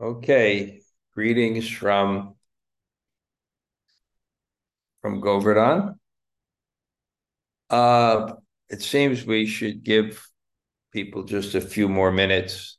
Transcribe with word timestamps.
Okay, 0.00 0.82
greetings 1.14 1.68
from 1.68 2.34
from 5.00 5.20
Govardhan. 5.20 5.98
Uh, 7.70 8.34
it 8.70 8.82
seems 8.82 9.24
we 9.24 9.46
should 9.46 9.82
give 9.84 10.26
people 10.92 11.24
just 11.24 11.54
a 11.54 11.60
few 11.60 11.88
more 11.88 12.12
minutes. 12.12 12.78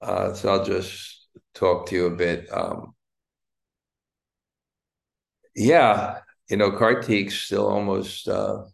Uh, 0.00 0.32
so 0.34 0.48
I'll 0.50 0.64
just 0.64 1.26
talk 1.54 1.86
to 1.88 1.94
you 1.96 2.06
a 2.06 2.10
bit. 2.16 2.48
Um, 2.52 2.94
yeah, 5.54 6.20
you 6.48 6.56
know, 6.56 6.70
Kartik's 6.72 7.34
still 7.34 7.66
almost 7.66 8.28
uh, 8.28 8.64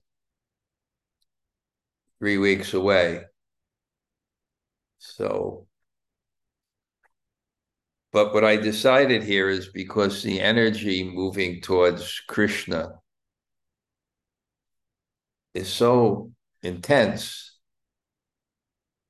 three 2.19 2.39
weeks 2.39 2.73
away. 2.75 3.25
So 4.99 5.67
but 8.13 8.35
what 8.35 8.45
I 8.45 8.57
decided 8.57 9.23
here 9.23 9.49
is 9.49 9.69
because 9.69 10.23
the 10.23 10.41
energy 10.41 11.05
moving 11.05 11.61
towards 11.61 12.21
Krishna 12.27 12.95
is 15.55 15.69
so 15.69 16.33
intense 16.63 17.57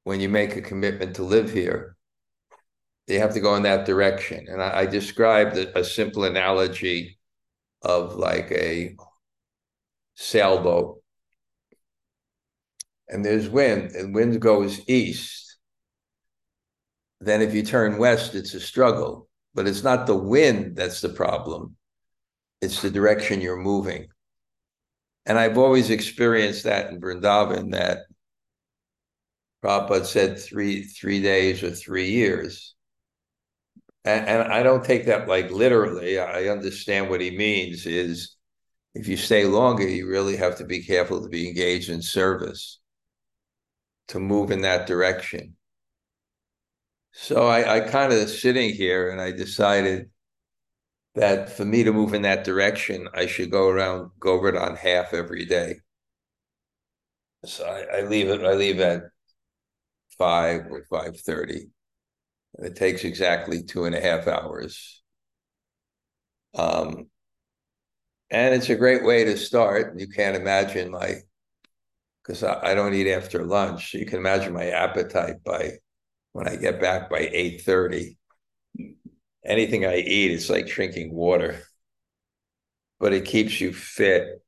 when 0.05 0.21
you 0.21 0.29
make 0.29 0.57
a 0.57 0.63
commitment 0.63 1.17
to 1.17 1.23
live 1.23 1.51
here, 1.53 1.97
you 3.07 3.19
have 3.19 3.35
to 3.35 3.41
go 3.41 3.55
in 3.57 3.63
that 3.65 3.87
direction. 3.87 4.47
And 4.49 4.63
I, 4.63 4.81
I 4.81 4.87
described 4.87 5.57
a, 5.57 5.79
a 5.79 5.85
simple 5.85 6.25
analogy 6.25 7.19
of 7.83 8.17
like 8.17 8.51
a 8.53 8.97
sailboat. 10.15 11.03
And 13.09 13.25
there's 13.25 13.49
wind, 13.49 13.93
and 13.93 14.15
wind 14.15 14.41
goes 14.41 14.81
east 14.89 15.50
then 17.21 17.43
if 17.43 17.55
you 17.55 17.63
turn 17.63 17.99
west, 17.99 18.35
it's 18.35 18.55
a 18.55 18.61
struggle. 18.61 19.29
But 19.55 19.67
it's 19.67 19.83
not 19.83 20.07
the 20.07 20.17
wind 20.17 20.77
that's 20.77 21.01
the 21.01 21.09
problem, 21.09 21.77
it's 22.61 22.83
the 22.83 22.91
direction 22.91 23.41
you're 23.41 23.57
moving. 23.57 24.09
And 25.27 25.39
I've 25.39 25.59
always 25.59 25.91
experienced 25.91 26.65
that 26.65 26.91
in 26.91 27.01
Vrindavan 27.01 27.73
that 27.73 28.07
Prabhupada 29.63 30.07
said 30.07 30.39
three 30.39 30.85
three 30.85 31.21
days 31.21 31.63
or 31.63 31.71
three 31.71 32.11
years. 32.11 32.75
And, 34.05 34.27
and 34.27 34.53
I 34.53 34.63
don't 34.63 34.85
take 34.85 35.07
that 35.07 35.29
like 35.29 35.51
literally. 35.51 36.19
I 36.19 36.49
understand 36.49 37.11
what 37.11 37.21
he 37.21 37.37
means 37.37 37.87
is 37.87 38.37
if 38.95 39.09
you 39.09 39.17
stay 39.17 39.45
longer, 39.45 39.87
you 39.87 40.09
really 40.09 40.37
have 40.37 40.57
to 40.57 40.65
be 40.65 40.83
careful 40.83 41.23
to 41.23 41.29
be 41.29 41.49
engaged 41.49 41.91
in 41.91 42.03
service 42.03 42.81
to 44.09 44.19
move 44.19 44.51
in 44.51 44.63
that 44.63 44.87
direction. 44.87 45.55
So 47.13 47.47
I, 47.47 47.77
I 47.77 47.81
kind 47.81 48.13
of 48.13 48.29
sitting 48.29 48.73
here 48.75 49.11
and 49.11 49.21
I 49.21 49.33
decided 49.33 50.11
that 51.15 51.51
for 51.51 51.65
me 51.65 51.83
to 51.85 51.93
move 51.93 52.15
in 52.15 52.23
that 52.23 52.45
direction, 52.45 53.09
I 53.15 53.27
should 53.27 53.51
go 53.51 53.69
around 53.69 54.11
Govardhan 54.21 54.77
half 54.77 55.13
every 55.13 55.45
day. 55.45 55.81
So 57.45 57.65
I, 57.65 57.99
I 57.99 58.03
leave 58.03 58.29
it. 58.29 58.45
I 58.45 58.53
leave 58.53 58.81
at 58.81 59.05
five 60.19 60.67
or 60.71 60.85
five 60.85 61.19
thirty. 61.19 61.71
and 62.57 62.67
It 62.67 62.77
takes 62.77 63.05
exactly 63.05 63.63
two 63.63 63.87
and 63.87 63.95
a 63.95 64.01
half 64.01 64.29
hours. 64.29 65.03
Um, 66.55 67.09
and 68.31 68.55
it's 68.55 68.71
a 68.71 68.77
great 68.77 69.05
way 69.05 69.25
to 69.25 69.37
start. 69.37 69.99
You 69.99 70.09
can't 70.09 70.37
imagine 70.37 70.91
my 70.91 71.17
because 72.23 72.45
I, 72.45 72.71
I 72.71 72.75
don't 72.75 72.95
eat 72.95 73.11
after 73.11 73.45
lunch. 73.45 73.95
You 73.95 74.07
can 74.07 74.19
imagine 74.19 74.53
my 74.53 74.67
appetite 74.67 75.43
by 75.45 75.79
when 76.33 76.49
I 76.49 76.57
get 76.57 76.81
back 76.81 77.11
by 77.11 77.29
8:30. 77.33 78.17
Anything 79.45 79.87
I 79.87 79.97
eat 79.97 80.33
is 80.33 80.51
like 80.51 80.67
drinking 80.67 81.13
water. 81.15 81.63
But 82.99 83.13
it 83.15 83.25
keeps 83.25 83.61
you 83.61 83.73
fit 83.73 84.43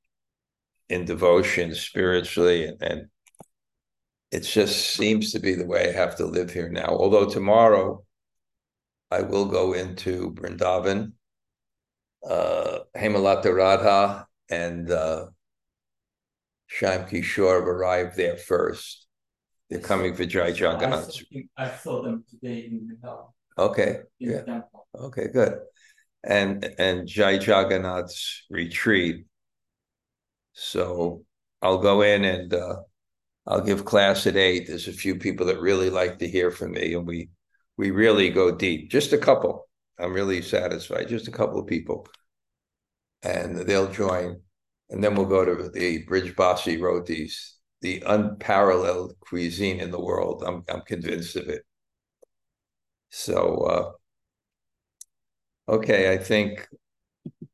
in 0.88 1.06
devotion 1.06 1.74
spiritually 1.74 2.66
and, 2.66 2.82
and 2.82 3.08
it 4.30 4.40
just 4.40 4.94
seems 4.94 5.32
to 5.32 5.38
be 5.38 5.54
the 5.54 5.66
way 5.66 5.88
I 5.88 5.92
have 5.92 6.16
to 6.16 6.26
live 6.26 6.50
here 6.50 6.70
now. 6.70 6.86
Although 6.86 7.28
tomorrow 7.28 8.04
I 9.10 9.20
will 9.20 9.44
go 9.44 9.74
into 9.74 10.32
Vrindavan, 10.32 11.12
uh, 12.26 12.78
Hemalata 12.96 13.54
Radha 13.54 14.26
and 14.48 14.90
uh, 14.90 15.26
Shyam 16.70 17.10
Kishore 17.10 17.60
have 17.60 17.68
arrived 17.68 18.16
there 18.16 18.38
first. 18.38 19.01
They're 19.72 19.80
coming 19.80 20.14
for 20.14 20.26
Jai 20.26 20.48
Jagannath. 20.48 21.16
I 21.56 21.70
saw 21.70 22.02
them 22.02 22.24
today 22.28 22.66
in 22.66 22.88
the 22.88 23.08
hall. 23.08 23.34
Okay. 23.56 24.00
In 24.20 24.30
yeah. 24.30 24.42
temple. 24.42 24.86
Okay, 24.94 25.28
good. 25.32 25.60
And 26.22 26.74
and 26.78 27.08
Jai 27.08 27.32
Jagannath's 27.32 28.44
retreat. 28.50 29.24
So 30.52 31.24
I'll 31.62 31.78
go 31.78 32.02
in 32.02 32.26
and 32.26 32.52
uh, 32.52 32.76
I'll 33.46 33.62
give 33.62 33.86
class 33.86 34.26
at 34.26 34.36
eight. 34.36 34.66
There's 34.66 34.88
a 34.88 34.92
few 34.92 35.16
people 35.16 35.46
that 35.46 35.58
really 35.58 35.88
like 35.88 36.18
to 36.18 36.28
hear 36.28 36.50
from 36.50 36.72
me, 36.72 36.92
and 36.92 37.06
we 37.06 37.30
we 37.78 37.92
really 37.92 38.28
go 38.28 38.54
deep. 38.54 38.90
Just 38.90 39.14
a 39.14 39.18
couple. 39.18 39.66
I'm 39.98 40.12
really 40.12 40.42
satisfied. 40.42 41.08
Just 41.08 41.28
a 41.28 41.32
couple 41.32 41.58
of 41.58 41.66
people, 41.66 42.06
and 43.22 43.56
they'll 43.56 43.90
join, 43.90 44.42
and 44.90 45.02
then 45.02 45.14
we'll 45.14 45.24
go 45.24 45.46
to 45.46 45.70
the 45.70 46.04
Bridge 46.04 46.36
Basi 46.36 46.78
Rotis 46.78 47.56
the 47.82 48.02
unparalleled 48.06 49.16
cuisine 49.20 49.80
in 49.80 49.90
the 49.90 50.00
world. 50.00 50.42
I'm 50.46 50.64
I'm 50.68 50.82
convinced 50.82 51.36
of 51.36 51.48
it. 51.48 51.64
So 53.10 53.58
uh, 53.66 53.92
okay, 55.68 56.12
I 56.12 56.18
think 56.18 56.68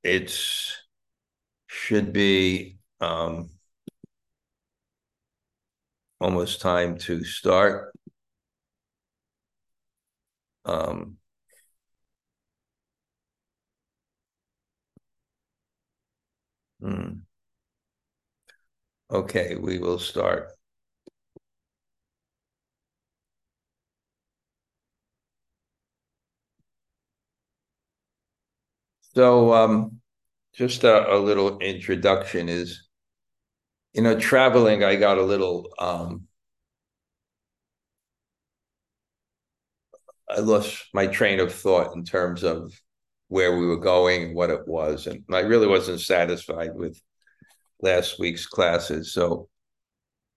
it's 0.04 0.76
should 1.68 2.12
be 2.12 2.78
um, 3.00 3.50
almost 6.20 6.60
time 6.60 6.96
to 6.98 7.24
start. 7.24 7.92
Um, 10.64 11.18
hmm. 16.80 17.27
Okay, 19.10 19.56
we 19.56 19.78
will 19.78 19.98
start. 19.98 20.52
So, 29.14 29.52
um, 29.54 30.00
just 30.54 30.84
a, 30.84 31.14
a, 31.14 31.18
little 31.18 31.58
introduction 31.58 32.48
is, 32.48 32.88
you 33.94 34.02
know, 34.02 34.18
traveling, 34.18 34.84
I 34.84 34.96
got 34.96 35.18
a 35.18 35.22
little, 35.22 35.68
um, 35.78 36.28
I 40.28 40.40
lost 40.40 40.84
my 40.94 41.06
train 41.06 41.40
of 41.40 41.52
thought 41.54 41.94
in 41.96 42.04
terms 42.04 42.44
of 42.44 42.72
where 43.28 43.56
we 43.58 43.66
were 43.66 43.78
going 43.80 44.24
and 44.24 44.34
what 44.36 44.50
it 44.50 44.68
was. 44.68 45.06
And 45.06 45.24
I 45.32 45.40
really 45.40 45.66
wasn't 45.66 46.00
satisfied 46.00 46.74
with 46.74 47.00
last 47.80 48.18
week's 48.18 48.46
classes. 48.46 49.12
So 49.12 49.48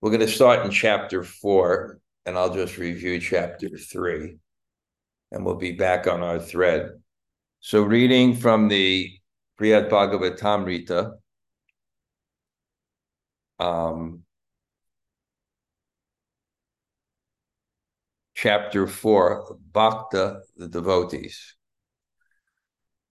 we're 0.01 0.11
going 0.11 0.21
to 0.21 0.27
start 0.27 0.65
in 0.65 0.71
chapter 0.71 1.23
four, 1.23 1.99
and 2.25 2.37
I'll 2.37 2.53
just 2.53 2.77
review 2.77 3.19
chapter 3.19 3.69
three, 3.77 4.37
and 5.31 5.45
we'll 5.45 5.55
be 5.55 5.73
back 5.73 6.07
on 6.07 6.23
our 6.23 6.39
thread. 6.39 6.89
So, 7.59 7.83
reading 7.83 8.35
from 8.35 8.67
the 8.67 9.11
Brihad 9.59 9.89
Bhagavatamrita, 9.89 11.13
um, 13.59 14.23
chapter 18.33 18.87
four, 18.87 19.55
Bhakta, 19.71 20.41
the 20.57 20.67
devotees. 20.67 21.55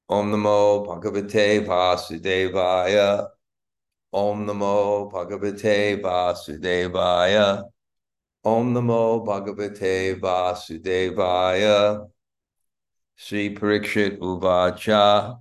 Om 0.08 0.32
Namo 0.32 0.84
Bhagavate 0.84 1.64
Vasudevaya. 1.64 3.28
Om 4.12 4.46
Namo 4.46 5.10
Bhagavate 5.12 6.02
Vasudevaya. 6.02 7.62
Om 8.44 8.74
Namo 8.74 9.24
Bhagavate 9.24 10.18
Vasudevaya. 10.20 12.08
Sri 13.14 13.54
Parikshit 13.54 14.18
Uvacha. 14.18 15.38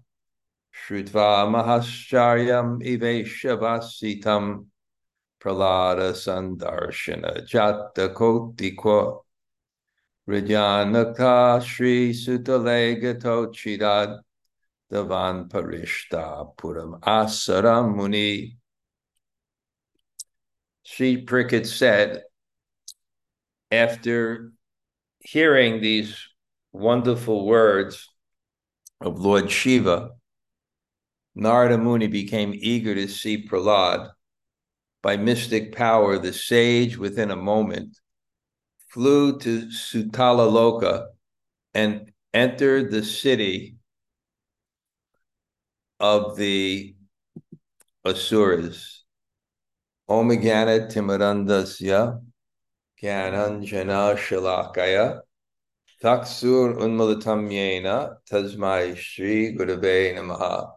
Shrutva 0.72 1.50
Mahascharyam 1.50 2.80
Iveshavasitam 2.84 4.66
Pralada 5.42 6.14
Sandarshana 6.14 7.48
Jata 7.50 8.14
Kotikwa 8.14 9.20
Ridyanaka 10.28 11.62
Sri 11.64 12.14
Sutalega 12.14 13.20
Chidad 13.20 14.20
Davan 14.92 15.50
Parishta 15.50 16.56
Puram 16.56 17.00
Asaram 17.02 17.96
Muni 17.96 18.59
Sri 20.92 21.24
Parikshit 21.24 21.68
said, 21.68 22.24
after 23.70 24.52
hearing 25.20 25.82
these 25.82 26.18
wonderful 26.72 27.46
words 27.46 28.10
of 29.00 29.20
Lord 29.20 29.52
Shiva, 29.52 30.10
Narada 31.36 31.78
Muni 31.78 32.08
became 32.08 32.54
eager 32.56 32.96
to 32.96 33.08
see 33.08 33.48
Prahlad. 33.48 34.10
By 35.04 35.16
mystic 35.16 35.76
power, 35.76 36.18
the 36.18 36.34
sage 36.34 36.98
within 36.98 37.30
a 37.30 37.36
moment 37.36 37.96
flew 38.88 39.38
to 39.40 39.68
Sutala 39.68 40.52
Loka 40.52 41.06
and 41.76 42.12
entered 42.34 42.90
the 42.90 43.04
city 43.04 43.78
of 46.00 46.36
the 46.36 46.96
Asuras. 48.04 48.99
Omagana 50.10 50.90
Timarandasya 50.92 52.20
Gyananjana 53.00 54.18
Shalakaya 54.18 55.22
Taksur 56.02 56.78
Unmulatam 56.80 57.52
Yena 57.52 58.16
Tasmai 58.28 58.98
Shri 58.98 59.56
Gurave 59.56 60.16
Namaha. 60.16 60.72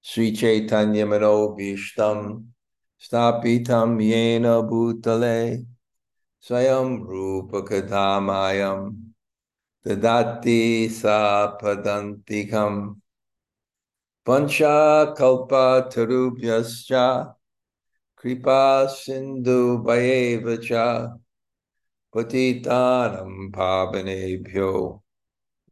Sri 0.00 0.32
Chaitanya 0.32 1.06
Mano 1.06 1.56
Vishtam 1.56 2.46
Stapitam 3.00 4.00
Yena 4.02 4.68
Bhutale 4.68 5.64
Swayam 6.42 7.06
Rupa 7.06 7.62
Kadamayam 7.62 9.12
Dadati 9.86 10.86
Sapadantikam. 10.86 12.96
Pancha 14.24 15.14
Kalpa 15.16 15.88
Tarubhyascha 15.88 17.32
Kripa 18.26 18.88
Sindhu 18.90 19.84
Bhayevacha 19.84 21.16
Patitanam 22.12 23.52
Pavanebhyo 23.52 25.00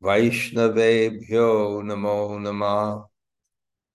Vaishnavebhyo 0.00 1.82
Namo 1.82 2.38
Namah 2.38 3.06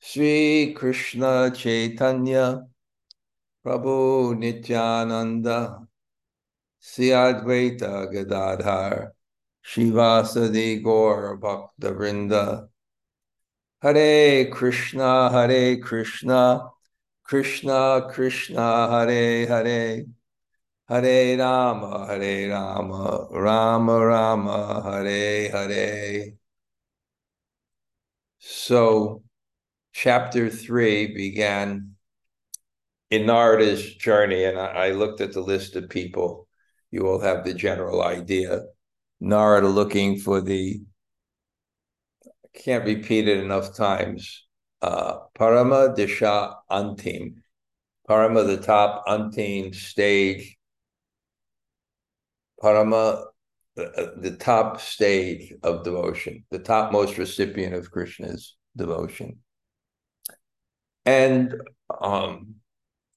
Sri 0.02 0.74
Krishna 0.74 1.54
Chaitanya 1.56 2.68
Prabhu 3.66 4.38
Nityananda 4.38 5.88
Sri 6.82 7.12
Advaita 7.12 8.12
Gadadhar 8.12 9.14
Srivasadi 9.66 10.84
Gaur 10.84 11.38
Bhakta 11.38 11.94
Vrinda 11.94 12.68
Hare 13.82 14.50
Krishna 14.52 15.30
Hare 15.30 15.78
Krishna 17.30 18.10
Krishna 18.10 18.90
Hare 18.90 19.46
Hare 19.46 20.06
Hare 20.88 21.38
Rama 21.38 22.08
Hare 22.08 22.50
Rama 22.50 23.28
Rama 23.30 24.00
Rama 24.04 24.81
Hare 24.84 25.52
Hare 25.52 26.34
So 28.40 29.22
chapter 29.94 30.50
three 30.50 31.14
began 31.14 31.94
in 33.12 33.28
Narada's 33.28 33.94
journey, 33.94 34.46
and 34.46 34.58
I, 34.58 34.88
I 34.88 34.92
looked 34.94 35.22
at 35.22 35.34
the 35.34 35.42
list 35.42 35.75
of 35.75 35.88
people. 35.88 36.48
You 36.90 37.08
all 37.08 37.20
have 37.20 37.46
the 37.46 37.54
general 37.54 38.02
idea. 38.02 38.64
Narada 39.20 39.68
looking 39.68 40.18
for 40.18 40.42
the 40.42 40.82
I 42.25 42.58
can't 42.58 42.86
repeat 42.86 43.28
it 43.28 43.38
enough 43.38 43.75
times. 43.75 44.49
Uh, 44.81 45.20
Parama 45.38 45.96
Disha 45.96 46.56
Antim. 46.72 47.36
Parama, 48.08 48.46
the 48.46 48.58
top, 48.58 49.06
Antim, 49.08 49.74
stage. 49.76 50.58
Parama, 52.62 53.26
the, 53.76 54.14
the 54.18 54.31
top 54.31 54.81
stage 54.81 55.54
of 55.64 55.84
devotion, 55.84 56.44
the 56.52 56.60
topmost 56.60 57.18
recipient 57.18 57.74
of 57.74 57.92
Krishna's 57.92 58.56
devotion. 58.76 59.40
And 61.06 61.56
um, 62.02 62.56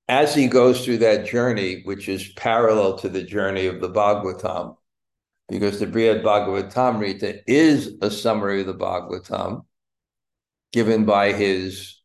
as 0.08 0.35
he 0.35 0.47
goes 0.47 0.85
through 0.85 0.99
that 0.99 1.26
journey, 1.26 1.82
which 1.85 2.08
is 2.08 2.32
parallel 2.32 2.99
to 2.99 3.08
the 3.08 3.23
journey 3.23 3.67
of 3.67 3.81
the 3.81 3.91
Bhagavatam, 3.91 4.76
because 5.49 5.81
the 5.81 5.87
Brihad 5.87 6.23
Bhagavatamrita 6.23 7.43
is 7.47 7.94
a 8.00 8.11
summary 8.11 8.61
of 8.61 8.67
the 8.67 8.75
Bhagavatam 8.75 9.65
given 10.72 11.04
by 11.04 11.32
his 11.32 12.00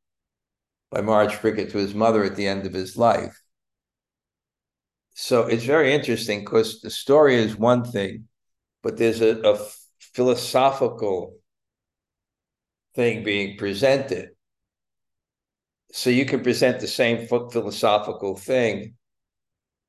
by 0.91 1.01
Maharaj 1.01 1.35
Parikshit 1.35 1.71
to 1.71 1.77
his 1.77 1.93
mother 1.93 2.23
at 2.23 2.35
the 2.35 2.47
end 2.47 2.65
of 2.65 2.73
his 2.73 2.95
life. 2.95 3.41
So 5.15 5.47
it's 5.47 5.65
very 5.65 5.93
interesting 5.93 6.41
because 6.41 6.79
the 6.79 6.89
story 6.89 7.35
is 7.35 7.57
one 7.57 7.83
thing, 7.83 8.27
but 8.83 8.97
there's 8.97 9.21
a, 9.21 9.41
a 9.41 9.59
philosophical 9.99 11.35
thing 12.95 13.23
being 13.23 13.57
presented. 13.57 14.29
So 15.91 16.09
you 16.09 16.25
can 16.25 16.41
present 16.41 16.79
the 16.79 16.87
same 16.87 17.27
philosophical 17.27 18.37
thing 18.37 18.95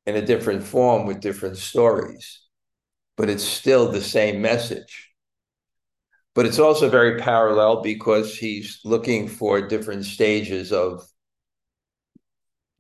in 0.07 0.17
a 0.17 0.25
different 0.25 0.65
form 0.65 1.07
with 1.07 1.21
different 1.21 1.59
stories 1.59 2.49
but 3.19 3.29
it's 3.29 3.45
still 3.45 3.91
the 3.91 4.01
same 4.01 4.41
message. 4.41 5.08
But 6.39 6.47
it's 6.47 6.61
also 6.61 6.89
very 6.89 7.19
parallel 7.19 7.83
because 7.83 8.39
he's 8.39 8.79
looking 8.85 9.27
for 9.27 9.67
different 9.67 10.05
stages 10.05 10.73
of 10.73 11.05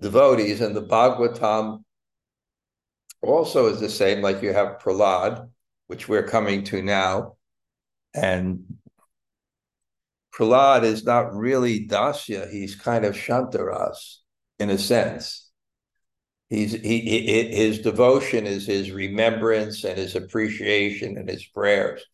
devotees, 0.00 0.60
and 0.60 0.76
the 0.76 0.86
Bhagavatam 0.86 1.82
also 3.20 3.66
is 3.66 3.80
the 3.80 3.88
same. 3.88 4.22
Like 4.22 4.42
you 4.42 4.52
have 4.52 4.78
Prahlad, 4.78 5.50
which 5.88 6.08
we're 6.08 6.28
coming 6.28 6.62
to 6.66 6.82
now, 6.82 7.34
and 8.14 8.78
Prahlad 10.32 10.84
is 10.84 11.02
not 11.02 11.34
really 11.34 11.88
Dasya; 11.88 12.48
he's 12.52 12.76
kind 12.76 13.04
of 13.04 13.16
Shantaras 13.16 14.18
in 14.60 14.70
a 14.70 14.78
sense 14.78 15.50
he's 16.48 16.74
he, 16.74 17.00
he, 17.00 17.48
his 17.48 17.80
devotion 17.80 18.46
is 18.46 18.68
his 18.68 18.92
remembrance 18.92 19.82
and 19.82 19.98
his 19.98 20.14
appreciation 20.14 21.18
and 21.18 21.28
his 21.28 21.44
prayers 21.44 22.04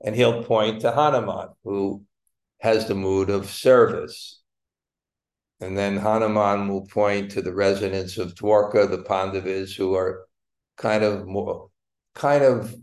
and 0.00 0.14
he'll 0.14 0.42
point 0.44 0.80
to 0.80 0.92
hanuman 0.92 1.48
who 1.64 2.02
has 2.60 2.86
the 2.86 2.94
mood 2.94 3.30
of 3.30 3.50
service. 3.50 4.40
And 5.60 5.76
then 5.76 5.96
hanuman 5.96 6.68
will 6.68 6.86
point 6.86 7.32
to 7.32 7.42
the 7.42 7.54
residents 7.54 8.16
of 8.16 8.34
dwarka 8.34 8.88
the 8.88 9.02
pandavas 9.02 9.74
who 9.74 9.94
are 9.94 10.26
kind 10.76 11.02
of 11.02 11.26
more 11.26 11.68
kind 12.14 12.44
of 12.44 12.74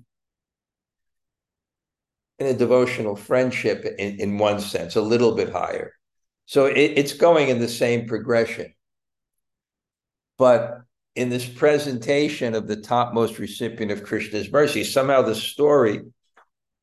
in 2.39 2.47
a 2.47 2.53
devotional 2.53 3.15
friendship 3.15 3.85
in, 3.97 4.19
in 4.19 4.37
one 4.37 4.59
sense 4.59 4.95
a 4.95 5.01
little 5.01 5.35
bit 5.35 5.51
higher. 5.51 5.93
So 6.45 6.65
it, 6.65 6.93
it's 6.95 7.13
going 7.13 7.49
in 7.49 7.59
the 7.59 7.67
same 7.67 8.07
progression. 8.07 8.73
But 10.37 10.81
in 11.15 11.29
this 11.29 11.47
presentation 11.47 12.55
of 12.55 12.67
the 12.67 12.75
topmost 12.75 13.39
recipient 13.39 13.91
of 13.91 14.03
Krishna's 14.03 14.51
mercy, 14.51 14.83
somehow 14.83 15.21
the 15.21 15.35
story 15.35 16.01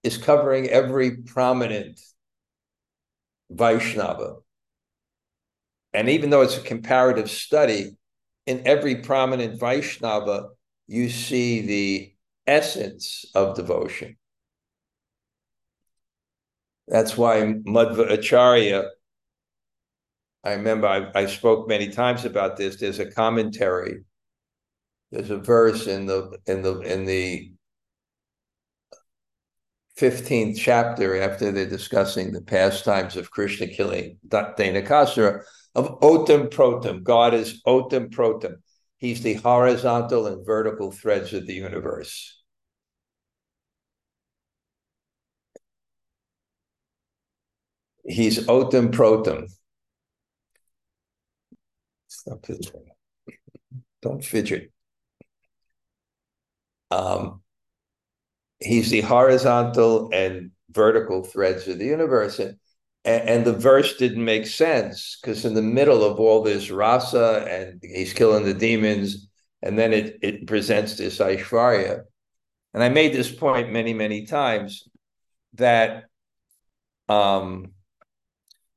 is 0.02 0.18
covering 0.18 0.68
every 0.68 1.18
prominent 1.18 2.00
Vaishnava. 3.50 4.36
And 5.92 6.08
even 6.08 6.30
though 6.30 6.42
it's 6.42 6.56
a 6.56 6.62
comparative 6.62 7.30
study, 7.30 7.96
in 8.46 8.66
every 8.66 8.96
prominent 8.96 9.60
Vaishnava, 9.60 10.48
you 10.88 11.08
see 11.08 11.60
the 11.60 12.14
essence 12.46 13.24
of 13.34 13.54
devotion. 13.54 14.16
That's 16.88 17.16
why 17.16 17.40
Madhva 17.64 18.10
Acharya 18.10 18.88
I 20.44 20.54
remember 20.54 20.86
I, 20.88 21.10
I 21.14 21.26
spoke 21.26 21.68
many 21.68 21.88
times 21.88 22.24
about 22.24 22.56
this. 22.56 22.76
There's 22.76 22.98
a 22.98 23.10
commentary. 23.10 24.02
There's 25.10 25.30
a 25.30 25.38
verse 25.38 25.86
in 25.86 26.06
the 26.06 26.38
in 26.46 26.62
the 26.62 26.80
in 26.80 27.04
the 27.04 27.51
15th 29.98 30.56
chapter 30.58 31.20
after 31.20 31.52
they're 31.52 31.68
discussing 31.68 32.32
the 32.32 32.40
pastimes 32.40 33.16
of 33.16 33.30
Krishna 33.30 33.66
killing 33.66 34.18
Dhenukasura 34.26 35.42
of 35.74 36.00
Otam 36.00 36.48
Protam. 36.48 37.02
God 37.02 37.34
is 37.34 37.62
Otam 37.66 38.10
Protam. 38.10 38.56
He's 38.98 39.22
the 39.22 39.34
horizontal 39.34 40.26
and 40.26 40.46
vertical 40.46 40.92
threads 40.92 41.32
of 41.34 41.46
the 41.46 41.54
universe. 41.54 42.42
He's 48.04 48.46
Otam 48.46 48.92
Protam. 48.92 49.48
Stop 52.08 52.46
fidgeting. 52.46 52.86
Don't 54.02 54.24
fidget. 54.24 54.72
Um, 56.90 57.41
he's 58.62 58.90
the 58.90 59.00
horizontal 59.02 60.10
and 60.12 60.50
vertical 60.70 61.22
threads 61.22 61.68
of 61.68 61.78
the 61.78 61.84
universe. 61.84 62.38
And, 62.38 62.56
and 63.04 63.44
the 63.44 63.52
verse 63.52 63.96
didn't 63.96 64.24
make 64.24 64.46
sense 64.46 65.18
because 65.20 65.44
in 65.44 65.54
the 65.54 65.62
middle 65.62 66.04
of 66.04 66.20
all 66.20 66.42
this 66.42 66.70
rasa 66.70 67.44
and 67.48 67.80
he's 67.82 68.12
killing 68.12 68.44
the 68.44 68.54
demons, 68.54 69.28
and 69.62 69.78
then 69.78 69.92
it, 69.92 70.18
it 70.22 70.46
presents 70.46 70.96
this 70.96 71.18
Aishwarya. 71.18 72.02
And 72.74 72.82
I 72.82 72.88
made 72.88 73.12
this 73.12 73.30
point 73.30 73.70
many, 73.72 73.92
many 73.92 74.26
times. 74.26 74.88
that 75.54 76.04
um, 77.08 77.72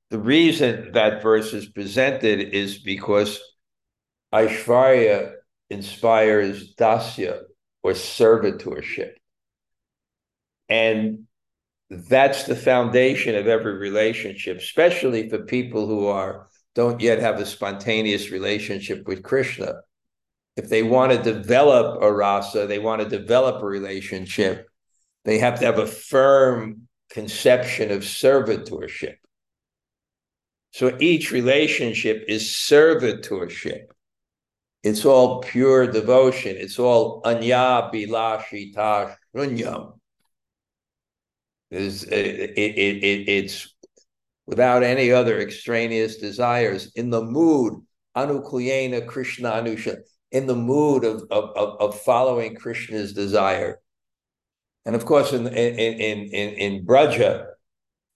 the 0.09 0.19
reason 0.19 0.91
that 0.93 1.23
verse 1.23 1.53
is 1.53 1.67
presented 1.67 2.39
is 2.53 2.79
because 2.79 3.39
Aishvarya 4.33 5.33
inspires 5.69 6.75
dasya 6.75 7.41
or 7.83 7.93
servitorship. 7.93 9.13
And 10.69 11.27
that's 11.89 12.43
the 12.43 12.55
foundation 12.55 13.35
of 13.35 13.47
every 13.47 13.77
relationship, 13.77 14.57
especially 14.57 15.29
for 15.29 15.39
people 15.39 15.87
who 15.87 16.07
are 16.07 16.47
don't 16.73 16.99
yet 16.99 17.19
have 17.19 17.39
a 17.39 17.45
spontaneous 17.45 18.31
relationship 18.31 19.07
with 19.07 19.23
Krishna. 19.23 19.75
If 20.57 20.69
they 20.69 20.83
want 20.83 21.13
to 21.13 21.21
develop 21.21 22.01
a 22.01 22.11
rasa, 22.11 22.67
they 22.67 22.79
want 22.79 23.01
to 23.01 23.09
develop 23.09 23.61
a 23.61 23.65
relationship, 23.65 24.67
they 25.23 25.39
have 25.39 25.59
to 25.59 25.65
have 25.65 25.79
a 25.79 25.87
firm 25.87 26.87
conception 27.09 27.91
of 27.91 28.01
servitorship. 28.01 29.15
So 30.71 30.97
each 30.99 31.31
relationship 31.31 32.25
is 32.27 32.43
servitorship. 32.43 33.85
It's 34.83 35.05
all 35.05 35.41
pure 35.41 35.87
devotion. 35.87 36.57
It's 36.57 36.77
all 36.77 37.21
anya 37.25 37.89
bilashita 37.93 39.15
shunyam. 39.33 39.94
Is 41.71 42.03
uh, 42.03 42.07
it, 42.11 42.53
it, 42.57 43.03
it, 43.03 43.29
it's 43.29 43.73
without 44.45 44.83
any 44.83 45.11
other 45.11 45.39
extraneous 45.39 46.17
desires. 46.17 46.91
In 46.95 47.09
the 47.09 47.23
mood 47.23 47.81
anukuyena 48.15 49.05
krishna 49.07 49.51
anusha 49.51 49.97
in 50.31 50.47
the 50.47 50.55
mood 50.55 51.03
of, 51.03 51.23
of, 51.31 51.49
of 51.79 52.01
following 52.01 52.55
krishna's 52.55 53.13
desire. 53.13 53.79
And 54.85 54.95
of 54.95 55.05
course 55.05 55.33
in 55.33 55.47
in 55.47 55.75
in 55.79 56.19
in, 56.29 56.53
in 56.53 56.85
braja 56.85 57.47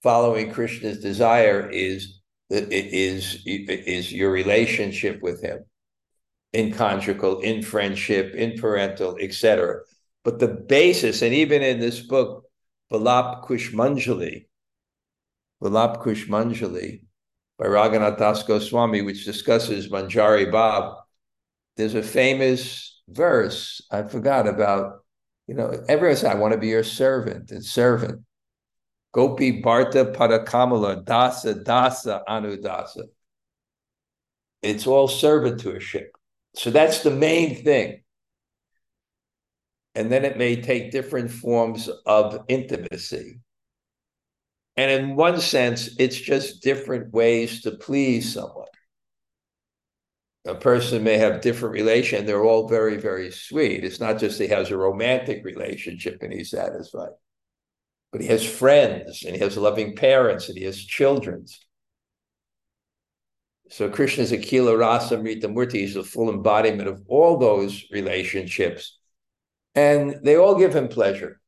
following 0.02 0.52
krishna's 0.52 1.00
desire 1.00 1.68
is 1.68 2.20
is 2.50 3.42
is 3.46 4.12
your 4.12 4.30
relationship 4.30 5.20
with 5.22 5.42
him. 5.42 5.64
In 6.52 6.72
conjugal 6.72 7.40
in 7.40 7.62
friendship 7.62 8.34
in 8.34 8.58
parental 8.58 9.16
etc 9.20 9.80
but 10.24 10.38
the 10.38 10.48
basis 10.48 11.22
and 11.22 11.32
even 11.32 11.62
in 11.62 11.80
this 11.80 12.00
book 12.00 12.49
Vilap 12.92 13.44
Kusumanjali, 13.44 14.46
Vilap 15.62 16.02
Kusumanjali 16.02 17.02
by 17.58 17.66
Raghunath 17.66 18.18
Das 18.18 18.42
Goswami, 18.42 19.02
which 19.02 19.24
discusses 19.24 19.88
Manjari 19.88 20.50
Bhav, 20.50 20.96
there's 21.76 21.94
a 21.94 22.02
famous 22.02 23.02
verse 23.08 23.82
I 23.90 24.02
forgot 24.02 24.48
about. 24.48 25.04
You 25.46 25.54
know, 25.54 25.72
everyone 25.88 26.16
says, 26.16 26.26
I 26.26 26.34
want 26.34 26.52
to 26.52 26.58
be 26.58 26.68
your 26.68 26.84
servant 26.84 27.50
and 27.50 27.64
servant. 27.64 28.22
Gopi 29.12 29.60
Bharta 29.62 30.14
Padakamala 30.14 31.04
Dasa 31.04 31.64
Dasa 31.64 32.22
Anudasa. 32.28 33.04
It's 34.62 34.86
all 34.86 35.08
servitorship. 35.08 36.08
So 36.54 36.70
that's 36.70 37.02
the 37.02 37.10
main 37.10 37.64
thing 37.64 38.02
and 39.94 40.10
then 40.10 40.24
it 40.24 40.38
may 40.38 40.60
take 40.60 40.92
different 40.92 41.30
forms 41.30 41.88
of 42.06 42.44
intimacy. 42.48 43.40
And 44.76 44.90
in 44.90 45.16
one 45.16 45.40
sense, 45.40 45.90
it's 45.98 46.16
just 46.16 46.62
different 46.62 47.12
ways 47.12 47.62
to 47.62 47.72
please 47.72 48.32
someone. 48.32 48.66
A 50.46 50.54
person 50.54 51.02
may 51.02 51.18
have 51.18 51.42
different 51.42 51.74
relation, 51.74 52.24
they're 52.24 52.44
all 52.44 52.66
very, 52.66 52.96
very 52.96 53.30
sweet. 53.30 53.84
It's 53.84 54.00
not 54.00 54.18
just 54.18 54.40
he 54.40 54.46
has 54.46 54.70
a 54.70 54.76
romantic 54.76 55.44
relationship 55.44 56.22
and 56.22 56.32
he's 56.32 56.50
satisfied, 56.50 57.10
but 58.10 58.22
he 58.22 58.28
has 58.28 58.44
friends 58.44 59.22
and 59.24 59.34
he 59.34 59.42
has 59.42 59.58
loving 59.58 59.96
parents 59.96 60.48
and 60.48 60.56
he 60.56 60.64
has 60.64 60.78
children. 60.78 61.44
So 63.68 63.90
Krishna's 63.90 64.32
is 64.32 64.40
Akila 64.40 64.78
Rasa 64.78 65.18
Mrita 65.18 65.44
Murti. 65.44 65.80
He's 65.80 65.96
a 65.96 66.02
full 66.02 66.30
embodiment 66.30 66.88
of 66.88 67.02
all 67.06 67.36
those 67.36 67.84
relationships 67.92 68.99
and 69.74 70.16
they 70.22 70.36
all 70.36 70.58
give 70.58 70.74
him 70.74 70.88
pleasure. 70.88 71.40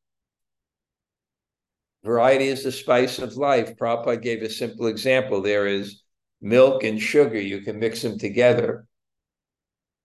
Variety 2.03 2.47
is 2.47 2.63
the 2.63 2.71
spice 2.71 3.19
of 3.19 3.37
life. 3.37 3.77
Prabhupada 3.77 4.21
gave 4.21 4.41
a 4.41 4.49
simple 4.49 4.87
example. 4.87 5.41
There 5.41 5.67
is 5.67 6.01
milk 6.41 6.83
and 6.83 7.01
sugar. 7.01 7.39
You 7.39 7.61
can 7.61 7.79
mix 7.79 8.01
them 8.01 8.19
together. 8.19 8.85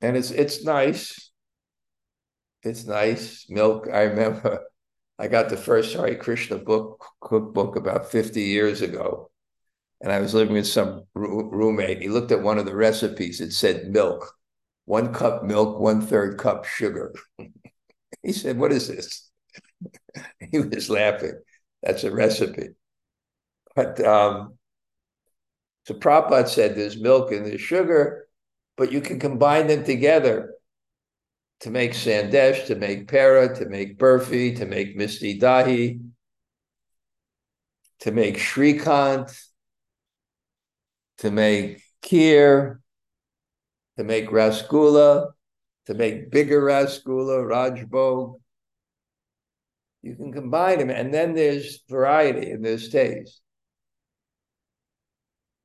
And 0.00 0.16
it's 0.16 0.30
it's 0.30 0.64
nice. 0.64 1.32
It's 2.62 2.86
nice. 2.86 3.46
Milk. 3.48 3.88
I 3.92 4.02
remember 4.02 4.60
I 5.18 5.26
got 5.26 5.48
the 5.48 5.56
first 5.56 5.94
Hare 5.94 6.14
Krishna 6.14 6.58
book 6.58 7.04
cookbook 7.20 7.74
about 7.74 8.10
50 8.10 8.40
years 8.42 8.80
ago. 8.80 9.30
And 10.00 10.12
I 10.12 10.20
was 10.20 10.32
living 10.32 10.54
with 10.54 10.68
some 10.68 11.02
roommate. 11.14 12.00
He 12.00 12.08
looked 12.08 12.30
at 12.30 12.42
one 12.42 12.58
of 12.58 12.66
the 12.66 12.76
recipes. 12.76 13.40
It 13.40 13.50
said 13.50 13.88
milk, 13.88 14.32
one 14.84 15.12
cup 15.12 15.42
milk, 15.42 15.80
one 15.80 16.00
third 16.00 16.38
cup 16.38 16.64
sugar. 16.64 17.12
He 18.22 18.32
said, 18.32 18.58
What 18.58 18.72
is 18.72 18.88
this? 18.88 19.30
he 20.50 20.58
was 20.58 20.90
laughing. 20.90 21.40
That's 21.82 22.04
a 22.04 22.12
recipe. 22.12 22.70
But 23.74 24.00
um, 24.04 24.58
so 25.86 25.94
Prabhupada 25.94 26.48
said 26.48 26.74
there's 26.74 27.00
milk 27.00 27.32
and 27.32 27.46
there's 27.46 27.60
sugar, 27.60 28.26
but 28.76 28.92
you 28.92 29.00
can 29.00 29.20
combine 29.20 29.68
them 29.68 29.84
together 29.84 30.54
to 31.60 31.70
make 31.70 31.92
sandesh, 31.92 32.66
to 32.66 32.74
make 32.74 33.08
para, 33.08 33.54
to 33.56 33.66
make 33.66 33.98
burfi, 33.98 34.56
to 34.58 34.66
make 34.66 34.98
misti 34.98 35.40
dahi, 35.40 36.00
to 38.00 38.12
make 38.12 38.36
shrikhand, 38.36 39.36
to 41.18 41.30
make 41.30 41.82
kheer, 42.02 42.80
to 43.96 44.04
make 44.04 44.28
rasgula, 44.28 45.32
to 45.88 45.94
make 45.94 46.30
bigger 46.30 46.60
rasgula, 46.60 47.42
rajbog. 47.48 48.38
You 50.02 50.14
can 50.16 50.32
combine 50.34 50.78
them, 50.78 50.90
and 50.90 51.12
then 51.12 51.32
there's 51.32 51.82
variety 51.88 52.50
and 52.50 52.62
there's 52.62 52.90
taste. 52.90 53.40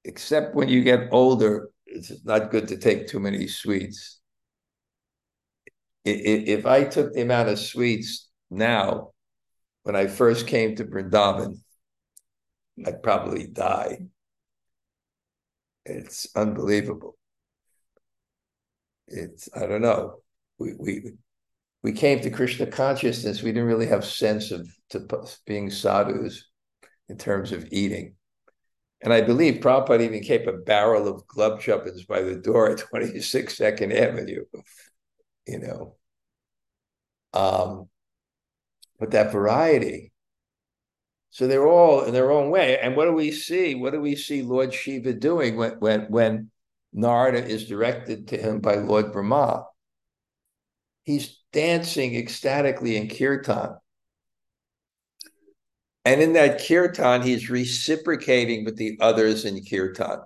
Except 0.05 0.55
when 0.55 0.69
you 0.69 0.81
get 0.81 1.09
older, 1.11 1.69
it's 1.85 2.23
not 2.23 2.51
good 2.51 2.69
to 2.69 2.77
take 2.77 3.07
too 3.07 3.19
many 3.19 3.47
sweets. 3.47 4.21
If 6.05 6.65
I 6.65 6.85
took 6.85 7.13
the 7.13 7.21
amount 7.21 7.49
of 7.49 7.59
sweets 7.59 8.29
now, 8.49 9.11
when 9.83 9.97
I 9.97 10.07
first 10.07 10.47
came 10.47 10.73
to 10.77 10.85
Vrindavan, 10.85 11.59
I'd 12.85 13.03
probably 13.03 13.47
die. 13.47 14.07
It's 15.85 16.27
unbelievable 16.33 17.17
it's 19.07 19.50
I 19.55 19.65
don't 19.65 19.81
know. 19.81 20.22
We 20.57 20.74
we 20.77 21.13
we 21.81 21.91
came 21.91 22.22
to 22.22 22.29
Krishna 22.29 22.65
consciousness. 22.67 23.43
We 23.43 23.51
didn't 23.51 23.67
really 23.67 23.88
have 23.88 24.05
sense 24.05 24.51
of 24.51 24.67
to 24.91 25.05
being 25.45 25.69
sadhus 25.69 26.45
in 27.10 27.17
terms 27.17 27.51
of 27.51 27.67
eating. 27.72 28.15
And 29.01 29.12
I 29.12 29.19
believe 29.19 29.55
Prabhupada 29.55 30.01
even 30.01 30.24
kept 30.24 30.48
a 30.48 30.53
barrel 30.53 31.10
of 31.10 31.27
glove 31.27 31.60
chuppins 31.60 32.07
by 32.07 32.22
the 32.22 32.36
door 32.36 32.72
at 32.72 32.77
26 32.89 33.57
Second 33.57 33.91
Avenue, 33.91 34.45
you 35.45 35.60
know. 35.60 35.95
Um, 37.33 37.89
but 39.00 39.12
that 39.12 39.33
variety. 39.33 40.13
So 41.31 41.48
they're 41.48 41.67
all 41.67 42.03
in 42.03 42.13
their 42.13 42.31
own 42.31 42.51
way. 42.51 42.77
And 42.79 42.95
what 42.95 43.05
do 43.05 43.12
we 43.12 43.31
see? 43.31 43.75
What 43.75 43.91
do 43.91 44.00
we 44.00 44.15
see 44.15 44.43
Lord 44.43 44.74
Shiva 44.74 45.13
doing 45.13 45.57
when 45.57 45.72
when 45.79 46.01
when 46.03 46.51
Narada 46.93 47.43
is 47.43 47.67
directed 47.67 48.27
to 48.29 48.38
him 48.38 48.59
by 48.59 48.75
Lord 48.75 49.12
Brahma. 49.12 49.65
He's 51.03 51.39
dancing 51.51 52.15
ecstatically 52.15 52.95
in 52.95 53.09
kirtan. 53.09 53.77
And 56.05 56.21
in 56.21 56.33
that 56.33 56.65
kirtan, 56.65 57.21
he's 57.21 57.50
reciprocating 57.50 58.65
with 58.65 58.77
the 58.77 58.97
others 59.01 59.45
in 59.45 59.63
kirtan. 59.65 60.19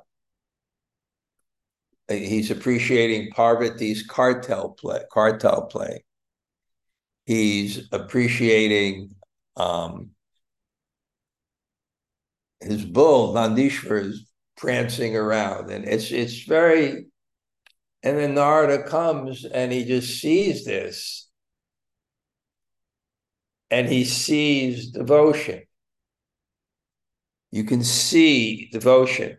He's 2.09 2.51
appreciating 2.51 3.31
Parvati's 3.31 4.03
cartel 4.03 4.69
play, 4.69 5.01
kartal 5.11 5.69
play. 5.69 6.03
He's 7.25 7.87
appreciating 7.91 9.15
um, 9.57 10.11
his 12.61 12.85
bull, 12.85 13.33
Nandishvara's 13.33 14.25
prancing 14.57 15.15
around. 15.15 15.71
And 15.71 15.85
it's 15.85 16.11
it's 16.11 16.43
very 16.43 17.05
and 18.03 18.17
then 18.17 18.35
Narada 18.35 18.83
comes 18.83 19.45
and 19.45 19.71
he 19.71 19.85
just 19.85 20.19
sees 20.21 20.65
this. 20.65 21.29
And 23.69 23.89
he 23.89 24.05
sees 24.05 24.91
devotion. 24.91 25.63
You 27.51 27.63
can 27.63 27.83
see 27.83 28.69
devotion. 28.71 29.37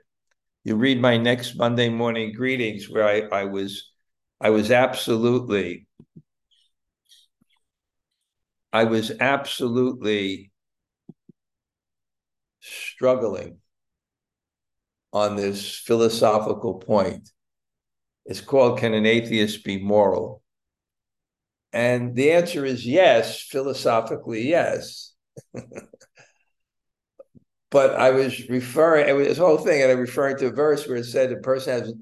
You 0.65 0.77
read 0.77 1.01
my 1.01 1.17
next 1.17 1.57
Monday 1.57 1.89
morning 1.89 2.33
greetings 2.35 2.91
where 2.91 3.09
I, 3.09 3.41
I 3.41 3.45
was 3.45 3.91
I 4.41 4.51
was 4.51 4.71
absolutely 4.71 5.87
I 8.73 8.85
was 8.85 9.11
absolutely 9.21 10.53
struggling 12.61 13.61
on 15.13 15.37
this 15.37 15.77
philosophical 15.77 16.75
point. 16.75 17.31
It's 18.27 18.41
called 18.41 18.79
Can 18.79 18.95
an 18.95 19.07
Atheist 19.07 19.65
Be 19.65 19.79
Moral? 19.79 20.43
And 21.73 22.15
the 22.15 22.33
answer 22.33 22.65
is 22.65 22.87
yes, 22.87 23.43
philosophically, 23.43 24.49
yes. 24.49 25.15
but 27.71 27.95
I 27.95 28.11
was 28.11 28.49
referring, 28.49 29.09
it 29.09 29.13
was 29.13 29.29
this 29.29 29.39
whole 29.39 29.59
thing, 29.59 29.83
and 29.83 29.93
I'm 29.93 29.99
referring 29.99 30.39
to 30.39 30.47
a 30.47 30.51
verse 30.51 30.87
where 30.87 30.99
it 30.99 31.05
said 31.05 31.33
a 31.33 31.37
person 31.37 31.73
has 31.81 31.93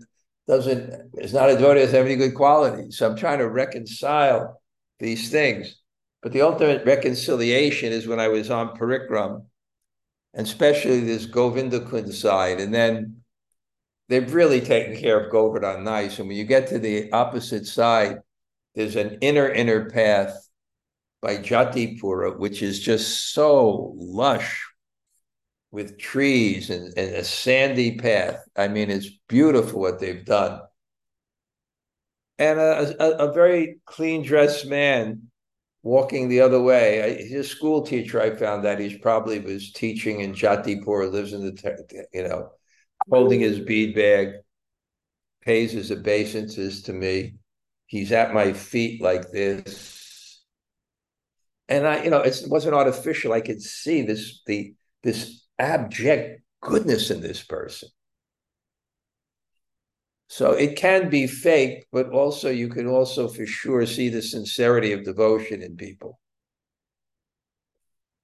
doesn't 0.47 1.11
is 1.19 1.33
not 1.33 1.51
a 1.51 1.55
devotee 1.55 1.81
have 1.81 2.07
any 2.07 2.17
good 2.17 2.35
qualities. 2.35 2.99
So 2.99 3.09
I'm 3.09 3.17
trying 3.17 3.39
to 3.39 3.49
reconcile 3.49 4.61
these 4.99 5.31
things. 5.31 5.77
But 6.23 6.33
the 6.33 6.43
ultimate 6.43 6.85
reconciliation 6.87 7.93
is 7.93 8.07
when 8.07 8.21
I 8.21 8.29
was 8.29 8.51
on 8.51 8.77
Parikram, 8.77 9.45
and 10.37 10.47
especially 10.47 11.01
this 11.01 11.25
Govinda 11.25 11.81
Kund 11.81 12.15
side. 12.15 12.61
And 12.61 12.73
then 12.73 13.23
they've 14.09 14.33
really 14.33 14.61
taken 14.61 14.95
care 14.95 15.19
of 15.19 15.33
Govardhan 15.33 15.83
nice. 15.83 16.19
And 16.19 16.29
when 16.29 16.37
you 16.37 16.45
get 16.45 16.69
to 16.69 16.79
the 16.79 17.11
opposite 17.11 17.67
side, 17.67 18.19
there's 18.75 18.97
an 18.97 19.17
inner, 19.23 19.49
inner 19.49 19.89
path 19.89 20.47
by 21.23 21.39
Jatipura, 21.39 22.39
which 22.39 22.63
is 22.63 22.81
just 22.81 23.33
so 23.33 23.95
lush 23.97 24.63
with 25.71 25.99
trees 25.99 26.69
and, 26.69 26.93
and 26.99 27.17
a 27.17 27.25
sandy 27.25 27.97
path. 27.97 28.37
I 28.55 28.69
mean, 28.69 28.91
it's 28.91 29.09
beautiful 29.29 29.81
what 29.81 30.01
they've 30.01 30.25
done. 30.25 30.61
And 32.39 32.61
a, 32.61 32.95
a, 33.03 33.31
a 33.31 33.33
very 33.33 33.79
clean 33.87 34.23
dressed 34.23 34.67
man 34.67 35.31
walking 35.87 36.29
the 36.29 36.41
other 36.41 36.61
way. 36.61 37.37
I, 37.39 37.43
school 37.43 37.81
teacher. 37.81 38.21
I 38.21 38.35
found 38.35 38.65
that 38.65 38.81
he's 38.81 38.99
probably 38.99 39.39
was 39.39 39.71
teaching 39.71 40.21
in 40.21 40.33
Jatipur, 40.33 41.13
lives 41.13 41.33
in 41.33 41.45
the, 41.45 42.07
you 42.13 42.25
know, 42.25 42.51
holding 43.09 43.39
his 43.39 43.61
bead 43.61 43.95
bag, 43.95 44.33
pays 45.43 45.71
his 45.71 45.93
obeisances 45.93 46.83
to 46.83 46.93
me. 46.93 47.37
He's 47.87 48.11
at 48.11 48.35
my 48.35 48.53
feet 48.53 49.01
like 49.01 49.31
this. 49.31 50.43
And 51.69 51.87
I, 51.87 52.03
you 52.03 52.11
know, 52.11 52.21
it 52.21 52.43
wasn't 52.49 52.75
artificial. 52.75 53.33
I 53.33 53.41
could 53.41 53.63
see 53.63 54.03
this, 54.03 54.43
the, 54.45 54.75
this 55.05 55.47
abject 55.57 56.43
goodness 56.61 57.13
in 57.13 57.21
this 57.21 57.45
person. 57.45 57.89
So 60.29 60.53
it 60.53 60.77
can 60.77 61.09
be 61.09 61.27
fake, 61.27 61.87
but 61.93 62.11
also 62.11 62.51
you 62.51 62.69
can 62.69 62.87
also 62.87 63.29
for 63.29 63.47
sure 63.47 63.87
see 63.87 64.09
the 64.09 64.23
sincerity 64.23 64.93
of 64.93 65.05
devotion 65.05 65.63
in 65.63 65.77
people. 65.77 66.19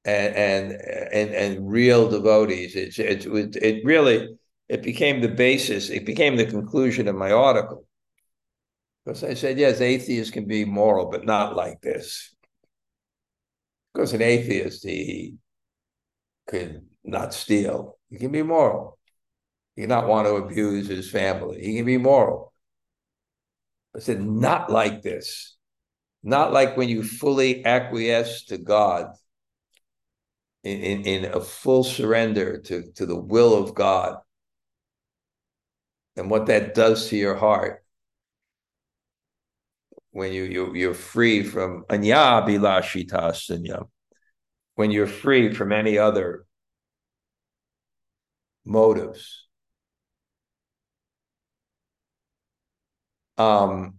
And 0.05 0.35
and 0.35 0.73
and, 1.13 1.31
and 1.35 1.71
real 1.71 2.09
devotees. 2.09 2.75
It's 2.75 2.99
it, 2.99 3.25
it 3.27 3.57
it 3.57 3.85
really 3.85 4.37
it 4.69 4.83
became 4.83 5.21
the 5.21 5.29
basis, 5.29 5.91
it 5.91 6.05
became 6.05 6.37
the 6.37 6.47
conclusion 6.47 7.07
of 7.07 7.15
my 7.15 7.31
article. 7.31 7.87
Because 9.05 9.23
I 9.23 9.35
said, 9.35 9.59
yes, 9.59 9.81
atheists 9.81 10.33
can 10.33 10.47
be 10.47 10.65
moral, 10.65 11.11
but 11.11 11.25
not 11.25 11.57
like 11.57 11.81
this. 11.83 12.35
Because 13.93 14.13
an 14.13 14.23
atheist, 14.23 14.85
he 14.85 15.35
could 16.47 16.87
not 17.05 17.35
steal. 17.35 17.99
He 18.11 18.19
can 18.19 18.33
be 18.33 18.43
moral. 18.43 18.99
He 19.77 19.87
not 19.87 20.07
want 20.07 20.27
to 20.27 20.35
abuse 20.37 20.89
his 20.89 21.11
family. 21.11 21.61
He 21.63 21.77
can 21.77 21.87
be 21.87 21.99
moral. 21.99 22.53
I 23.97 24.01
said, 24.01 24.23
not 24.23 24.71
like 24.71 25.03
this. 25.03 25.57
Not 26.23 26.53
like 26.53 26.77
when 26.77 26.89
you 26.89 27.03
fully 27.03 27.65
acquiesce 27.65 28.45
to 28.47 28.59
God 28.59 29.13
in, 30.63 30.79
in, 30.81 31.05
in 31.05 31.33
a 31.33 31.41
full 31.41 31.85
surrender 31.85 32.59
to, 32.59 32.93
to 32.93 33.07
the 33.07 33.19
will 33.19 33.55
of 33.55 33.75
God 33.75 34.19
and 36.17 36.31
what 36.31 36.47
that 36.47 36.75
does 36.75 37.09
to 37.09 37.17
your 37.17 37.35
heart 37.35 37.83
when 40.11 40.33
you, 40.33 40.45
you 40.45 40.75
you're 40.75 40.95
free 40.95 41.43
from 41.43 41.85
anya 41.89 42.43
bilashita 42.47 43.89
when 44.75 44.91
you're 44.91 45.07
free 45.07 45.53
from 45.53 45.73
any 45.73 45.99
other 45.99 46.47
motives. 48.65 49.42
Um, 53.39 53.99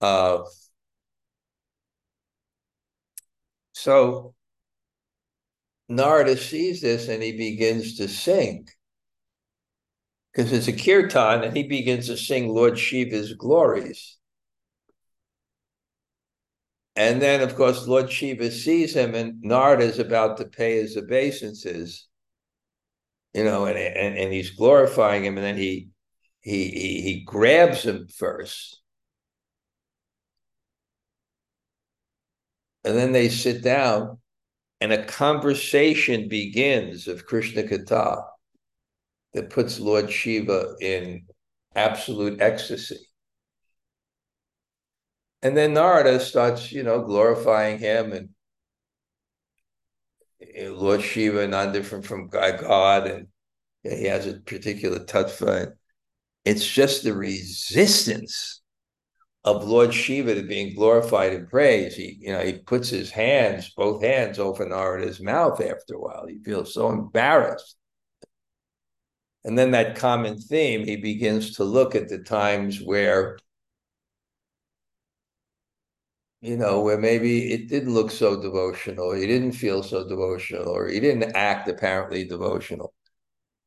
uh, 0.00 0.38
so 3.72 4.34
Narada 5.88 6.36
sees 6.36 6.80
this 6.80 7.08
and 7.08 7.22
he 7.22 7.32
begins 7.32 7.96
to 7.96 8.08
sing 8.08 8.68
because 10.32 10.52
it's 10.52 10.68
a 10.68 10.72
kirtan 10.72 11.44
and 11.44 11.56
he 11.56 11.62
begins 11.62 12.06
to 12.06 12.16
sing 12.16 12.48
Lord 12.48 12.78
Shiva's 12.78 13.32
glories. 13.34 14.18
And 16.98 17.22
then, 17.22 17.42
of 17.42 17.54
course, 17.54 17.86
Lord 17.86 18.10
Shiva 18.10 18.50
sees 18.50 18.94
him, 18.96 19.14
and 19.14 19.40
Narada 19.40 19.84
is 19.84 20.00
about 20.00 20.36
to 20.38 20.44
pay 20.46 20.80
his 20.80 20.96
obeisances, 20.96 22.07
you 23.34 23.44
know, 23.44 23.66
and, 23.66 23.78
and, 23.78 24.16
and 24.16 24.32
he's 24.32 24.50
glorifying 24.50 25.24
him, 25.24 25.36
and 25.36 25.44
then 25.44 25.56
he 25.56 25.88
he 26.40 26.68
he, 26.70 27.00
he 27.02 27.24
grabs 27.24 27.82
him 27.82 28.08
first. 28.08 28.80
And 32.84 32.96
then 32.96 33.12
they 33.12 33.28
sit 33.28 33.62
down, 33.62 34.18
and 34.80 34.92
a 34.92 35.04
conversation 35.04 36.28
begins 36.28 37.06
of 37.08 37.26
Krishna 37.26 37.64
Katha 37.64 38.24
that 39.34 39.50
puts 39.50 39.78
Lord 39.78 40.10
Shiva 40.10 40.74
in 40.80 41.26
absolute 41.74 42.40
ecstasy. 42.40 42.98
And 45.42 45.56
then 45.56 45.74
Narada 45.74 46.18
starts, 46.18 46.72
you 46.72 46.82
know, 46.82 47.02
glorifying 47.02 47.78
him 47.78 48.12
and 48.12 48.30
Lord 50.40 51.02
Shiva, 51.02 51.48
not 51.48 51.72
different 51.72 52.06
from 52.06 52.28
God, 52.28 53.06
and 53.06 53.26
he 53.82 54.04
has 54.04 54.26
a 54.26 54.40
particular 54.40 55.00
tattva. 55.00 55.72
It's 56.44 56.66
just 56.66 57.02
the 57.02 57.14
resistance 57.14 58.62
of 59.44 59.64
Lord 59.64 59.94
Shiva 59.94 60.34
to 60.34 60.42
being 60.42 60.74
glorified 60.74 61.32
and 61.32 61.48
praised. 61.48 61.96
He, 61.96 62.18
you 62.20 62.32
know, 62.32 62.40
he 62.40 62.54
puts 62.54 62.88
his 62.88 63.10
hands, 63.10 63.72
both 63.76 64.02
hands, 64.02 64.38
over 64.38 64.64
Narada's 64.64 65.20
mouth 65.20 65.60
after 65.60 65.94
a 65.94 66.00
while. 66.00 66.26
He 66.26 66.38
feels 66.38 66.74
so 66.74 66.90
embarrassed. 66.90 67.76
And 69.44 69.58
then 69.58 69.70
that 69.70 69.96
common 69.96 70.38
theme, 70.38 70.84
he 70.84 70.96
begins 70.96 71.56
to 71.56 71.64
look 71.64 71.94
at 71.94 72.08
the 72.08 72.18
times 72.18 72.82
where 72.82 73.38
you 76.40 76.56
know, 76.56 76.80
where 76.80 76.98
maybe 76.98 77.52
it 77.52 77.68
didn't 77.68 77.94
look 77.94 78.10
so 78.10 78.40
devotional, 78.40 79.12
he 79.12 79.26
didn't 79.26 79.52
feel 79.52 79.82
so 79.82 80.08
devotional, 80.08 80.68
or 80.68 80.88
he 80.88 81.00
didn't 81.00 81.34
act 81.34 81.68
apparently 81.68 82.24
devotional. 82.24 82.94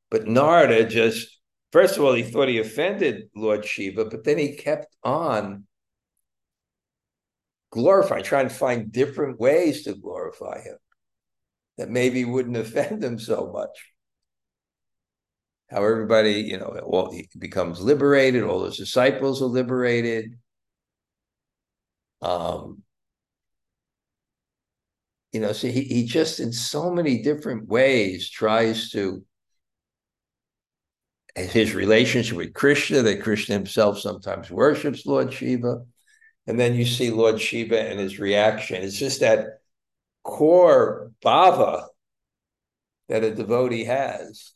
But 0.10 0.28
Narada 0.28 0.86
just, 0.86 1.40
first 1.72 1.98
of 1.98 2.04
all, 2.04 2.14
he 2.14 2.24
thought 2.24 2.48
he 2.48 2.60
offended 2.60 3.30
Lord 3.36 3.66
Shiva, 3.66 4.06
but 4.06 4.24
then 4.24 4.38
he 4.38 4.56
kept 4.56 4.96
on 5.04 5.66
glorifying, 7.72 8.24
trying 8.24 8.48
to 8.48 8.54
find 8.54 8.92
different 8.92 9.40
ways 9.40 9.84
to 9.84 9.94
glorify 9.94 10.62
him 10.62 10.78
that 11.78 11.90
maybe 11.90 12.26
wouldn't 12.26 12.58
offend 12.58 13.04
him 13.04 13.20
so 13.20 13.52
much. 13.54 13.92
How 15.70 15.84
everybody, 15.84 16.34
you 16.34 16.58
know, 16.58 16.78
all 16.84 17.12
he 17.12 17.30
becomes 17.38 17.80
liberated, 17.82 18.44
all 18.44 18.66
his 18.66 18.78
disciples 18.78 19.42
are 19.42 19.46
liberated 19.46 20.36
um, 22.22 22.84
you 25.32 25.40
know, 25.40 25.54
so 25.54 25.68
he, 25.68 25.82
he 25.82 26.06
just 26.06 26.40
in 26.40 26.52
so 26.52 26.92
many 26.92 27.22
different 27.22 27.68
ways 27.68 28.30
tries 28.30 28.92
to 28.92 29.24
his 31.36 31.74
relationship 31.74 32.36
with 32.36 32.54
Krishna, 32.54 33.02
that 33.02 33.24
Krishna 33.24 33.56
himself 33.56 34.00
sometimes 34.00 34.52
worships 34.52 35.06
Lord 35.06 35.32
Shiva. 35.32 35.86
And 36.48 36.60
then 36.60 36.76
you 36.76 36.86
see 36.86 37.12
Lord 37.12 37.40
Shiva 37.40 37.80
and 37.80 38.00
his 38.00 38.20
reaction. 38.20 38.82
It's 38.82 38.98
just 38.98 39.22
that 39.22 39.62
core 40.24 41.12
bhava 41.24 41.86
that 43.08 43.24
a 43.24 43.34
devotee 43.34 43.86
has. 43.86 44.52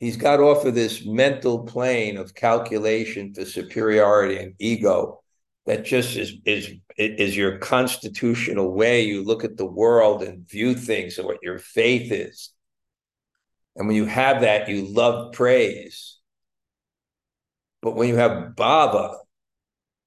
He's 0.00 0.16
got 0.16 0.40
off 0.40 0.64
of 0.64 0.74
this 0.74 1.04
mental 1.04 1.64
plane 1.64 2.18
of 2.18 2.34
calculation 2.34 3.32
for 3.34 3.44
superiority 3.44 4.36
and 4.36 4.54
ego 4.58 5.22
that 5.68 5.84
just 5.84 6.16
is 6.16 6.32
is 6.46 6.70
is 6.96 7.36
your 7.36 7.58
constitutional 7.58 8.72
way. 8.72 9.02
You 9.02 9.22
look 9.22 9.44
at 9.44 9.58
the 9.58 9.66
world 9.66 10.22
and 10.22 10.48
view 10.48 10.74
things 10.74 11.18
and 11.18 11.26
what 11.26 11.42
your 11.42 11.58
faith 11.58 12.10
is. 12.10 12.50
And 13.76 13.86
when 13.86 13.94
you 13.94 14.06
have 14.06 14.40
that 14.40 14.70
you 14.70 14.86
love 14.86 15.34
praise. 15.34 16.16
But 17.82 17.96
when 17.96 18.08
you 18.08 18.16
have 18.16 18.54
bhava 18.56 19.18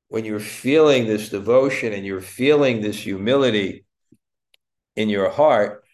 when 0.08 0.26
you're 0.26 0.40
feeling 0.40 1.06
this 1.06 1.30
devotion 1.30 1.94
and 1.94 2.06
you're 2.06 2.20
feeling 2.20 2.82
this 2.82 2.98
humility 2.98 3.86
in 4.96 5.10
your 5.10 5.30
heart, 5.30 5.86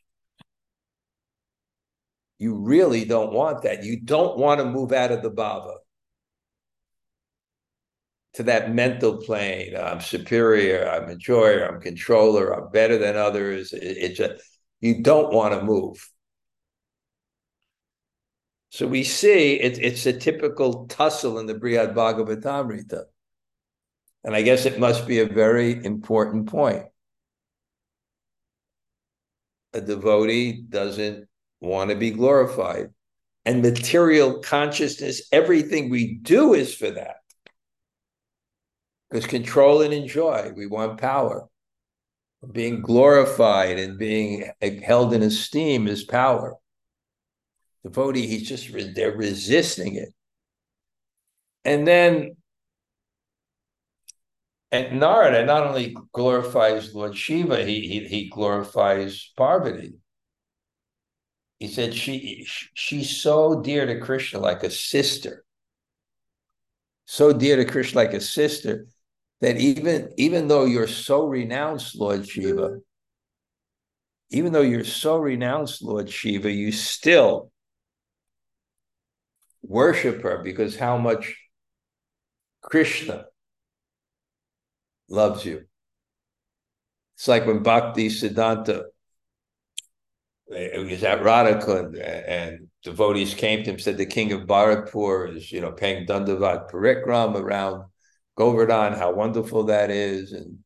you 2.39 2.55
really 2.55 3.03
don't 3.03 3.33
want 3.33 3.63
that. 3.63 3.83
You 3.83 3.99
don't 3.99 4.37
want 4.37 4.59
to 4.59 4.65
move 4.65 4.93
out 4.93 5.11
of 5.11 5.21
the 5.21 5.29
bhava 5.29 5.76
to 8.37 8.43
that 8.43 8.71
mental 8.71 9.17
plane. 9.17 9.75
I'm 9.75 9.99
superior, 9.99 10.87
I'm 10.87 11.09
enjoyer, 11.09 11.67
I'm 11.67 11.81
controller, 11.81 12.51
I'm 12.51 12.71
better 12.71 12.99
than 12.99 13.17
others. 13.17 13.73
It's 13.73 14.19
a 14.19 14.37
you 14.79 15.01
don't 15.01 15.33
want 15.33 15.55
to 15.55 15.63
move. 15.63 16.07
So 18.69 18.85
we 18.85 19.03
see 19.03 19.55
it, 19.55 19.79
it's 19.79 20.05
a 20.05 20.13
typical 20.13 20.85
tussle 20.85 21.39
in 21.39 21.47
the 21.47 21.55
Brihad 21.55 21.95
Bhagavatamrita. 21.95 23.05
And 24.23 24.35
I 24.35 24.43
guess 24.43 24.67
it 24.67 24.79
must 24.79 25.07
be 25.07 25.19
a 25.19 25.25
very 25.25 25.83
important 25.83 26.47
point. 26.47 26.85
A 29.73 29.81
devotee 29.81 30.61
doesn't 30.61 31.27
want 31.59 31.89
to 31.89 31.95
be 31.95 32.11
glorified. 32.11 32.93
And 33.45 33.63
material 33.63 34.41
consciousness, 34.41 35.27
everything 35.31 35.89
we 35.89 36.19
do 36.21 36.53
is 36.53 36.75
for 36.75 36.91
that. 36.91 37.15
Because 39.09 39.25
control 39.25 39.81
and 39.81 39.93
enjoy, 39.93 40.51
we 40.55 40.67
want 40.67 40.99
power. 40.99 41.47
Being 42.51 42.81
glorified 42.81 43.79
and 43.79 43.97
being 43.97 44.51
held 44.83 45.13
in 45.13 45.23
esteem 45.23 45.87
is 45.87 46.03
power. 46.03 46.55
Devotee, 47.83 48.27
he's 48.27 48.47
just, 48.47 48.69
they're 48.95 49.15
resisting 49.15 49.95
it. 49.95 50.09
And 51.63 51.87
then, 51.87 52.35
and 54.71 54.99
Narada 54.99 55.45
not 55.45 55.65
only 55.65 55.95
glorifies 56.11 56.93
Lord 56.93 57.15
Shiva, 57.15 57.65
he, 57.65 57.87
he, 57.87 58.07
he 58.07 58.29
glorifies 58.29 59.31
Parvati 59.37 59.93
he 61.59 61.67
said 61.67 61.93
she 61.93 62.45
she's 62.73 63.17
so 63.17 63.61
dear 63.61 63.85
to 63.85 63.99
Krishna 63.99 64.39
like 64.39 64.63
a 64.63 64.69
sister. 64.69 65.43
So 67.05 67.33
dear 67.33 67.55
to 67.55 67.65
Krishna 67.65 67.97
like 67.97 68.13
a 68.13 68.21
sister 68.21 68.87
that 69.41 69.57
even 69.57 70.11
even 70.17 70.47
though 70.47 70.65
you're 70.65 70.87
so 70.87 71.25
renounced, 71.25 71.95
Lord 71.95 72.27
Shiva, 72.27 72.79
even 74.29 74.51
though 74.51 74.61
you're 74.61 74.83
so 74.83 75.17
renounced, 75.17 75.83
Lord 75.83 76.09
Shiva, 76.09 76.51
you 76.51 76.71
still 76.71 77.51
worship 79.61 80.21
her 80.23 80.41
because 80.43 80.75
how 80.75 80.97
much 80.97 81.35
Krishna 82.61 83.25
loves 85.09 85.45
you. 85.45 85.65
It's 87.15 87.27
like 87.27 87.45
when 87.45 87.63
Bhakti 87.63 88.09
Siddhanta 88.09 88.83
eh, 90.51 90.69
it 90.73 90.89
was 90.89 91.03
at 91.03 91.21
Radhakund, 91.21 91.99
and 92.27 92.67
devotees 92.83 93.33
came 93.33 93.63
to 93.63 93.71
him, 93.71 93.79
said 93.79 93.97
the 93.97 94.05
king 94.05 94.31
of 94.31 94.41
Bharatpur 94.41 95.35
is, 95.35 95.51
you 95.51 95.61
know, 95.61 95.71
paying 95.71 96.05
Dandavat 96.05 96.69
Parikram 96.71 97.35
around 97.35 97.85
Govardhan, 98.37 98.93
how 98.93 99.13
wonderful 99.13 99.65
that 99.65 99.89
is. 99.89 100.31
And, 100.31 100.59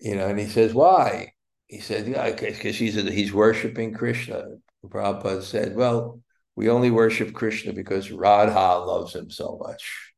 you 0.00 0.14
know, 0.14 0.28
and 0.28 0.38
he 0.38 0.46
says, 0.46 0.74
why? 0.74 1.32
He 1.66 1.80
said, 1.80 2.06
yeah, 2.06 2.30
because 2.30 2.76
he's, 2.76 2.94
he's 2.94 3.32
worshiping 3.32 3.94
Krishna. 3.94 4.44
Prabhupada 4.84 5.42
said, 5.42 5.74
well, 5.74 6.20
we 6.54 6.68
only 6.68 6.90
worship 6.90 7.32
Krishna 7.34 7.72
because 7.72 8.12
Radha 8.12 8.84
loves 8.84 9.14
him 9.14 9.30
so 9.30 9.60
much. 9.62 10.12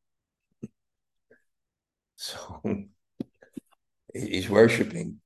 So 2.21 2.61
he's 4.13 4.49
worshiping 4.49 5.21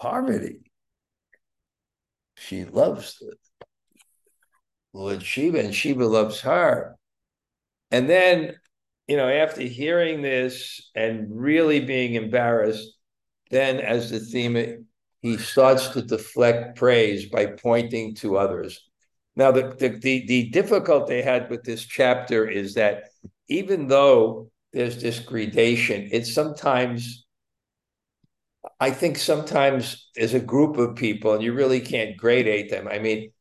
Parvati 0.00 0.70
she 2.40 2.64
loves 2.64 3.22
Lord 4.92 5.22
Shiva, 5.22 5.60
and 5.60 5.74
Shiva 5.74 6.06
loves 6.06 6.40
her. 6.40 6.96
And 7.90 8.08
then, 8.08 8.56
you 9.10 9.16
know, 9.16 9.28
after 9.28 9.62
hearing 9.62 10.22
this 10.22 10.88
and 10.94 11.26
really 11.28 11.80
being 11.80 12.14
embarrassed, 12.14 12.96
then 13.50 13.80
as 13.80 14.08
the 14.08 14.20
theme, 14.20 14.86
he 15.20 15.36
starts 15.36 15.88
to 15.88 16.00
deflect 16.00 16.76
praise 16.76 17.28
by 17.28 17.46
pointing 17.46 18.14
to 18.14 18.36
others. 18.36 18.88
Now, 19.34 19.50
the, 19.50 19.74
the, 19.76 19.88
the, 19.88 20.26
the 20.26 20.50
difficulty 20.50 21.14
they 21.14 21.22
had 21.22 21.50
with 21.50 21.64
this 21.64 21.84
chapter 21.84 22.48
is 22.48 22.74
that 22.74 23.08
even 23.48 23.88
though 23.88 24.52
there's 24.72 25.02
this 25.02 25.18
gradation, 25.18 26.08
it's 26.12 26.32
sometimes 26.32 27.26
I 28.78 28.92
think 28.92 29.18
sometimes 29.18 30.08
as 30.16 30.34
a 30.34 30.40
group 30.40 30.76
of 30.76 30.94
people, 30.94 31.34
and 31.34 31.42
you 31.42 31.52
really 31.52 31.80
can't 31.80 32.16
gradate 32.16 32.70
them. 32.70 32.86
I 32.86 33.00
mean, 33.00 33.32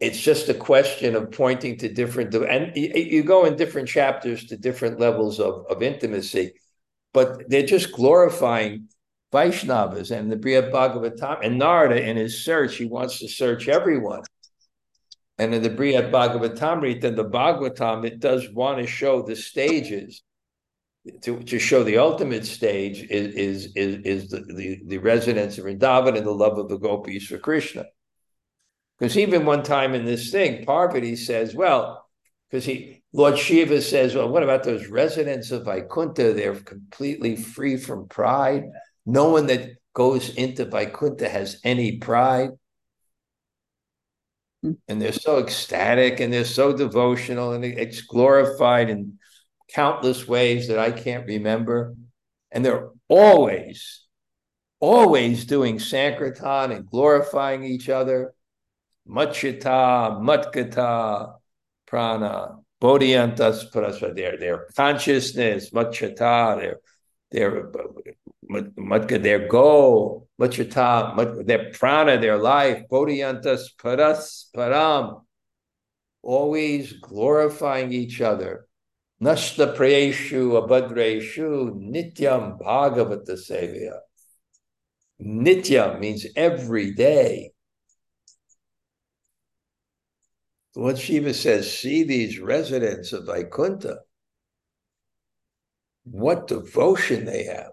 it's 0.00 0.18
just 0.18 0.48
a 0.48 0.54
question 0.54 1.14
of 1.14 1.30
pointing 1.30 1.76
to 1.78 1.92
different, 1.92 2.34
and 2.34 2.74
you 2.74 3.22
go 3.22 3.44
in 3.44 3.56
different 3.56 3.86
chapters 3.86 4.46
to 4.46 4.56
different 4.56 4.98
levels 4.98 5.38
of, 5.38 5.66
of 5.68 5.82
intimacy, 5.82 6.54
but 7.12 7.48
they're 7.50 7.66
just 7.66 7.92
glorifying 7.92 8.88
Vaishnavas 9.30 10.10
and 10.10 10.32
the 10.32 10.36
Brihad 10.36 10.72
Bhagavatam. 10.72 11.44
And 11.44 11.58
Narada, 11.58 12.02
in 12.02 12.16
his 12.16 12.42
search, 12.42 12.76
he 12.76 12.86
wants 12.86 13.18
to 13.18 13.28
search 13.28 13.68
everyone. 13.68 14.22
And 15.38 15.54
in 15.54 15.62
the 15.62 15.70
Brihad 15.70 16.10
Bhagavatamrita, 16.10 17.14
the 17.14 17.24
Bhagavatam, 17.24 18.06
it 18.06 18.20
does 18.20 18.48
want 18.50 18.78
to 18.78 18.86
show 18.86 19.22
the 19.22 19.36
stages 19.36 20.22
to, 21.22 21.42
to 21.42 21.58
show 21.58 21.82
the 21.82 21.98
ultimate 21.98 22.44
stage 22.44 23.02
is 23.04 23.34
is 23.34 23.72
is, 23.74 24.04
is 24.04 24.30
the, 24.30 24.40
the, 24.40 24.80
the 24.86 24.98
residence 24.98 25.56
of 25.58 25.64
Vrindavan 25.64 26.16
and 26.16 26.26
the 26.26 26.30
love 26.30 26.58
of 26.58 26.68
the 26.68 26.78
gopis 26.78 27.26
for 27.26 27.38
Krishna. 27.38 27.86
Because 29.00 29.16
even 29.16 29.46
one 29.46 29.62
time 29.62 29.94
in 29.94 30.04
this 30.04 30.30
thing, 30.30 30.64
Parvati 30.64 31.16
says, 31.16 31.54
well, 31.54 32.06
because 32.50 32.66
he 32.66 33.00
Lord 33.12 33.38
Shiva 33.38 33.82
says, 33.82 34.14
well, 34.14 34.28
what 34.28 34.44
about 34.44 34.62
those 34.62 34.86
residents 34.86 35.50
of 35.50 35.64
Vaikuntha? 35.64 36.32
They're 36.32 36.54
completely 36.54 37.34
free 37.34 37.76
from 37.76 38.06
pride. 38.06 38.64
No 39.04 39.30
one 39.30 39.46
that 39.46 39.70
goes 39.94 40.28
into 40.34 40.64
Vaikuntha 40.64 41.28
has 41.28 41.60
any 41.64 41.98
pride. 41.98 42.50
Hmm. 44.62 44.72
And 44.86 45.02
they're 45.02 45.12
so 45.12 45.38
ecstatic 45.38 46.20
and 46.20 46.32
they're 46.32 46.44
so 46.44 46.76
devotional 46.76 47.52
and 47.52 47.64
it's 47.64 48.02
glorified 48.02 48.90
in 48.90 49.18
countless 49.72 50.28
ways 50.28 50.68
that 50.68 50.78
I 50.78 50.92
can't 50.92 51.26
remember. 51.26 51.96
And 52.52 52.64
they're 52.64 52.90
always, 53.08 54.06
always 54.78 55.46
doing 55.46 55.80
Sankirtan 55.80 56.70
and 56.70 56.86
glorifying 56.86 57.64
each 57.64 57.88
other. 57.88 58.34
Machita, 59.08 60.20
Matkata, 60.20 61.34
Prana, 61.86 62.58
Bodhiantas 62.80 63.70
Parasva, 63.70 64.14
their, 64.14 64.66
consciousness, 64.76 65.70
Machita, 65.70 66.60
their, 66.60 66.80
their, 67.30 67.70
Matka, 68.76 69.18
their 69.22 69.48
goal, 69.48 70.28
Machita, 70.40 71.46
their 71.46 71.70
prana, 71.72 72.20
their 72.20 72.38
life, 72.38 72.84
Bodhiantas 72.90 73.70
Paras 73.80 74.50
Param, 74.54 75.22
always 76.22 76.92
glorifying 76.94 77.92
each 77.92 78.20
other 78.20 78.66
Nashta 79.22 79.76
Prayeshu 79.76 80.66
Abhadreshu 80.66 81.74
Nityam 81.74 82.58
Bhagavata 82.58 83.36
Sevya. 83.36 83.98
Nitya 85.20 86.00
means 86.00 86.26
every 86.34 86.92
day. 86.94 87.52
What 90.80 90.96
Shiva 90.96 91.34
says, 91.34 91.78
see 91.78 92.04
these 92.04 92.38
residents 92.38 93.12
of 93.12 93.26
Vaikuntha. 93.26 93.98
What 96.04 96.46
devotion 96.46 97.26
they 97.26 97.44
have. 97.44 97.72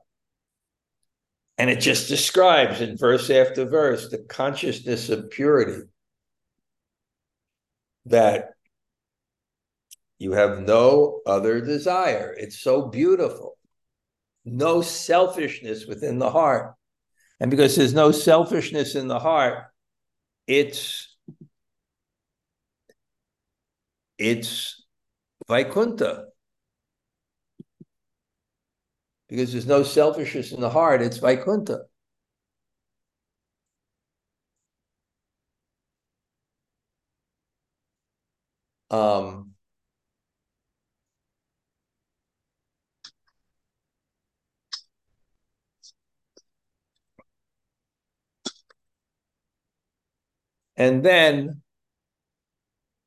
And 1.58 1.70
it 1.70 1.80
just 1.80 2.10
describes 2.10 2.82
in 2.82 2.98
verse 2.98 3.30
after 3.30 3.64
verse 3.64 4.10
the 4.10 4.18
consciousness 4.18 5.08
of 5.08 5.30
purity 5.30 5.84
that 8.08 8.50
you 10.20 10.34
have 10.34 10.60
no 10.60 11.22
other 11.26 11.62
desire. 11.62 12.36
It's 12.38 12.60
so 12.60 12.88
beautiful. 12.88 13.58
No 14.44 14.82
selfishness 14.82 15.86
within 15.86 16.20
the 16.20 16.32
heart. 16.32 16.76
And 17.40 17.50
because 17.52 17.78
there's 17.78 17.94
no 17.94 18.12
selfishness 18.12 18.96
in 18.96 19.08
the 19.08 19.20
heart, 19.20 19.64
it's 20.46 21.07
it's 24.18 24.84
Vaikunta. 25.50 26.26
Because 29.30 29.52
there's 29.52 29.68
no 29.68 29.84
selfishness 29.84 30.52
in 30.52 30.62
the 30.62 30.70
heart, 30.70 31.02
it's 31.02 31.20
Vaikunta. 31.20 31.84
Um, 38.90 39.54
and 50.78 51.04
then 51.04 51.62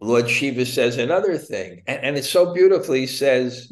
Lord 0.00 0.30
Shiva 0.30 0.64
says 0.64 0.96
another 0.96 1.36
thing, 1.36 1.82
and, 1.86 2.02
and 2.02 2.16
it 2.16 2.24
so 2.24 2.54
beautifully 2.54 3.06
says 3.06 3.70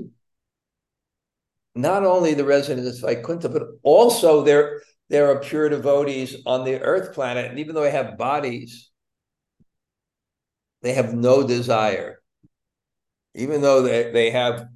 not 1.74 2.04
only 2.04 2.34
the 2.34 2.44
residents 2.44 3.02
of 3.02 3.08
Vaikuntha, 3.08 3.48
but 3.48 3.62
also 3.82 4.42
there, 4.42 4.82
there 5.08 5.30
are 5.30 5.40
pure 5.40 5.68
devotees 5.68 6.36
on 6.44 6.64
the 6.64 6.80
earth 6.80 7.14
planet. 7.14 7.46
And 7.48 7.60
even 7.60 7.74
though 7.74 7.82
they 7.82 7.92
have 7.92 8.18
bodies, 8.18 8.90
they 10.82 10.94
have 10.94 11.14
no 11.14 11.46
desire. 11.46 12.20
Even 13.34 13.60
though 13.60 13.82
they, 13.82 14.10
they 14.10 14.30
have 14.30 14.66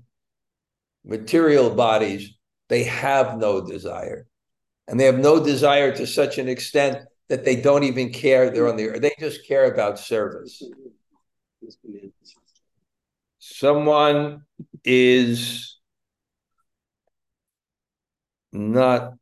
material 1.05 1.71
bodies, 1.71 2.35
they 2.69 2.85
have 2.85 3.37
no 3.37 3.61
desire. 3.61 4.27
And 4.87 4.99
they 4.99 5.05
have 5.05 5.19
no 5.19 5.43
desire 5.43 5.95
to 5.97 6.07
such 6.07 6.38
an 6.38 6.49
extent 6.49 6.99
that 7.29 7.45
they 7.45 7.57
don't 7.57 7.85
even 7.85 8.12
care 8.12 8.51
they're 8.51 8.69
on 8.69 8.77
the 8.77 8.91
earth. 8.91 9.03
They 9.03 9.15
just 9.19 9.47
care 9.47 9.73
about 9.73 9.99
service. 9.99 10.62
Someone 13.38 14.46
is 14.85 15.79
not 18.53 19.14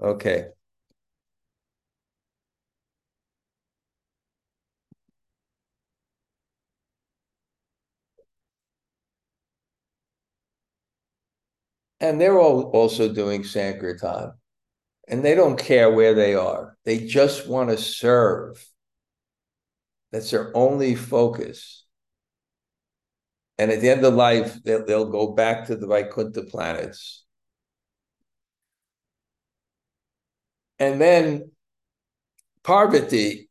okay. 0.00 0.50
And 12.00 12.20
they're 12.20 12.38
all 12.38 12.70
also 12.70 13.12
doing 13.12 13.42
Sankirtan. 13.42 14.34
And 15.06 15.24
they 15.24 15.34
don't 15.34 15.58
care 15.58 15.90
where 15.90 16.14
they 16.14 16.34
are. 16.34 16.76
They 16.84 17.06
just 17.06 17.46
want 17.46 17.70
to 17.70 17.76
serve. 17.76 18.64
That's 20.12 20.30
their 20.30 20.56
only 20.56 20.94
focus. 20.94 21.84
And 23.58 23.70
at 23.70 23.80
the 23.80 23.90
end 23.90 24.04
of 24.04 24.14
life, 24.14 24.62
they'll, 24.64 24.84
they'll 24.84 25.10
go 25.10 25.32
back 25.32 25.66
to 25.66 25.76
the 25.76 25.86
Vaikuntha 25.86 26.42
planets. 26.44 27.24
And 30.78 31.00
then 31.00 31.50
Parvati, 32.62 33.48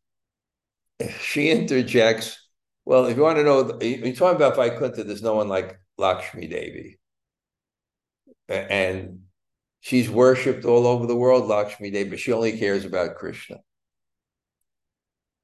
she 1.22 1.50
interjects, 1.52 2.38
well, 2.86 3.06
if 3.06 3.16
you 3.16 3.24
want 3.24 3.38
to 3.38 3.44
know, 3.44 3.80
you're 3.82 4.14
talking 4.16 4.36
about 4.36 4.56
Vaikuntha, 4.56 5.04
there's 5.04 5.24
no 5.24 5.36
one 5.36 5.48
like 5.48 5.80
Lakshmi 5.98 6.48
Devi. 6.48 6.98
And 8.50 9.23
she's 9.84 10.10
worshipped 10.10 10.66
all 10.66 10.88
over 10.88 11.06
the 11.06 11.16
world, 11.16 11.48
Lakshmi 11.48 11.92
Devi, 11.92 12.10
but 12.10 12.20
she 12.20 12.34
only 12.34 12.58
cares 12.58 12.86
about 12.86 13.16
Krishna 13.16 13.58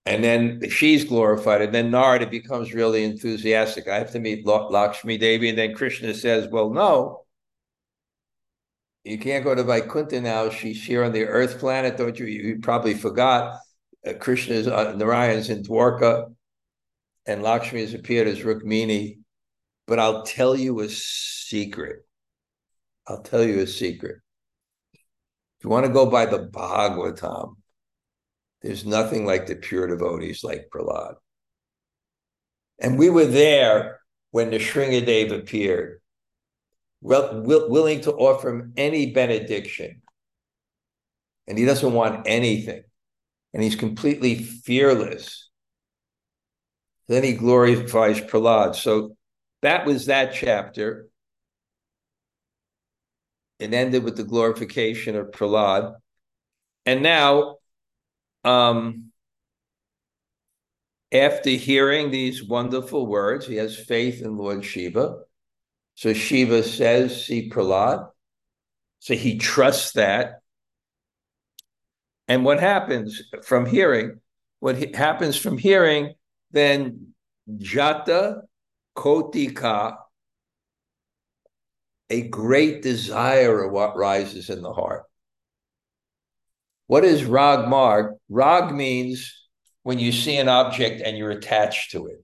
and 0.09 0.23
then 0.23 0.69
she's 0.71 1.03
glorified, 1.05 1.61
and 1.61 1.73
then 1.73 1.91
Narada 1.91 2.25
becomes 2.25 2.73
really 2.73 3.03
enthusiastic. 3.03 3.87
I 3.87 3.99
have 3.99 4.11
to 4.13 4.19
meet 4.19 4.43
Lakshmi 4.43 5.19
Devi, 5.19 5.49
and 5.49 5.57
then 5.57 5.75
Krishna 5.75 6.15
says, 6.15 6.47
"Well, 6.47 6.71
no, 6.71 7.25
you 9.03 9.19
can't 9.19 9.43
go 9.43 9.53
to 9.53 9.63
Vaikuntha 9.63 10.19
now. 10.19 10.49
She's 10.49 10.83
here 10.83 11.03
on 11.03 11.11
the 11.11 11.25
Earth 11.25 11.59
planet, 11.59 11.97
don't 11.97 12.17
you? 12.17 12.25
You 12.25 12.59
probably 12.59 12.95
forgot. 12.95 13.59
Uh, 14.05 14.13
Krishna's 14.13 14.67
uh, 14.67 14.95
Narayan's 14.95 15.49
in 15.51 15.61
Dwarka, 15.61 16.33
and 17.27 17.43
Lakshmi 17.43 17.81
has 17.81 17.93
appeared 17.93 18.27
as 18.27 18.39
Rukmini. 18.39 19.19
But 19.85 19.99
I'll 19.99 20.23
tell 20.23 20.55
you 20.55 20.79
a 20.79 20.89
secret. 20.89 21.99
I'll 23.07 23.21
tell 23.21 23.43
you 23.43 23.59
a 23.59 23.67
secret. 23.67 24.21
If 25.59 25.65
you 25.65 25.69
want 25.71 25.85
to 25.85 25.91
go 25.91 26.05
by 26.05 26.25
the 26.25 26.39
Bhagavatam, 26.39 27.55
there's 28.61 28.85
nothing 28.85 29.25
like 29.25 29.45
the 29.45 29.55
pure 29.55 29.87
devotees 29.87 30.41
like 30.41 30.69
Prahlad. 30.73 31.15
And 32.79 32.97
we 32.97 33.09
were 33.09 33.25
there 33.25 33.99
when 34.31 34.51
the 34.51 34.57
Nrisinghadev 34.57 35.37
appeared, 35.37 35.99
well, 37.01 37.41
will, 37.41 37.69
willing 37.69 37.99
to 38.01 38.13
offer 38.13 38.49
him 38.49 38.73
any 38.77 39.11
benediction. 39.11 40.01
And 41.45 41.57
he 41.57 41.65
doesn't 41.65 41.93
want 41.93 42.25
anything. 42.25 42.83
And 43.53 43.61
he's 43.61 43.75
completely 43.75 44.35
fearless. 44.35 45.49
Then 47.09 47.23
he 47.25 47.33
glorifies 47.33 48.21
Prahlad. 48.21 48.75
So 48.75 49.17
that 49.61 49.85
was 49.85 50.05
that 50.05 50.33
chapter. 50.33 51.08
It 53.59 53.73
ended 53.73 54.03
with 54.03 54.15
the 54.15 54.23
glorification 54.23 55.15
of 55.15 55.31
Prahlad. 55.31 55.95
And 56.85 57.03
now 57.03 57.57
um, 58.43 59.11
after 61.11 61.49
hearing 61.49 62.09
these 62.09 62.43
wonderful 62.43 63.05
words, 63.05 63.45
he 63.45 63.55
has 63.57 63.77
faith 63.77 64.21
in 64.21 64.37
Lord 64.37 64.63
Shiva. 64.63 65.19
So 65.95 66.13
Shiva 66.13 66.63
says, 66.63 67.25
see 67.25 67.49
Prahlad. 67.49 68.09
So 68.99 69.13
he 69.13 69.37
trusts 69.37 69.93
that. 69.93 70.41
And 72.27 72.45
what 72.45 72.59
happens 72.59 73.21
from 73.43 73.65
hearing, 73.65 74.19
what 74.59 74.95
happens 74.95 75.35
from 75.35 75.57
hearing, 75.57 76.13
then 76.51 77.13
Jata 77.49 78.41
Kotika, 78.95 79.97
a 82.09 82.21
great 82.21 82.81
desire 82.81 83.63
of 83.63 83.71
what 83.71 83.95
rises 83.95 84.49
in 84.49 84.61
the 84.61 84.73
heart. 84.73 85.03
What 86.87 87.05
is 87.05 87.23
rag 87.23 87.67
marg? 87.67 88.15
Rag 88.29 88.73
means 88.73 89.47
when 89.83 89.99
you 89.99 90.11
see 90.11 90.37
an 90.37 90.49
object 90.49 91.01
and 91.01 91.17
you're 91.17 91.31
attached 91.31 91.91
to 91.91 92.07
it. 92.07 92.23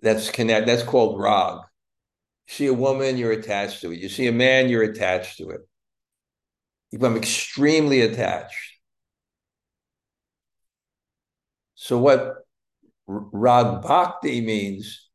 That's 0.00 0.30
connect. 0.30 0.66
That's 0.66 0.82
called 0.82 1.20
rag. 1.20 1.58
You 2.48 2.54
see 2.54 2.66
a 2.66 2.74
woman, 2.74 3.16
you're 3.16 3.32
attached 3.32 3.80
to 3.82 3.92
it. 3.92 3.98
You 3.98 4.08
see 4.08 4.26
a 4.26 4.32
man, 4.32 4.68
you're 4.68 4.82
attached 4.82 5.38
to 5.38 5.50
it. 5.50 5.60
You 6.90 6.98
become 6.98 7.16
extremely 7.16 8.00
attached. 8.00 8.56
So 11.74 11.98
what 11.98 12.36
rag 13.06 13.82
bhakti 13.82 14.40
means, 14.40 15.07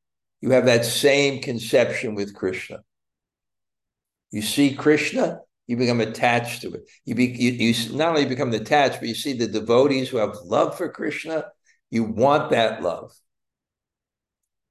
you 0.43 0.49
have 0.49 0.65
that 0.65 0.83
same 0.83 1.41
conception 1.41 2.15
with 2.15 2.35
Krishna. 2.35 2.83
You 4.29 4.41
see 4.41 4.75
Krishna, 4.75 5.39
you 5.67 5.77
become 5.77 6.01
attached 6.01 6.63
to 6.63 6.73
it. 6.73 6.81
You, 7.05 7.15
be, 7.15 7.27
you, 7.27 7.51
you 7.51 7.95
not 7.95 8.09
only 8.09 8.25
become 8.25 8.51
attached, 8.51 8.99
but 8.99 9.07
you 9.07 9.15
see 9.15 9.31
the 9.31 9.47
devotees 9.47 10.09
who 10.09 10.17
have 10.17 10.35
love 10.43 10.77
for 10.77 10.89
Krishna. 10.89 11.45
You 11.91 12.03
want 12.03 12.51
that 12.51 12.83
love, 12.83 13.13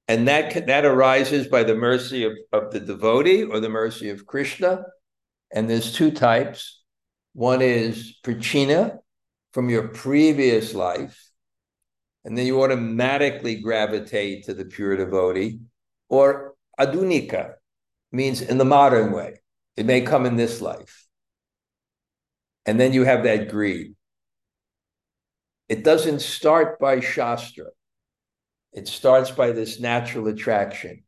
and 0.07 0.27
that 0.27 0.67
that 0.67 0.85
arises 0.85 1.47
by 1.47 1.63
the 1.63 1.73
mercy 1.73 2.23
of, 2.23 2.33
of 2.51 2.71
the 2.71 2.79
devotee 2.79 3.41
or 3.41 3.59
the 3.59 3.67
mercy 3.67 4.11
of 4.11 4.27
Krishna. 4.27 4.83
And 5.51 5.67
there's 5.67 5.91
two 5.91 6.11
types. 6.11 6.83
One 7.33 7.63
is 7.63 8.19
prachina 8.23 8.99
from 9.53 9.71
your 9.71 9.87
previous 9.87 10.75
life, 10.75 11.19
and 12.25 12.37
then 12.37 12.45
you 12.45 12.61
automatically 12.61 13.55
gravitate 13.55 14.45
to 14.45 14.53
the 14.53 14.65
pure 14.65 14.97
devotee, 14.97 15.59
or 16.09 16.55
adhunika 16.79 17.55
means 18.11 18.41
in 18.41 18.57
the 18.57 18.65
modern 18.65 19.11
way 19.11 19.41
it 19.75 19.85
may 19.85 20.01
come 20.01 20.25
in 20.25 20.35
this 20.35 20.61
life. 20.61 21.07
And 22.65 22.79
then 22.79 22.93
you 22.93 23.03
have 23.03 23.23
that 23.23 23.49
greed. 23.49 23.95
It 25.69 25.83
doesn't 25.83 26.21
start 26.21 26.79
by 26.79 26.99
Shastra, 26.99 27.67
it 28.73 28.87
starts 28.87 29.31
by 29.31 29.51
this 29.51 29.79
natural 29.79 30.27
attraction. 30.27 31.03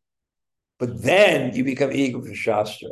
But 0.78 1.01
then 1.01 1.56
you 1.56 1.63
become 1.63 1.91
eager 1.91 2.21
for 2.21 2.34
Shastra. 2.34 2.89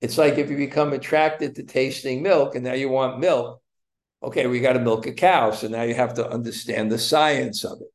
It's 0.00 0.18
like 0.18 0.38
if 0.38 0.50
you 0.50 0.56
become 0.56 0.92
attracted 0.92 1.54
to 1.54 1.62
tasting 1.62 2.22
milk 2.22 2.54
and 2.54 2.64
now 2.64 2.72
you 2.72 2.88
want 2.88 3.20
milk. 3.20 3.61
Okay, 4.22 4.46
we 4.46 4.60
got 4.60 4.74
to 4.74 4.80
milk 4.80 5.06
a 5.06 5.12
cow. 5.12 5.50
So 5.50 5.68
now 5.68 5.82
you 5.82 5.94
have 5.94 6.14
to 6.14 6.28
understand 6.28 6.92
the 6.92 6.98
science 6.98 7.64
of 7.64 7.80
it. 7.80 7.92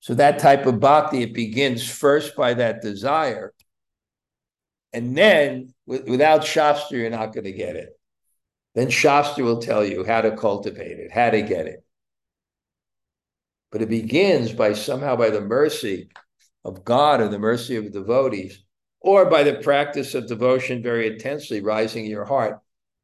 So 0.00 0.14
that 0.14 0.38
type 0.38 0.66
of 0.66 0.80
bhakti, 0.80 1.22
it 1.22 1.34
begins 1.34 1.88
first 1.88 2.36
by 2.36 2.54
that 2.54 2.82
desire. 2.82 3.52
And 4.92 5.16
then 5.16 5.74
without 5.86 6.44
Shastra, 6.44 6.98
you're 6.98 7.10
not 7.10 7.32
going 7.32 7.44
to 7.44 7.52
get 7.52 7.76
it. 7.76 7.90
Then 8.74 8.90
Shastra 8.90 9.44
will 9.44 9.60
tell 9.60 9.84
you 9.84 10.04
how 10.04 10.20
to 10.20 10.36
cultivate 10.36 10.98
it, 10.98 11.12
how 11.12 11.30
to 11.30 11.42
get 11.42 11.66
it. 11.66 11.84
But 13.72 13.82
it 13.82 13.88
begins 13.88 14.52
by 14.52 14.72
somehow 14.72 15.16
by 15.16 15.30
the 15.30 15.40
mercy 15.40 16.08
of 16.64 16.84
God 16.84 17.20
or 17.20 17.28
the 17.28 17.38
mercy 17.38 17.76
of 17.76 17.92
devotees, 17.92 18.62
or 19.00 19.26
by 19.26 19.42
the 19.42 19.54
practice 19.54 20.14
of 20.14 20.28
devotion 20.28 20.82
very 20.82 21.06
intensely 21.06 21.60
rising 21.60 22.04
in 22.04 22.10
your 22.10 22.24
heart. 22.24 22.60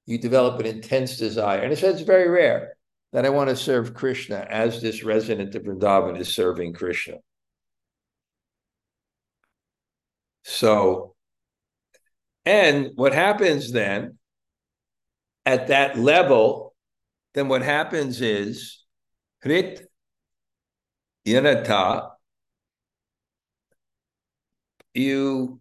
You 0.07 0.19
develop 0.19 0.59
an 0.61 0.67
intense 0.67 1.17
desire. 1.17 1.61
And 1.61 1.73
it 1.73 1.79
says 1.79 1.97
it's 1.97 2.05
very 2.05 2.29
rare 2.29 2.77
that 3.13 3.27
I 3.27 3.31
want 3.31 3.51
to 3.51 3.57
serve 3.57 3.95
Krishna 3.95 4.47
as 4.49 4.81
this 4.81 5.03
resident 5.03 5.55
of 5.55 5.63
Vrindavan 5.63 6.19
is 6.19 6.29
serving 6.35 6.73
Krishna. 6.73 7.19
So 10.45 11.15
And 12.45 12.91
what 12.95 13.13
happens 13.13 13.71
then 13.73 14.19
at 15.47 15.69
that 15.69 15.99
level, 15.99 16.75
then 17.35 17.49
what 17.49 17.63
happens 17.63 18.21
is 18.21 18.83
Hrit 19.45 19.83
Yanata, 21.27 22.11
you 24.95 25.61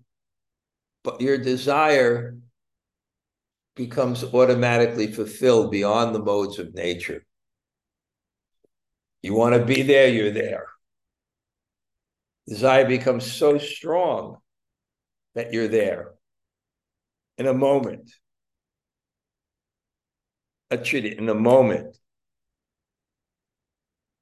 your 1.20 1.38
desire 1.38 2.39
becomes 3.80 4.26
automatically 4.26 5.08
fulfilled 5.08 5.72
beyond 5.72 6.14
the 6.14 6.20
modes 6.20 6.60
of 6.60 6.76
nature. 6.76 7.26
You 9.24 9.34
want 9.34 9.56
to 9.56 9.64
be 9.64 9.84
there, 9.84 10.10
you're 10.10 10.32
there. 10.32 10.66
Desire 12.46 12.86
becomes 12.86 13.32
so 13.32 13.58
strong 13.58 14.38
that 15.34 15.54
you're 15.54 15.70
there 15.70 16.12
in 17.38 17.48
a 17.48 17.54
moment. 17.54 18.12
In 20.72 21.30
a 21.30 21.34
moment. 21.34 21.98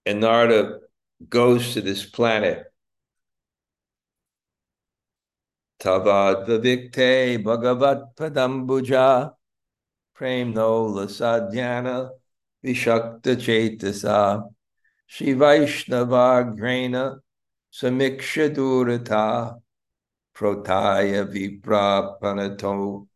And 0.05 0.21
Narada 0.21 0.79
goes 1.27 1.73
to 1.73 1.81
this 1.81 2.05
planet. 2.05 2.63
Tavad 5.79 6.47
Vivikte 6.47 7.43
Bhagavat 7.43 8.15
Padambuja 8.15 9.36
Prem 10.17 10.51
no 10.51 10.85
Lasadhyana 10.85 12.09
Vishakta 12.65 13.35
Chetasa 13.35 14.49
Shri 15.05 15.33
Vaishnava 15.33 16.55
Grena 16.57 17.17
Samiksha 17.71 18.51
Durata 18.51 19.55
Protaya 20.35 21.23
Vipra 21.31 22.19
Panato 22.19 23.07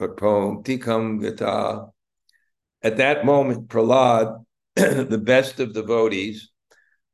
Tikam 0.00 1.22
Gata. 1.22 1.86
At 2.82 2.96
that 2.96 3.24
moment, 3.24 3.68
Prahlad, 3.68 4.44
the 4.74 5.22
best 5.22 5.60
of 5.60 5.74
devotees, 5.74 6.50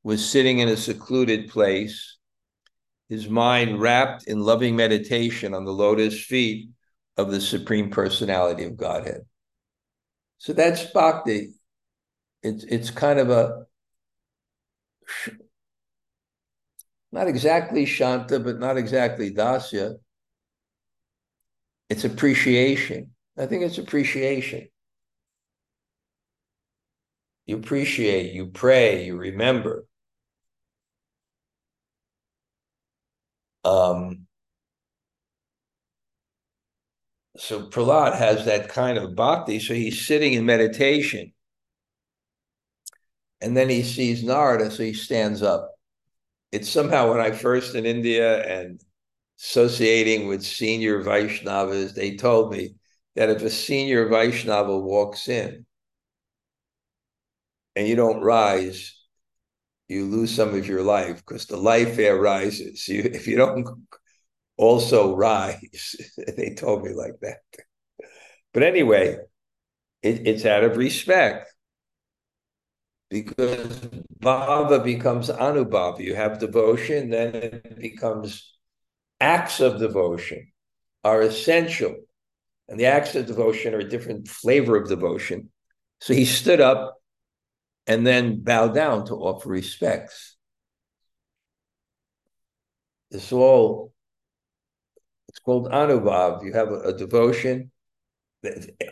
was 0.03 0.27
sitting 0.27 0.61
in 0.61 0.69
a 0.69 0.77
secluded 0.79 1.51
place, 1.51 2.17
his 3.11 3.29
mind 3.29 3.79
wrapped 3.79 4.27
in 4.27 4.41
loving 4.41 4.75
meditation 4.75 5.53
on 5.53 5.67
the 5.67 5.73
lotus 5.73 6.19
feet 6.19 6.71
of 7.17 7.31
the 7.31 7.41
Supreme 7.41 7.91
Personality 7.91 8.65
of 8.65 8.77
Godhead. 8.77 9.23
So 10.39 10.53
that's 10.53 10.85
bhakti. 10.93 11.55
It's 12.43 12.65
it's 12.65 12.91
kind 12.91 13.19
of 13.19 13.31
a 13.31 13.67
not 17.13 17.29
exactly 17.29 17.87
shanta, 17.87 18.39
but 18.39 18.59
not 18.59 18.77
exactly 18.77 19.33
dasya. 19.33 19.97
It's 21.89 22.05
appreciation. 22.05 23.13
I 23.39 23.47
think 23.47 23.63
it's 23.63 23.79
appreciation. 23.79 24.69
You 27.47 27.57
appreciate, 27.57 28.33
you 28.33 28.47
pray, 28.49 29.07
you 29.07 29.17
remember. 29.17 29.87
Um, 33.65 34.26
so 37.39 37.63
Prahlad 37.63 38.17
has 38.17 38.45
that 38.47 38.69
kind 38.69 38.99
of 38.99 39.15
bhakti. 39.15 39.59
So 39.59 39.75
he's 39.75 40.07
sitting 40.07 40.33
in 40.33 40.47
meditation. 40.47 41.33
And 43.41 43.57
then 43.57 43.69
he 43.69 43.83
sees 43.83 44.25
Narada, 44.25 44.71
so 44.71 44.83
he 44.83 44.95
stands 44.95 45.43
up. 45.43 45.73
It's 46.53 46.69
somehow 46.69 47.11
when 47.11 47.21
I 47.21 47.33
first 47.33 47.75
in 47.75 47.85
India 47.85 48.43
and 48.43 48.81
associating 49.39 50.27
with 50.27 50.43
senior 50.43 51.03
Vaishnavas, 51.03 51.95
they 51.95 52.17
told 52.17 52.53
me 52.53 52.77
that 53.15 53.29
if 53.29 53.43
a 53.43 53.51
senior 53.51 54.09
Vaishnava 54.09 54.79
walks 54.79 55.29
in 55.29 55.67
and 57.75 57.87
you 57.87 57.97
don't 57.97 58.23
rise, 58.23 58.97
you 59.89 60.07
lose 60.07 60.35
some 60.35 60.55
of 60.55 60.67
your 60.67 60.83
life 60.83 61.17
because 61.17 61.47
the 61.47 61.57
life 61.57 61.99
air 61.99 62.17
rises. 62.17 62.89
You, 62.89 63.03
if 63.03 63.27
you 63.27 63.37
don't 63.37 63.67
also 64.57 65.15
rise, 65.15 65.97
they 66.37 66.55
told 66.55 66.85
me 66.85 66.93
like 66.93 67.19
that. 67.21 67.39
But 68.53 68.63
anyway, 68.63 69.19
it, 70.03 70.27
it's 70.27 70.45
out 70.45 70.65
of 70.65 70.77
respect 70.77 71.53
because 73.11 73.81
bhava 74.21 74.83
becomes 74.83 75.29
anubhava. 75.29 76.01
You 76.01 76.15
have 76.15 76.39
devotion, 76.39 77.11
then 77.11 77.35
it 77.35 77.79
becomes 77.79 78.57
acts 79.21 79.61
of 79.61 79.79
devotion 79.79 80.47
are 81.07 81.23
essential. 81.23 81.95
And 82.69 82.81
the 82.81 82.87
acts 82.87 83.15
of 83.15 83.27
devotion 83.27 83.75
are 83.75 83.79
a 83.79 83.89
different 83.89 84.27
flavor 84.27 84.77
of 84.77 84.89
devotion. 84.89 85.51
So 86.01 86.15
he 86.15 86.25
stood 86.25 86.61
up 86.61 86.97
and 87.87 88.05
then 88.05 88.43
bowed 88.43 88.75
down 88.75 89.07
to 89.07 89.15
offer 89.15 89.49
respects. 89.49 90.37
It's 93.13 93.33
all, 93.33 93.93
it's 95.37 95.45
called 95.45 95.71
anubhav. 95.71 96.43
You 96.43 96.55
have 96.55 96.69
a, 96.69 96.81
a 96.81 96.93
devotion. 96.97 97.71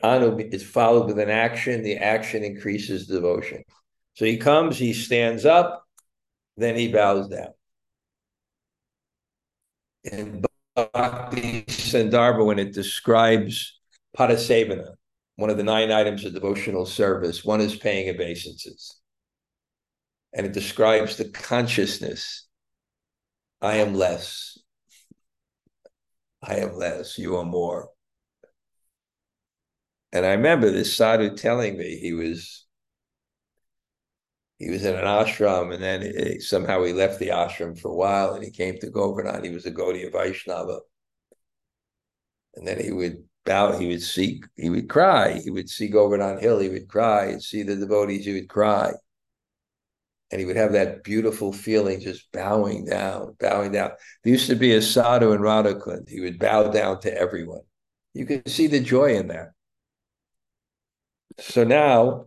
Anu 0.02 0.36
is 0.38 0.62
followed 0.62 1.06
with 1.06 1.18
an 1.18 1.30
action. 1.30 1.82
The 1.82 1.96
action 1.96 2.44
increases 2.44 3.06
devotion. 3.06 3.62
So 4.14 4.26
he 4.26 4.36
comes, 4.36 4.76
he 4.76 4.92
stands 4.92 5.46
up, 5.46 5.86
then 6.56 6.76
he 6.76 6.92
bows 6.92 7.28
down 7.28 7.54
in 10.04 10.44
Bhakti 10.76 11.62
Sandarbha 11.62 12.44
when 12.44 12.58
it 12.58 12.74
describes 12.74 13.80
Padasevana, 14.16 14.94
one 15.36 15.50
of 15.50 15.56
the 15.56 15.62
nine 15.64 15.90
items 15.90 16.24
of 16.24 16.34
devotional 16.34 16.84
service. 16.84 17.44
One 17.44 17.60
is 17.60 17.74
paying 17.74 18.08
obeisances. 18.10 19.00
And 20.34 20.46
it 20.46 20.52
describes 20.52 21.16
the 21.16 21.26
consciousness 21.26 22.46
I 23.62 23.76
am 23.76 23.94
less. 23.94 24.53
I 26.46 26.56
am 26.56 26.76
less, 26.76 27.18
you 27.18 27.36
are 27.36 27.44
more. 27.44 27.88
And 30.12 30.24
I 30.24 30.32
remember 30.32 30.70
this 30.70 30.96
sadhu 30.96 31.36
telling 31.36 31.76
me 31.76 31.96
he 31.96 32.12
was 32.12 32.66
he 34.58 34.70
was 34.70 34.84
in 34.84 34.94
an 34.94 35.04
ashram 35.04 35.74
and 35.74 35.82
then 35.82 36.02
he, 36.02 36.38
somehow 36.40 36.84
he 36.84 36.92
left 36.92 37.18
the 37.18 37.28
ashram 37.28 37.78
for 37.78 37.88
a 37.88 37.94
while 37.94 38.34
and 38.34 38.44
he 38.44 38.50
came 38.50 38.78
to 38.78 38.90
Govardhan. 38.90 39.42
He 39.42 39.50
was 39.50 39.66
a 39.66 39.72
Gaudiya 39.72 40.12
Vaishnava. 40.12 40.78
And 42.54 42.66
then 42.66 42.80
he 42.80 42.92
would 42.92 43.24
bow, 43.44 43.76
he 43.76 43.88
would 43.88 44.02
seek, 44.02 44.44
he 44.54 44.70
would 44.70 44.88
cry. 44.88 45.40
He 45.40 45.50
would 45.50 45.68
see 45.68 45.88
Govardhan 45.88 46.38
Hill, 46.38 46.60
he 46.60 46.68
would 46.68 46.88
cry. 46.88 47.32
He'd 47.32 47.42
see 47.42 47.62
the 47.64 47.76
devotees, 47.76 48.24
he 48.24 48.34
would 48.34 48.48
cry. 48.48 48.92
And 50.34 50.40
he 50.40 50.46
would 50.46 50.56
have 50.56 50.72
that 50.72 51.04
beautiful 51.04 51.52
feeling 51.52 52.00
just 52.00 52.32
bowing 52.32 52.86
down, 52.86 53.36
bowing 53.38 53.70
down. 53.70 53.92
There 54.24 54.32
used 54.32 54.48
to 54.48 54.56
be 54.56 54.74
a 54.74 54.82
sadhu 54.82 55.30
in 55.30 55.40
Radhakund. 55.40 56.08
He 56.08 56.20
would 56.20 56.40
bow 56.40 56.72
down 56.72 57.00
to 57.02 57.16
everyone. 57.16 57.60
You 58.14 58.26
could 58.26 58.50
see 58.50 58.66
the 58.66 58.80
joy 58.80 59.14
in 59.14 59.28
that. 59.28 59.52
So 61.38 61.62
now 61.62 62.24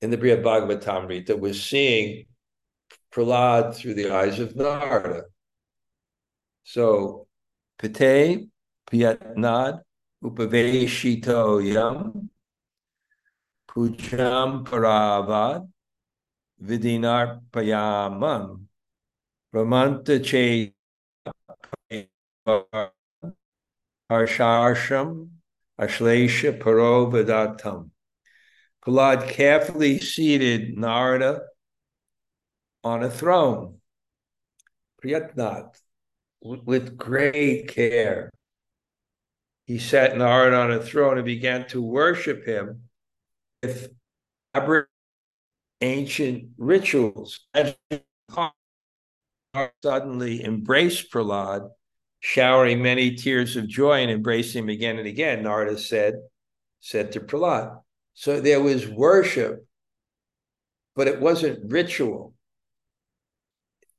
in 0.00 0.10
the 0.10 0.16
Brihad 0.16 0.44
Bhagavatamrita, 0.44 1.36
we're 1.36 1.54
seeing 1.54 2.26
Prahlad 3.12 3.74
through 3.74 3.94
the 3.94 4.14
eyes 4.14 4.38
of 4.38 4.54
Narada. 4.54 5.22
So, 6.62 7.26
Pate, 7.78 8.48
Piatnad, 8.88 9.80
Upaveshito 10.22 11.64
Yam, 11.64 12.30
Pucham 13.68 14.64
Paravad, 14.64 15.68
Vidinar 16.62 17.40
Payamam, 17.50 18.66
Ramanta 19.54 20.22
Che 20.22 20.72
Harsharsham, 24.10 25.28
Ashlesha 25.80 26.58
Parovadatam. 26.58 27.90
Prahlad 28.84 29.28
carefully 29.28 29.98
seated 29.98 30.76
Narada 30.76 31.42
on 32.84 33.02
a 33.02 33.10
throne, 33.10 33.78
Priyatnat, 35.02 35.76
with 36.40 36.96
great 36.96 37.68
care. 37.68 38.30
He 39.66 39.78
sat 39.78 40.16
Narada 40.16 40.56
on 40.56 40.72
a 40.72 40.82
throne 40.82 41.18
and 41.18 41.24
began 41.24 41.66
to 41.68 41.80
worship 41.80 42.44
him 42.44 42.82
with 43.62 43.88
elaborate 44.54 44.88
ancient 45.82 46.50
rituals. 46.56 47.40
Suddenly 49.82 50.44
embraced 50.44 51.12
Prahlad, 51.12 51.68
showering 52.20 52.80
many 52.80 53.16
tears 53.16 53.56
of 53.56 53.68
joy 53.68 54.00
and 54.00 54.10
embracing 54.10 54.62
him 54.62 54.68
again 54.70 54.98
and 54.98 55.06
again. 55.06 55.42
Narada 55.42 55.76
said, 55.76 56.14
said 56.80 57.12
to 57.12 57.20
Prahlad, 57.20 57.82
so 58.14 58.40
there 58.40 58.62
was 58.62 58.88
worship, 58.88 59.66
but 60.94 61.08
it 61.08 61.20
wasn't 61.20 61.70
ritual. 61.70 62.34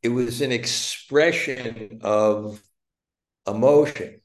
It 0.02 0.10
was 0.10 0.42
an 0.42 0.52
expression 0.52 2.00
of 2.02 2.62
emotion. 3.48 4.22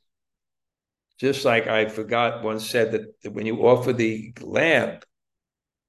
Just 1.18 1.44
like 1.44 1.66
I 1.66 1.86
forgot 1.88 2.42
once 2.44 2.68
said 2.68 2.92
that 2.92 3.32
when 3.32 3.44
you 3.46 3.66
offer 3.66 3.92
the 3.92 4.32
lamp, 4.40 5.04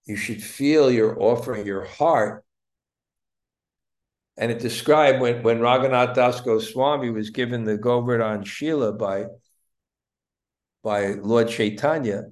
you 0.10 0.16
should 0.16 0.42
feel 0.42 0.90
you're 0.90 1.22
offering 1.22 1.68
your 1.68 1.86
heart. 1.86 2.44
And 4.38 4.52
it 4.52 4.58
described 4.58 5.22
when, 5.22 5.44
when 5.44 5.60
Raghunath 5.60 6.16
Das 6.16 6.42
Goswami 6.42 7.12
was 7.12 7.30
given 7.30 7.64
the 7.64 7.78
Govardhan 7.78 8.44
Shila 8.44 8.94
by, 8.94 9.26
by 10.84 11.10
Lord 11.10 11.50
Chaitanya, 11.50 12.24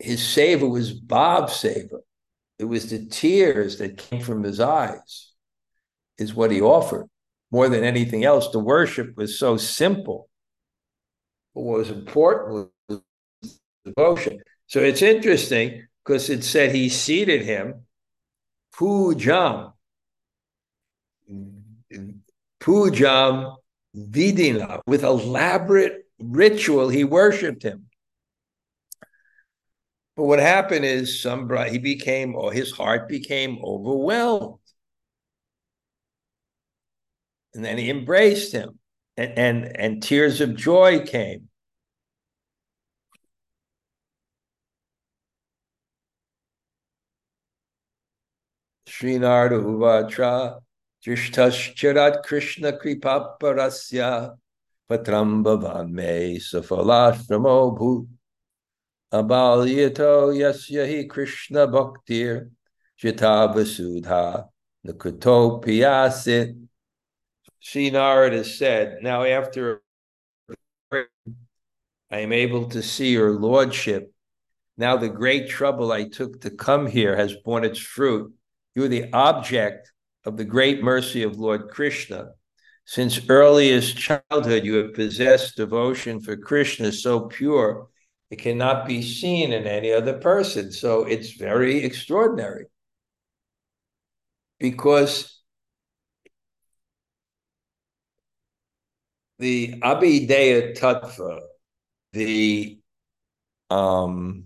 his 0.00 0.20
seva 0.20 0.68
was 0.68 0.92
Bob's 0.92 1.52
seva. 1.52 2.00
It 2.58 2.64
was 2.64 2.90
the 2.90 3.06
tears 3.06 3.78
that 3.78 3.98
came 3.98 4.20
from 4.20 4.42
his 4.42 4.58
eyes, 4.58 5.32
is 6.18 6.34
what 6.34 6.50
he 6.50 6.60
offered. 6.60 7.06
More 7.52 7.68
than 7.68 7.84
anything 7.84 8.24
else, 8.24 8.50
the 8.50 8.58
worship 8.58 9.16
was 9.16 9.38
so 9.38 9.56
simple. 9.56 10.28
But 11.54 11.60
what 11.60 11.78
was 11.78 11.90
important 11.90 12.70
was 12.88 13.02
devotion. 13.84 14.40
So 14.66 14.80
it's 14.80 15.02
interesting 15.02 15.87
because 16.08 16.30
it 16.30 16.42
said 16.42 16.74
he 16.74 16.88
seated 16.88 17.42
him, 17.42 17.84
pujam, 18.74 19.74
pujam 22.58 23.56
vidina, 23.94 24.80
with 24.86 25.04
elaborate 25.04 26.06
ritual, 26.18 26.88
he 26.88 27.04
worshipped 27.04 27.62
him. 27.62 27.88
But 30.16 30.24
what 30.24 30.38
happened 30.38 30.86
is 30.86 31.20
some 31.20 31.46
he 31.68 31.76
became 31.76 32.34
or 32.34 32.54
his 32.54 32.72
heart 32.72 33.06
became 33.06 33.58
overwhelmed. 33.62 34.60
And 37.52 37.62
then 37.62 37.76
he 37.76 37.90
embraced 37.90 38.52
him 38.52 38.78
and, 39.18 39.38
and, 39.38 39.76
and 39.76 40.02
tears 40.02 40.40
of 40.40 40.56
joy 40.56 41.04
came. 41.04 41.47
Srinarda 48.98 49.62
Uvatra 49.62 50.58
Drishtascharat 51.06 52.24
Krishna 52.24 52.72
Kripaparasya 52.72 54.36
Patram 54.90 55.44
Bhavan 55.44 55.90
Me 55.90 56.38
Safalashtramo 56.40 57.78
Bhut 57.78 58.08
Abalyato 59.12 60.34
Yasya 60.34 61.08
Krishna 61.08 61.68
Bhaktir 61.68 62.50
Jita 63.00 63.54
Vasudha 63.54 64.46
Nakuto 64.84 65.62
Piyasit. 65.62 66.58
Sri 67.60 67.90
Narada 67.90 68.42
said, 68.42 68.98
Now 69.02 69.22
after 69.22 69.82
I 70.90 71.04
am 72.10 72.32
able 72.32 72.68
to 72.70 72.82
see 72.82 73.10
your 73.12 73.32
lordship, 73.32 74.12
now 74.76 74.96
the 74.96 75.08
great 75.08 75.48
trouble 75.48 75.92
I 75.92 76.08
took 76.08 76.40
to 76.40 76.50
come 76.50 76.86
here 76.86 77.14
has 77.14 77.34
borne 77.34 77.64
its 77.64 77.78
fruit. 77.78 78.32
You 78.78 78.84
are 78.84 78.88
the 78.88 79.12
object 79.12 79.90
of 80.24 80.36
the 80.36 80.44
great 80.44 80.84
mercy 80.84 81.24
of 81.24 81.36
Lord 81.36 81.68
Krishna. 81.68 82.28
Since 82.84 83.28
earliest 83.28 83.96
childhood, 83.96 84.64
you 84.64 84.74
have 84.74 84.94
possessed 84.94 85.56
devotion 85.56 86.20
for 86.20 86.36
Krishna 86.36 86.92
so 86.92 87.26
pure 87.26 87.88
it 88.30 88.38
cannot 88.38 88.86
be 88.86 89.02
seen 89.02 89.52
in 89.52 89.66
any 89.66 89.90
other 89.90 90.20
person. 90.20 90.70
So 90.70 91.02
it's 91.02 91.32
very 91.32 91.78
extraordinary. 91.78 92.66
Because 94.60 95.42
the 99.40 99.80
Abhideya 99.82 100.78
Tattva, 100.78 101.40
the 102.12 102.78
um, 103.70 104.44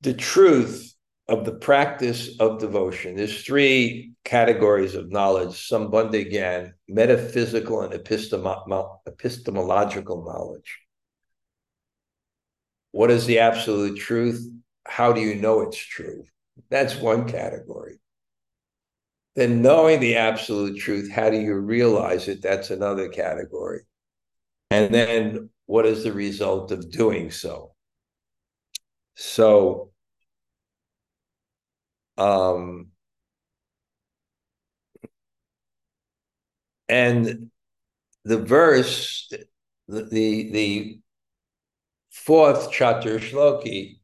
the 0.00 0.12
truth 0.12 0.85
of 1.28 1.44
the 1.44 1.54
practice 1.54 2.38
of 2.38 2.60
devotion. 2.60 3.16
There's 3.16 3.42
three 3.42 4.12
categories 4.24 4.94
of 4.94 5.10
knowledge: 5.10 5.68
sambandha 5.68 6.32
gyan, 6.32 6.72
metaphysical 6.88 7.82
and 7.82 7.92
epistemo- 7.92 8.98
epistemological 9.06 10.24
knowledge. 10.24 10.80
What 12.92 13.10
is 13.10 13.26
the 13.26 13.40
absolute 13.40 13.98
truth? 13.98 14.48
How 14.86 15.12
do 15.12 15.20
you 15.20 15.34
know 15.34 15.62
it's 15.62 15.76
true? 15.76 16.24
That's 16.70 16.96
one 16.96 17.28
category. 17.28 17.98
Then, 19.34 19.60
knowing 19.60 20.00
the 20.00 20.16
absolute 20.16 20.78
truth, 20.78 21.10
how 21.10 21.28
do 21.28 21.38
you 21.38 21.56
realize 21.56 22.26
it? 22.26 22.40
That's 22.40 22.70
another 22.70 23.08
category. 23.08 23.82
And 24.70 24.94
then, 24.94 25.50
what 25.66 25.84
is 25.84 26.04
the 26.04 26.12
result 26.12 26.72
of 26.72 26.90
doing 26.90 27.30
so? 27.30 27.74
So, 29.14 29.90
um, 32.18 32.88
and 36.88 37.50
the 38.24 38.38
verse, 38.38 39.32
the, 39.88 40.02
the, 40.02 40.50
the 40.52 41.00
fourth 42.10 42.70
Chatur 42.70 43.18
Shloki 43.18 43.98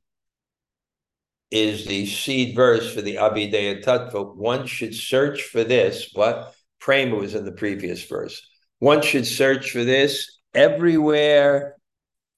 is 1.50 1.84
the 1.84 2.06
seed 2.06 2.56
verse 2.56 2.94
for 2.94 3.02
the 3.02 3.16
Abhideya 3.16 3.84
Tattva. 3.84 4.34
One 4.34 4.66
should 4.66 4.94
search 4.94 5.42
for 5.42 5.64
this, 5.64 6.10
but 6.14 6.54
Prema 6.80 7.16
was 7.16 7.34
in 7.34 7.44
the 7.44 7.52
previous 7.52 8.02
verse. 8.04 8.40
One 8.78 9.02
should 9.02 9.26
search 9.26 9.70
for 9.70 9.84
this 9.84 10.40
everywhere 10.54 11.76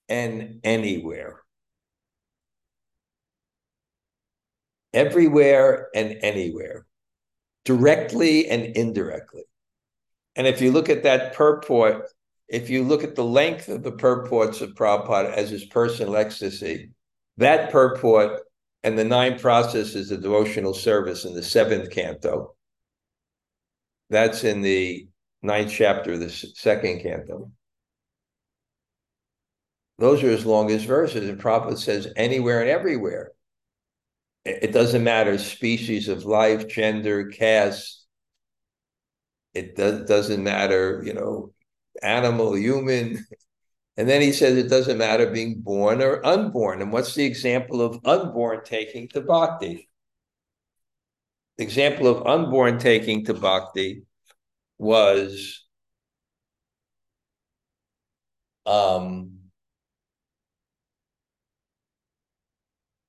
and 0.08 0.60
anywhere. 0.64 1.43
Everywhere 4.94 5.88
and 5.94 6.16
anywhere, 6.22 6.86
directly 7.64 8.48
and 8.48 8.76
indirectly. 8.76 9.42
And 10.36 10.46
if 10.46 10.62
you 10.62 10.72
look 10.72 10.88
at 10.88 11.02
that 11.02 11.34
purport 11.34 12.08
if 12.48 12.68
you 12.70 12.84
look 12.84 13.02
at 13.02 13.14
the 13.14 13.24
length 13.24 13.68
of 13.68 13.82
the 13.82 13.92
purports 13.92 14.60
of 14.60 14.74
Prabhupada 14.74 15.32
as 15.32 15.50
his 15.50 15.64
personal 15.64 16.16
ecstasy, 16.16 16.90
that 17.36 17.70
purport 17.70 18.42
and 18.82 18.98
the 18.98 19.04
nine 19.04 19.38
processes 19.38 20.10
of 20.10 20.22
devotional 20.22 20.74
service 20.74 21.24
in 21.24 21.34
the 21.34 21.42
seventh 21.42 21.90
canto, 21.90 22.54
that's 24.10 24.44
in 24.44 24.60
the 24.60 25.08
ninth 25.42 25.72
chapter 25.72 26.12
of 26.12 26.20
the 26.20 26.30
second 26.30 27.00
canto. 27.02 27.50
Those 29.98 30.22
are 30.22 30.30
as 30.30 30.44
long 30.44 30.70
as 30.70 30.84
verses, 30.84 31.28
and 31.28 31.40
Prabhupada 31.40 31.78
says 31.78 32.12
anywhere 32.16 32.60
and 32.60 32.68
everywhere. 32.68 33.32
It 34.44 34.72
doesn't 34.72 35.04
matter 35.04 35.38
species 35.38 36.08
of 36.08 36.24
life, 36.24 36.68
gender, 36.68 37.28
caste. 37.28 38.04
It 39.54 39.76
does, 39.76 40.06
doesn't 40.06 40.42
matter, 40.42 41.02
you 41.04 41.14
know, 41.14 41.52
animal, 42.02 42.56
human. 42.56 43.26
And 43.96 44.08
then 44.08 44.20
he 44.20 44.32
says 44.32 44.56
it 44.56 44.68
doesn't 44.68 44.98
matter 44.98 45.30
being 45.30 45.60
born 45.60 46.02
or 46.02 46.24
unborn. 46.26 46.82
And 46.82 46.92
what's 46.92 47.14
the 47.14 47.24
example 47.24 47.80
of 47.80 48.00
unborn 48.04 48.62
taking 48.64 49.08
to 49.10 49.20
bhakti? 49.20 49.88
The 51.56 51.64
example 51.64 52.08
of 52.08 52.26
unborn 52.26 52.78
taking 52.78 53.24
to 53.26 53.34
bhakti 53.34 54.04
was 54.78 55.64
um, 58.66 59.50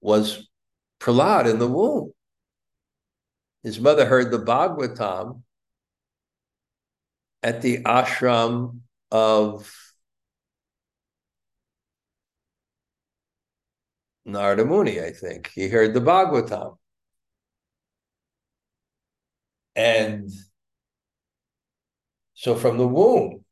was 0.01 0.44
Prahlad 1.05 1.47
in 1.47 1.59
the 1.59 1.67
womb. 1.67 2.11
His 3.61 3.79
mother 3.79 4.05
heard 4.05 4.31
the 4.31 4.39
Bhagavatam 4.39 5.43
at 7.43 7.61
the 7.61 7.83
ashram 7.83 8.79
of 9.11 9.71
Narada 14.25 14.65
Muni, 14.65 14.99
I 14.99 15.11
think. 15.11 15.51
He 15.53 15.67
heard 15.67 15.93
the 15.93 16.01
Bhagavatam. 16.01 16.77
And 19.75 20.31
so 22.33 22.55
from 22.55 22.79
the 22.79 22.87
womb. 22.87 23.45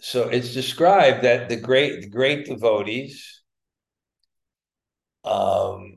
So 0.00 0.28
it's 0.28 0.54
described 0.54 1.24
that 1.24 1.48
the 1.48 1.56
great 1.56 2.02
the 2.02 2.08
great 2.08 2.46
devotees, 2.46 3.39
um, 5.24 5.96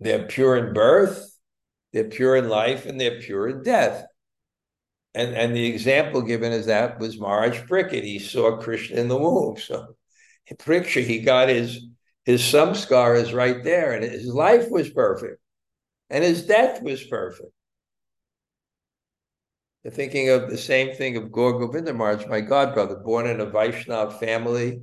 they're 0.00 0.26
pure 0.26 0.56
in 0.56 0.72
birth, 0.72 1.30
they're 1.92 2.04
pure 2.04 2.36
in 2.36 2.48
life, 2.48 2.86
and 2.86 3.00
they're 3.00 3.20
pure 3.20 3.48
in 3.48 3.62
death. 3.62 4.04
And 5.14 5.34
and 5.34 5.54
the 5.54 5.66
example 5.66 6.22
given 6.22 6.52
is 6.52 6.66
that 6.66 6.98
was 6.98 7.20
Maharaj 7.20 7.60
Parikshit. 7.62 8.02
He 8.02 8.18
saw 8.18 8.56
Krishna 8.56 9.00
in 9.00 9.08
the 9.08 9.16
womb. 9.16 9.56
So 9.56 9.96
Parikshit, 10.52 11.04
he 11.04 11.20
got 11.20 11.48
his 11.48 11.86
his 12.24 12.42
samskar 12.42 13.20
is 13.20 13.32
right 13.32 13.62
there, 13.62 13.92
and 13.92 14.02
his 14.02 14.26
life 14.26 14.70
was 14.70 14.90
perfect, 14.90 15.40
and 16.10 16.24
his 16.24 16.46
death 16.46 16.82
was 16.82 17.04
perfect. 17.04 17.52
They're 19.82 19.92
thinking 19.92 20.30
of 20.30 20.48
the 20.48 20.56
same 20.56 20.94
thing 20.94 21.18
of 21.18 21.30
Gaur 21.30 21.58
Govinda 21.58 21.92
Maharaj, 21.92 22.26
my 22.26 22.40
godbrother, 22.40 23.04
born 23.04 23.26
in 23.26 23.40
a 23.40 23.46
Vaishnav 23.46 24.18
family, 24.18 24.80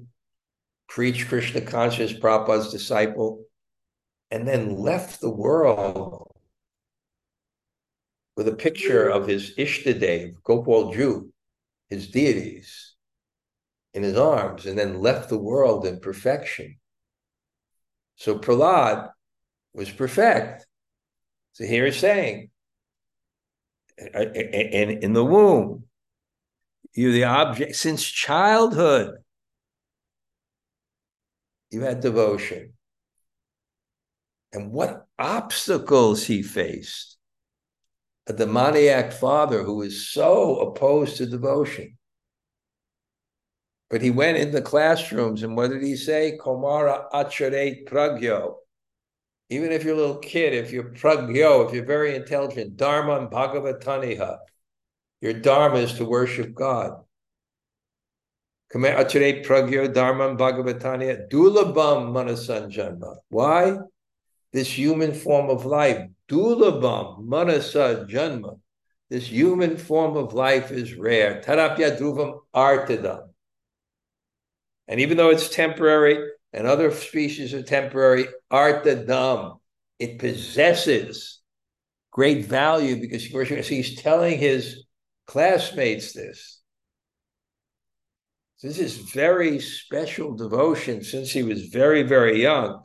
preached 0.92 1.30
Krishna 1.30 1.62
conscious, 1.62 2.12
Prabhupada's 2.12 2.70
disciple, 2.70 3.46
and 4.30 4.46
then 4.46 4.76
left 4.76 5.22
the 5.22 5.30
world 5.30 6.30
with 8.36 8.46
a 8.50 8.56
picture 8.56 9.08
of 9.08 9.26
his 9.26 9.56
Ishtadev, 9.56 10.44
Gopal 10.44 10.92
Ju, 10.92 11.32
his 11.90 12.10
deities, 12.10 12.96
in 13.94 14.04
his 14.04 14.18
arms, 14.18 14.66
and 14.66 14.78
then 14.78 15.00
left 15.00 15.30
the 15.30 15.38
world 15.38 15.86
in 15.86 16.02
perfection. 16.02 16.78
So 18.18 18.38
Prahlad 18.38 19.12
was 19.74 19.90
perfect. 19.90 20.68
So 21.54 21.64
here 21.64 21.86
he's 21.86 22.00
saying, 22.00 22.50
in, 23.98 24.90
in 25.04 25.14
the 25.14 25.24
womb, 25.24 25.86
you're 26.94 27.14
the 27.14 27.24
object 27.24 27.78
since 27.78 28.04
childhood. 28.04 29.21
You 31.72 31.82
had 31.82 32.02
devotion. 32.02 32.74
And 34.54 34.72
what 34.72 35.08
obstacles 35.18 36.26
he 36.26 36.44
faced. 36.44 37.18
A 38.28 38.34
demoniac 38.34 39.14
father 39.14 39.64
who 39.64 39.78
was 39.78 40.08
so 40.08 40.58
opposed 40.60 41.18
to 41.18 41.26
devotion. 41.26 41.98
But 43.90 44.02
he 44.02 44.12
went 44.12 44.38
in 44.38 44.52
the 44.52 44.62
classrooms, 44.62 45.44
and 45.44 45.56
what 45.56 45.70
did 45.70 45.84
he 45.84 45.96
say? 45.96 46.38
Komara 46.40 47.10
acharet 47.12 47.86
pragyo. 47.88 48.56
Even 49.50 49.72
if 49.72 49.84
you're 49.84 49.96
a 49.96 49.98
little 49.98 50.20
kid, 50.20 50.54
if 50.54 50.72
you're 50.72 50.94
pragyo, 50.94 51.68
if 51.68 51.74
you're 51.74 51.84
very 51.84 52.16
intelligent, 52.16 52.78
dharma 52.78 53.28
bhagavataniha, 53.28 54.38
your 55.20 55.34
dharma 55.34 55.80
is 55.80 55.94
to 55.96 56.06
worship 56.06 56.54
God. 56.54 57.04
Kame 58.74 58.96
achare 58.96 59.46
pragyo 59.46 59.94
dharma 59.94 60.30
and 60.30 60.40
bhagavataniha 60.40 61.30
dulabam 61.30 62.12
manasanjanma. 62.12 63.18
Why? 63.30 63.78
This 64.54 64.78
human 64.78 65.14
form 65.14 65.50
of 65.50 65.66
life, 65.66 66.08
dulabam 66.30 67.26
manasa 67.26 68.06
janma. 68.10 68.60
This 69.10 69.28
human 69.28 69.78
form 69.78 70.16
of 70.16 70.34
life 70.34 70.72
is 70.72 70.96
rare. 70.96 71.42
Tarapya 71.42 71.98
dhruvam 71.98 72.40
artadam. 72.56 73.30
And 74.88 75.00
even 75.00 75.18
though 75.18 75.30
it's 75.30 75.50
temporary, 75.50 76.32
and 76.54 76.68
other 76.68 76.92
species 76.92 77.54
are 77.54 77.64
temporary, 77.64 78.28
artadam. 78.52 79.60
It 80.00 80.20
possesses 80.20 81.42
great 82.12 82.46
value 82.46 83.00
because 83.00 83.24
he's 83.68 84.02
telling 84.02 84.38
his 84.38 84.86
classmates 85.28 86.14
this. 86.14 86.61
This 88.62 88.78
is 88.78 88.98
very 88.98 89.60
special 89.60 90.36
devotion 90.36 91.04
since 91.04 91.32
he 91.32 91.42
was 91.42 91.66
very, 91.66 92.04
very 92.04 92.44
young. 92.44 92.84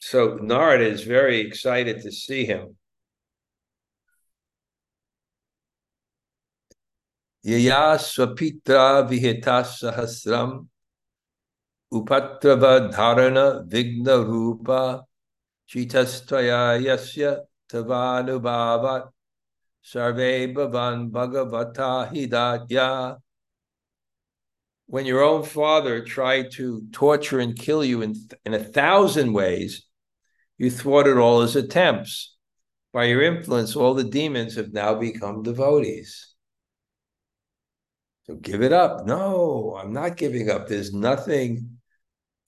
So 0.00 0.38
Narada 0.42 0.86
is 0.86 1.04
very 1.04 1.40
excited 1.40 2.02
to 2.02 2.10
see 2.10 2.44
him. 2.44 2.76
Yaya 7.44 7.96
Swapitra 7.98 9.06
Vihitas 9.08 9.78
Sahasram 9.80 10.66
Upatrava 11.92 12.92
Dharana 12.92 13.68
Vigna 13.68 14.26
Rupa 14.26 15.04
Chitastaya 15.68 16.82
Yasya 16.82 17.40
Tavanubhavat 17.70 19.13
Sarve 19.84 20.52
Bhavan 20.54 21.10
Bhagavata 21.10 22.10
Hidatya 22.10 23.18
when 24.86 25.06
your 25.06 25.22
own 25.22 25.42
father 25.42 26.04
tried 26.04 26.50
to 26.52 26.82
torture 26.92 27.40
and 27.40 27.58
kill 27.58 27.84
you 27.84 28.02
in, 28.02 28.14
in 28.44 28.54
a 28.54 28.62
thousand 28.62 29.32
ways, 29.32 29.86
you 30.58 30.70
thwarted 30.70 31.16
all 31.16 31.40
his 31.40 31.56
attempts. 31.56 32.36
By 32.92 33.04
your 33.04 33.22
influence, 33.22 33.74
all 33.74 33.94
the 33.94 34.04
demons 34.04 34.54
have 34.54 34.72
now 34.72 34.94
become 34.94 35.42
devotees. 35.42 36.32
So 38.24 38.36
give 38.36 38.62
it 38.62 38.72
up. 38.72 39.04
No, 39.04 39.76
I'm 39.78 39.92
not 39.92 40.16
giving 40.16 40.48
up. 40.48 40.68
There's 40.68 40.92
nothing. 40.92 41.78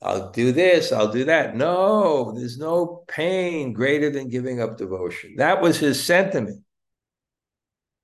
I'll 0.01 0.30
do 0.30 0.53
this, 0.53 0.93
I'll 0.93 1.11
do 1.11 1.24
that. 1.24 1.57
No, 1.57 2.32
there's 2.32 2.59
no 2.59 3.03
pain 3.09 3.72
greater 3.72 4.11
than 4.11 4.28
giving 4.28 4.61
up 4.61 4.76
devotion. 4.76 5.34
That 5.39 5.62
was 5.62 5.78
his 5.78 6.03
sentiment. 6.03 6.62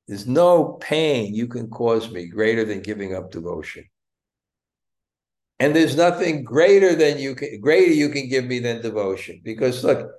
There's 0.08 0.26
no 0.26 0.74
pain 0.80 1.34
you 1.34 1.46
can 1.48 1.70
cause 1.70 2.10
me 2.10 2.26
greater 2.28 2.64
than 2.64 2.82
giving 2.82 3.14
up 3.14 3.30
devotion. 3.30 3.84
And 5.58 5.76
there's 5.76 5.96
nothing 5.96 6.44
greater 6.44 6.94
than 6.94 7.18
you 7.18 7.34
can 7.36 7.60
greater 7.60 7.92
you 7.92 8.08
can 8.08 8.28
give 8.28 8.44
me 8.44 8.58
than 8.58 8.82
devotion. 8.82 9.40
Because 9.44 9.84
look, 9.84 10.10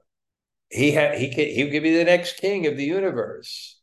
he 0.70 0.92
had 0.92 1.18
he 1.18 1.30
can 1.30 1.48
he'll 1.48 1.70
give 1.72 1.86
you 1.86 1.98
the 1.98 2.06
next 2.06 2.38
king 2.38 2.66
of 2.68 2.78
the 2.78 2.86
universe. 2.86 3.80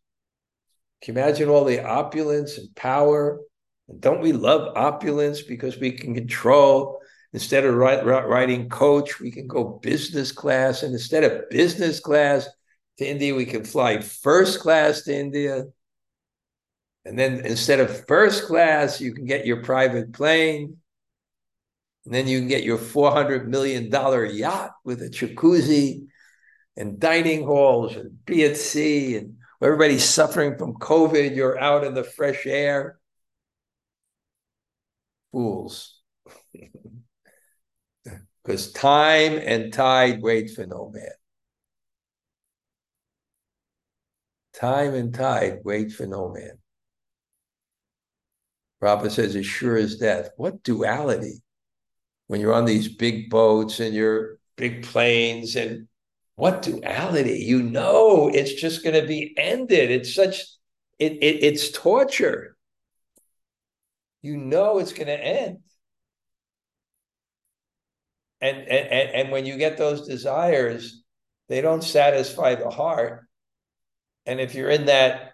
Can 1.03 1.17
you 1.17 1.23
imagine 1.23 1.49
all 1.49 1.65
the 1.65 1.85
opulence 1.85 2.59
and 2.59 2.75
power 2.77 3.41
And 3.89 4.01
don't 4.01 4.21
we 4.23 4.33
love 4.33 4.77
opulence 4.77 5.43
because 5.43 5.79
we 5.79 5.93
can 5.93 6.15
control? 6.15 7.01
Instead 7.33 7.65
of 7.65 7.75
riding 7.77 8.69
coach, 8.69 9.21
we 9.21 9.31
can 9.31 9.47
go 9.47 9.79
business 9.83 10.33
class. 10.33 10.83
And 10.83 10.93
instead 10.93 11.25
of 11.25 11.49
business 11.51 12.01
class 12.01 12.49
to 12.99 13.07
India, 13.09 13.35
we 13.35 13.47
can 13.47 13.65
fly 13.65 14.01
first 14.01 14.61
class 14.61 15.03
to 15.03 15.15
India. 15.17 15.67
And 17.05 17.19
then 17.19 17.45
instead 17.47 17.81
of 17.81 18.07
first 18.07 18.47
class, 18.47 19.01
you 19.01 19.15
can 19.15 19.25
get 19.25 19.47
your 19.47 19.63
private 19.63 20.13
plane. 20.13 20.77
And 22.05 22.15
then 22.15 22.27
you 22.27 22.39
can 22.39 22.49
get 22.49 22.65
your 22.65 22.79
$400 22.79 23.47
million 23.47 23.91
yacht 23.91 24.73
with 24.85 25.03
a 25.03 25.09
jacuzzi 25.09 26.07
and 26.77 26.99
dining 26.99 27.45
halls 27.45 27.97
and 27.97 28.25
be 28.25 28.45
at 28.45 28.57
sea. 28.57 29.17
And 29.17 29.37
everybody's 29.63 30.05
suffering 30.05 30.57
from 30.57 30.75
COVID, 30.75 31.35
you're 31.35 31.59
out 31.59 31.85
in 31.85 31.95
the 31.95 32.05
fresh 32.05 32.47
air 32.47 32.99
fools. 35.33 36.01
Because 38.43 38.73
time 38.73 39.39
and 39.39 39.73
tide 39.73 40.23
wait 40.23 40.51
for 40.51 40.67
no 40.67 40.91
man. 40.93 41.11
Time 44.55 44.95
and 44.95 45.15
tide 45.15 45.59
wait 45.63 45.93
for 45.93 46.07
no 46.07 46.31
man. 46.31 46.59
Prabhupada 48.83 49.11
says, 49.11 49.37
as 49.37 49.47
sure 49.47 49.77
as 49.77 49.97
death. 49.97 50.31
What 50.37 50.63
duality? 50.63 51.43
When 52.29 52.41
you're 52.41 52.55
on 52.55 52.65
these 52.65 52.89
big 52.89 53.29
boats 53.29 53.81
and 53.81 53.95
your 53.95 54.39
big 54.57 54.85
planes 54.85 55.57
and 55.57 55.89
what 56.37 56.63
duality? 56.63 57.41
You 57.41 57.63
know 57.63 58.29
it's 58.29 58.55
just 58.55 58.83
going 58.83 59.01
to 59.01 59.07
be 59.07 59.35
ended. 59.37 59.91
It's 59.91 60.15
such 60.15 60.41
it, 60.99 61.13
it 61.15 61.43
it's 61.43 61.71
torture 61.71 62.57
you 64.23 64.37
know 64.37 64.79
it's 64.79 64.93
going 64.93 65.07
to 65.07 65.19
end. 65.19 65.59
And, 68.43 68.57
and 68.57 69.11
and 69.15 69.31
when 69.31 69.45
you 69.45 69.57
get 69.59 69.77
those 69.77 70.09
desires, 70.09 71.03
they 71.49 71.61
don't 71.61 71.85
satisfy 71.85 72.55
the 72.55 72.71
heart. 72.71 73.27
And 74.25 74.41
if 74.41 74.55
you're 74.55 74.71
in 74.71 74.87
that 74.87 75.33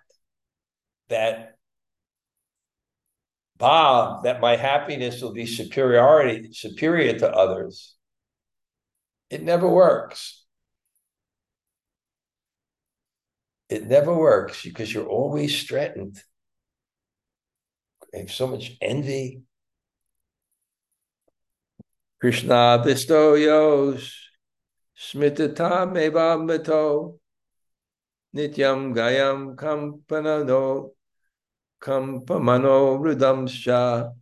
that 1.08 1.55
bhav 3.58 4.24
that 4.24 4.40
my 4.40 4.56
happiness 4.56 5.20
will 5.22 5.32
be 5.32 5.46
superiority 5.46 6.52
superior 6.52 7.18
to 7.18 7.30
others, 7.30 7.94
it 9.30 9.42
never 9.42 9.68
works. 9.68 10.44
It 13.68 13.86
never 13.86 14.14
works 14.14 14.62
because 14.62 14.92
you're 14.92 15.08
always 15.08 15.64
threatened 15.64 16.18
have 18.20 18.32
so 18.32 18.46
much 18.46 18.76
envy. 18.80 19.42
Krishna 22.20 22.82
Vistoyos 22.84 24.10
Smitata 24.98 25.86
Mevamito 25.92 27.18
Nityam 28.34 28.94
Gayam 28.94 29.54
Kampanano 29.54 30.90
Kampamano 31.80 32.98
Rudamsha 32.98 34.12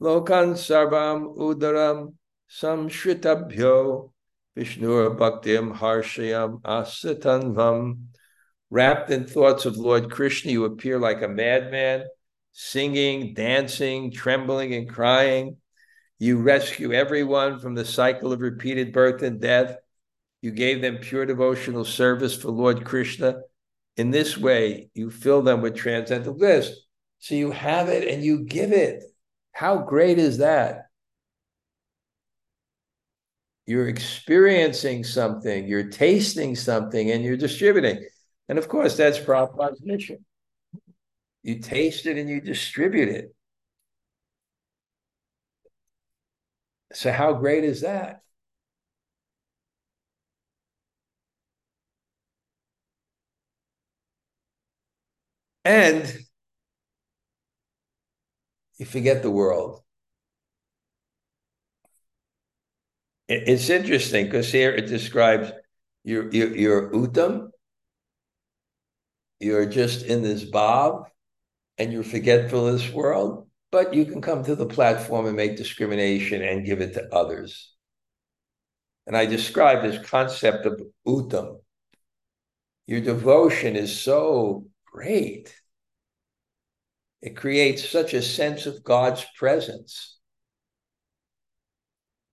Lokan 0.00 0.54
Sarvam 0.54 1.36
Udaram 1.36 2.14
Samshritabhyo 2.50 4.10
Vishnur 4.56 5.16
Bhaktim 5.18 5.76
Harshayam 5.76 6.60
Asatanvam 6.62 8.06
Wrapped 8.70 9.10
in 9.10 9.26
thoughts 9.26 9.66
of 9.66 9.76
Lord 9.76 10.10
Krishna, 10.10 10.50
you 10.50 10.64
appear 10.64 10.98
like 10.98 11.20
a 11.20 11.28
madman 11.28 12.04
singing, 12.52 13.34
dancing, 13.34 14.10
trembling, 14.10 14.74
and 14.74 14.88
crying. 14.88 15.58
You 16.18 16.38
rescue 16.38 16.92
everyone 16.92 17.58
from 17.58 17.74
the 17.74 17.84
cycle 17.84 18.32
of 18.32 18.40
repeated 18.40 18.94
birth 18.94 19.22
and 19.22 19.40
death. 19.40 19.76
You 20.40 20.52
gave 20.52 20.80
them 20.80 20.98
pure 20.98 21.26
devotional 21.26 21.84
service 21.84 22.34
for 22.34 22.50
Lord 22.50 22.84
Krishna. 22.84 23.42
In 23.96 24.10
this 24.10 24.38
way, 24.38 24.90
you 24.94 25.10
fill 25.10 25.42
them 25.42 25.60
with 25.60 25.76
transcendental 25.76 26.34
bliss. 26.34 26.70
So 27.18 27.34
you 27.34 27.50
have 27.50 27.88
it 27.88 28.08
and 28.08 28.24
you 28.24 28.44
give 28.44 28.72
it. 28.72 29.04
How 29.52 29.78
great 29.78 30.18
is 30.18 30.38
that? 30.38 30.86
You're 33.66 33.88
experiencing 33.88 35.04
something, 35.04 35.68
you're 35.68 35.88
tasting 35.88 36.56
something, 36.56 37.10
and 37.10 37.22
you're 37.22 37.36
distributing. 37.36 38.04
And 38.48 38.58
of 38.58 38.68
course, 38.68 38.96
that's 38.96 39.18
Prabhupada's 39.18 39.80
mission. 39.82 40.24
You 41.42 41.60
taste 41.60 42.06
it 42.06 42.18
and 42.18 42.28
you 42.28 42.40
distribute 42.40 43.08
it. 43.08 43.34
So, 46.92 47.12
how 47.12 47.34
great 47.34 47.64
is 47.64 47.82
that? 47.82 48.22
And 55.64 56.12
you 58.78 58.86
forget 58.86 59.22
the 59.22 59.30
world. 59.30 59.80
It's 63.28 63.70
interesting 63.70 64.26
because 64.26 64.50
here 64.50 64.72
it 64.72 64.86
describes 64.86 65.52
you're, 66.04 66.30
you're, 66.32 66.56
you're 66.56 66.90
uttam, 66.90 67.50
you're 69.40 69.66
just 69.66 70.04
in 70.04 70.22
this 70.22 70.44
bhav, 70.44 71.06
and 71.78 71.92
you're 71.92 72.02
forgetful 72.02 72.66
of 72.66 72.74
this 72.74 72.90
world, 72.92 73.48
but 73.70 73.94
you 73.94 74.04
can 74.04 74.20
come 74.20 74.44
to 74.44 74.54
the 74.54 74.66
platform 74.66 75.26
and 75.26 75.36
make 75.36 75.56
discrimination 75.56 76.42
and 76.42 76.66
give 76.66 76.80
it 76.80 76.94
to 76.94 77.08
others. 77.14 77.72
And 79.06 79.16
I 79.16 79.26
describe 79.26 79.82
this 79.82 80.04
concept 80.06 80.66
of 80.66 80.82
utam. 81.06 81.60
Your 82.86 83.00
devotion 83.00 83.76
is 83.76 83.98
so 83.98 84.66
great. 84.92 85.54
It 87.22 87.36
creates 87.36 87.88
such 87.88 88.14
a 88.14 88.22
sense 88.22 88.66
of 88.66 88.84
God's 88.84 89.24
presence 89.38 90.18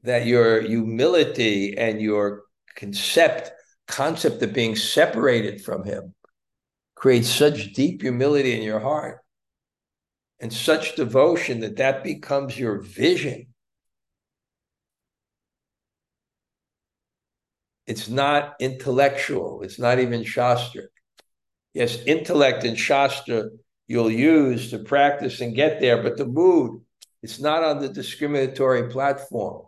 that 0.04 0.26
your 0.26 0.62
humility 0.62 1.78
and 1.78 2.02
your 2.02 2.44
concept 2.76 3.52
concept 3.88 4.42
of 4.44 4.54
being 4.54 4.76
separated 4.76 5.62
from 5.62 5.84
him 5.84 6.14
creates 6.96 7.30
such 7.30 7.74
deep 7.74 8.02
humility 8.02 8.56
in 8.56 8.62
your 8.62 8.80
heart 8.80 9.20
and 10.40 10.54
such 10.54 10.96
devotion 10.96 11.62
that 11.62 11.78
that 11.78 12.04
becomes 12.04 12.58
your 12.58 12.82
vision. 12.82 13.48
It's 17.88 18.08
not 18.08 18.56
intellectual. 18.60 19.64
It's 19.64 19.80
not 19.80 20.00
even 20.00 20.22
shastric 20.22 20.90
yes 21.74 21.98
intellect 22.06 22.64
and 22.64 22.78
shastra 22.78 23.46
you'll 23.88 24.12
use 24.12 24.70
to 24.70 24.80
practice 24.80 25.42
and 25.42 25.56
get 25.56 25.80
there 25.80 26.02
but 26.02 26.18
the 26.18 26.26
mood 26.26 26.82
it's 27.22 27.40
not 27.40 27.64
on 27.64 27.80
the 27.80 27.90
discriminatory 27.90 28.90
platform 28.90 29.66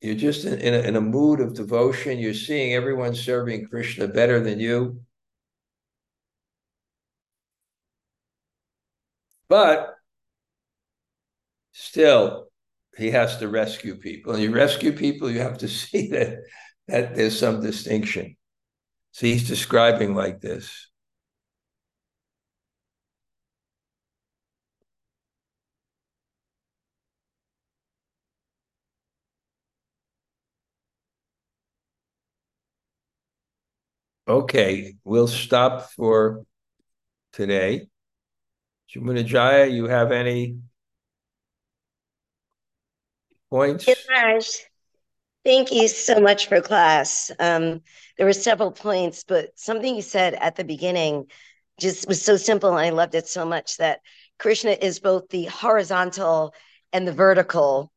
You're 0.00 0.14
just 0.14 0.44
in, 0.44 0.58
in, 0.60 0.74
a, 0.74 0.78
in 0.78 0.96
a 0.96 1.00
mood 1.00 1.40
of 1.40 1.54
devotion. 1.54 2.18
You're 2.18 2.32
seeing 2.34 2.74
everyone 2.74 3.14
serving 3.14 3.68
Krishna 3.68 4.08
better 4.08 4.40
than 4.40 4.58
you. 4.58 5.00
But 9.48 9.94
still, 11.72 12.48
he 12.96 13.10
has 13.10 13.38
to 13.38 13.48
rescue 13.48 13.96
people. 13.96 14.32
And 14.32 14.42
you 14.42 14.52
rescue 14.52 14.92
people, 14.92 15.30
you 15.30 15.40
have 15.40 15.58
to 15.58 15.68
see 15.82 16.08
that, 16.10 16.38
that 16.88 17.14
there's 17.14 17.38
some 17.38 17.60
distinction. 17.60 18.36
So 19.12 19.26
he's 19.26 19.46
describing 19.48 20.14
like 20.14 20.40
this. 20.40 20.88
Okay, 34.28 34.94
we'll 35.02 35.26
stop 35.26 35.90
for 35.90 36.44
today. 37.32 37.88
Jamunajaya, 38.94 39.72
you 39.72 39.86
have 39.86 40.12
any 40.12 40.58
points? 43.50 43.86
Thank 45.44 45.72
you 45.72 45.88
so 45.88 46.20
much 46.20 46.48
for 46.48 46.60
class. 46.60 47.30
Um, 47.38 47.82
there 48.16 48.26
were 48.26 48.32
several 48.32 48.70
points, 48.70 49.24
but 49.26 49.58
something 49.58 49.94
you 49.94 50.02
said 50.02 50.34
at 50.34 50.56
the 50.56 50.64
beginning 50.64 51.26
just 51.78 52.06
was 52.06 52.22
so 52.22 52.36
simple, 52.36 52.70
and 52.70 52.78
I 52.78 52.90
loved 52.90 53.14
it 53.14 53.26
so 53.26 53.44
much 53.44 53.78
that 53.78 54.00
Krishna 54.38 54.72
is 54.72 55.00
both 55.00 55.28
the 55.28 55.46
horizontal 55.46 56.54
and 56.92 57.06
the 57.06 57.12
vertical 57.12 57.92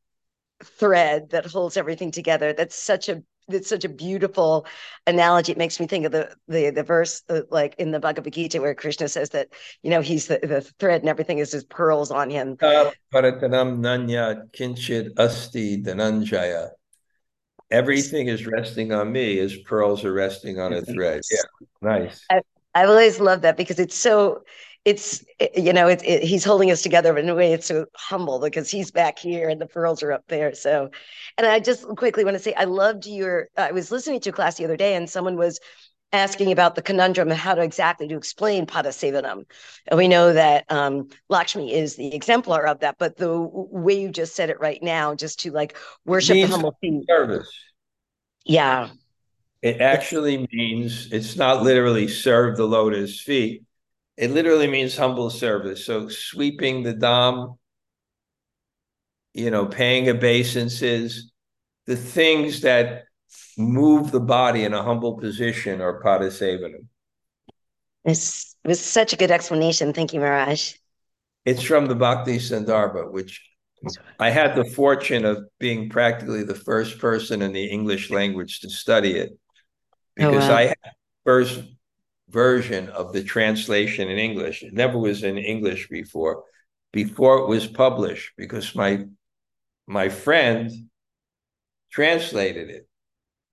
thread 0.62 1.30
that 1.30 1.46
holds 1.46 1.76
everything 1.76 2.10
together. 2.10 2.52
That's 2.52 2.76
such 2.76 3.08
a 3.08 3.22
it's 3.48 3.68
such 3.68 3.84
a 3.84 3.90
beautiful 3.90 4.66
analogy. 5.06 5.52
It 5.52 5.58
makes 5.58 5.78
me 5.78 5.86
think 5.86 6.06
of 6.06 6.12
the 6.12 6.34
the 6.48 6.70
the 6.70 6.82
verse 6.82 7.22
uh, 7.28 7.42
like 7.50 7.74
in 7.78 7.90
the 7.90 8.00
Bhagavad 8.00 8.32
Gita 8.32 8.60
where 8.60 8.74
Krishna 8.74 9.08
says 9.08 9.30
that 9.30 9.48
you 9.82 9.90
know 9.90 10.00
he's 10.00 10.26
the, 10.26 10.38
the 10.42 10.62
thread 10.78 11.02
and 11.02 11.10
everything 11.10 11.38
is 11.38 11.52
his 11.52 11.64
pearls 11.64 12.10
on 12.10 12.30
him. 12.30 12.56
Paratanam 12.56 13.80
nanya 13.80 14.50
kinchid 14.52 15.18
asti 15.18 15.82
dhananjaya. 15.82 16.70
Everything 17.74 18.28
is 18.28 18.46
resting 18.46 18.92
on 18.92 19.10
me 19.10 19.40
as 19.40 19.56
pearls 19.56 20.04
are 20.04 20.12
resting 20.12 20.60
on 20.60 20.72
a 20.72 20.82
thread. 20.82 21.22
Yeah, 21.30 21.66
nice. 21.82 22.24
I, 22.30 22.40
I've 22.74 22.88
always 22.88 23.18
loved 23.18 23.42
that 23.42 23.56
because 23.56 23.80
it's 23.80 23.96
so 23.96 24.44
it's 24.84 25.24
you 25.56 25.72
know 25.72 25.88
it's 25.88 26.02
it, 26.04 26.22
he's 26.22 26.44
holding 26.44 26.70
us 26.70 26.82
together 26.82 27.12
but 27.12 27.24
in 27.24 27.28
a 27.28 27.34
way 27.34 27.52
it's 27.52 27.66
so 27.66 27.86
humble 27.96 28.38
because 28.38 28.70
he's 28.70 28.90
back 28.90 29.18
here 29.18 29.48
and 29.48 29.60
the 29.60 29.66
pearls 29.66 30.02
are 30.02 30.12
up 30.12 30.22
there 30.28 30.54
so 30.54 30.90
and 31.38 31.46
i 31.46 31.58
just 31.58 31.86
quickly 31.96 32.22
want 32.22 32.34
to 32.34 32.42
say 32.42 32.52
i 32.54 32.64
loved 32.64 33.06
your 33.06 33.48
i 33.56 33.72
was 33.72 33.90
listening 33.90 34.20
to 34.20 34.28
a 34.28 34.32
class 34.32 34.56
the 34.56 34.64
other 34.64 34.76
day 34.76 34.94
and 34.94 35.08
someone 35.08 35.36
was 35.36 35.58
asking 36.14 36.52
about 36.52 36.74
the 36.74 36.82
conundrum 36.82 37.30
of 37.30 37.36
how 37.36 37.54
to 37.54 37.62
exactly 37.62 38.08
to 38.08 38.16
explain 38.16 38.66
padasevanam 38.66 39.44
and 39.88 39.98
we 39.98 40.08
know 40.08 40.32
that 40.32 40.64
um, 40.70 41.08
lakshmi 41.28 41.72
is 41.72 41.96
the 41.96 42.14
exemplar 42.14 42.66
of 42.66 42.80
that 42.80 42.96
but 42.98 43.16
the 43.16 43.36
way 43.38 44.00
you 44.00 44.10
just 44.10 44.34
said 44.34 44.50
it 44.50 44.60
right 44.60 44.82
now 44.82 45.14
just 45.14 45.40
to 45.40 45.50
like 45.50 45.76
worship 46.04 46.34
the 46.34 46.46
humble 46.46 46.76
feet. 46.80 47.04
service. 47.08 47.50
Yeah. 48.44 48.90
It 49.62 49.80
actually 49.80 50.46
means 50.52 51.10
it's 51.10 51.36
not 51.36 51.62
literally 51.62 52.06
serve 52.06 52.56
the 52.56 52.66
lotus 52.66 53.20
feet. 53.20 53.64
It 54.16 54.30
literally 54.30 54.66
means 54.66 54.96
humble 54.96 55.30
service. 55.30 55.86
So 55.86 56.08
sweeping 56.08 56.82
the 56.82 56.94
dham, 56.94 57.56
you 59.32 59.50
know, 59.50 59.66
paying 59.66 60.08
obeisances, 60.08 61.32
the 61.86 61.96
things 61.96 62.60
that 62.60 63.04
move 63.56 64.10
the 64.10 64.20
body 64.20 64.64
in 64.64 64.74
a 64.74 64.82
humble 64.82 65.18
position 65.18 65.80
are 65.80 66.02
padasevanam. 66.02 66.86
This 68.04 68.54
was 68.64 68.80
such 68.80 69.12
a 69.12 69.16
good 69.16 69.30
explanation. 69.30 69.92
Thank 69.92 70.12
you, 70.12 70.20
Maharaj. 70.20 70.74
It's 71.44 71.62
from 71.62 71.86
the 71.86 71.94
Bhakti 71.94 72.38
Sandarbha, 72.38 73.10
which 73.10 73.40
I 74.18 74.30
had 74.30 74.54
the 74.54 74.64
fortune 74.64 75.24
of 75.24 75.44
being 75.58 75.90
practically 75.90 76.42
the 76.42 76.54
first 76.54 76.98
person 76.98 77.42
in 77.42 77.52
the 77.52 77.64
English 77.64 78.10
language 78.10 78.60
to 78.60 78.70
study 78.70 79.16
it 79.16 79.38
because 80.16 80.44
oh, 80.44 80.52
wow. 80.52 80.56
I 80.56 80.62
had 80.66 80.76
first 81.24 81.62
version 82.28 82.88
of 82.90 83.12
the 83.12 83.22
translation 83.22 84.08
in 84.08 84.18
English. 84.18 84.62
It 84.62 84.72
never 84.72 84.98
was 84.98 85.22
in 85.22 85.38
English 85.38 85.88
before, 85.88 86.44
before 86.92 87.38
it 87.38 87.48
was 87.48 87.66
published, 87.66 88.32
because 88.36 88.74
my 88.74 89.04
my 89.86 90.08
friend 90.08 90.70
translated 91.90 92.70
it. 92.70 92.88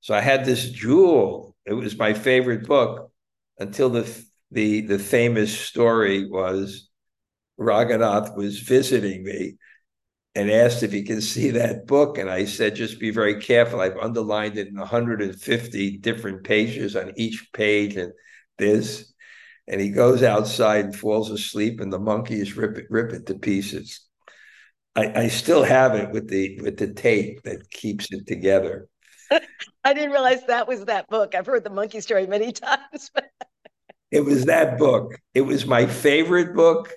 So 0.02 0.14
I 0.16 0.22
had 0.22 0.46
this 0.46 0.70
jewel. 0.70 1.56
It 1.66 1.74
was 1.74 1.98
my 1.98 2.14
favorite 2.14 2.68
book 2.68 3.12
until 3.60 3.90
the 3.90 4.26
the 4.52 4.82
the 4.82 5.00
famous 5.00 5.58
story 5.58 6.28
was 6.30 6.90
Raghunath 7.60 8.36
was 8.38 8.60
visiting 8.60 9.24
me 9.24 9.58
and 10.36 10.50
asked 10.52 10.84
if 10.84 10.92
he 10.92 11.04
can 11.04 11.22
see 11.22 11.52
that 11.52 11.88
book. 11.88 12.18
And 12.18 12.30
I 12.30 12.46
said, 12.46 12.76
just 12.76 13.00
be 13.00 13.12
very 13.12 13.42
careful. 13.42 13.82
I've 13.82 13.98
underlined 13.98 14.58
it 14.58 14.68
in 14.68 14.76
150 14.78 15.98
different 15.98 16.44
pages 16.44 16.96
on 16.96 17.14
each 17.18 17.50
page. 17.54 17.96
And 17.98 18.14
this, 18.58 19.14
and 19.68 19.82
he 19.82 19.90
goes 19.90 20.24
outside 20.24 20.86
and 20.86 20.96
falls 20.96 21.32
asleep, 21.32 21.82
and 21.82 21.92
the 21.92 22.00
monkeys 22.00 22.58
rip 22.58 22.78
it, 22.78 22.88
rip 22.90 23.14
it 23.14 23.26
to 23.28 23.36
pieces. 23.36 24.02
I, 24.96 25.24
I 25.24 25.28
still 25.30 25.64
have 25.64 25.96
it 25.96 26.12
with 26.12 26.30
the 26.30 26.60
with 26.62 26.78
the 26.78 26.94
tape 26.94 27.44
that 27.44 27.70
keeps 27.70 28.12
it 28.12 28.28
together. 28.28 28.88
I 29.84 29.94
didn't 29.94 30.12
realize 30.12 30.46
that 30.48 30.68
was 30.68 30.86
that 30.86 31.08
book. 31.10 31.36
I've 31.36 31.46
heard 31.46 31.64
the 31.64 31.70
monkey 31.70 32.02
story 32.02 32.28
many 32.28 32.52
times. 32.52 33.12
it 34.12 34.26
was 34.26 34.46
that 34.46 34.78
book. 34.78 35.18
It 35.34 35.42
was 35.42 35.66
my 35.66 35.86
favorite 35.86 36.56
book, 36.56 36.94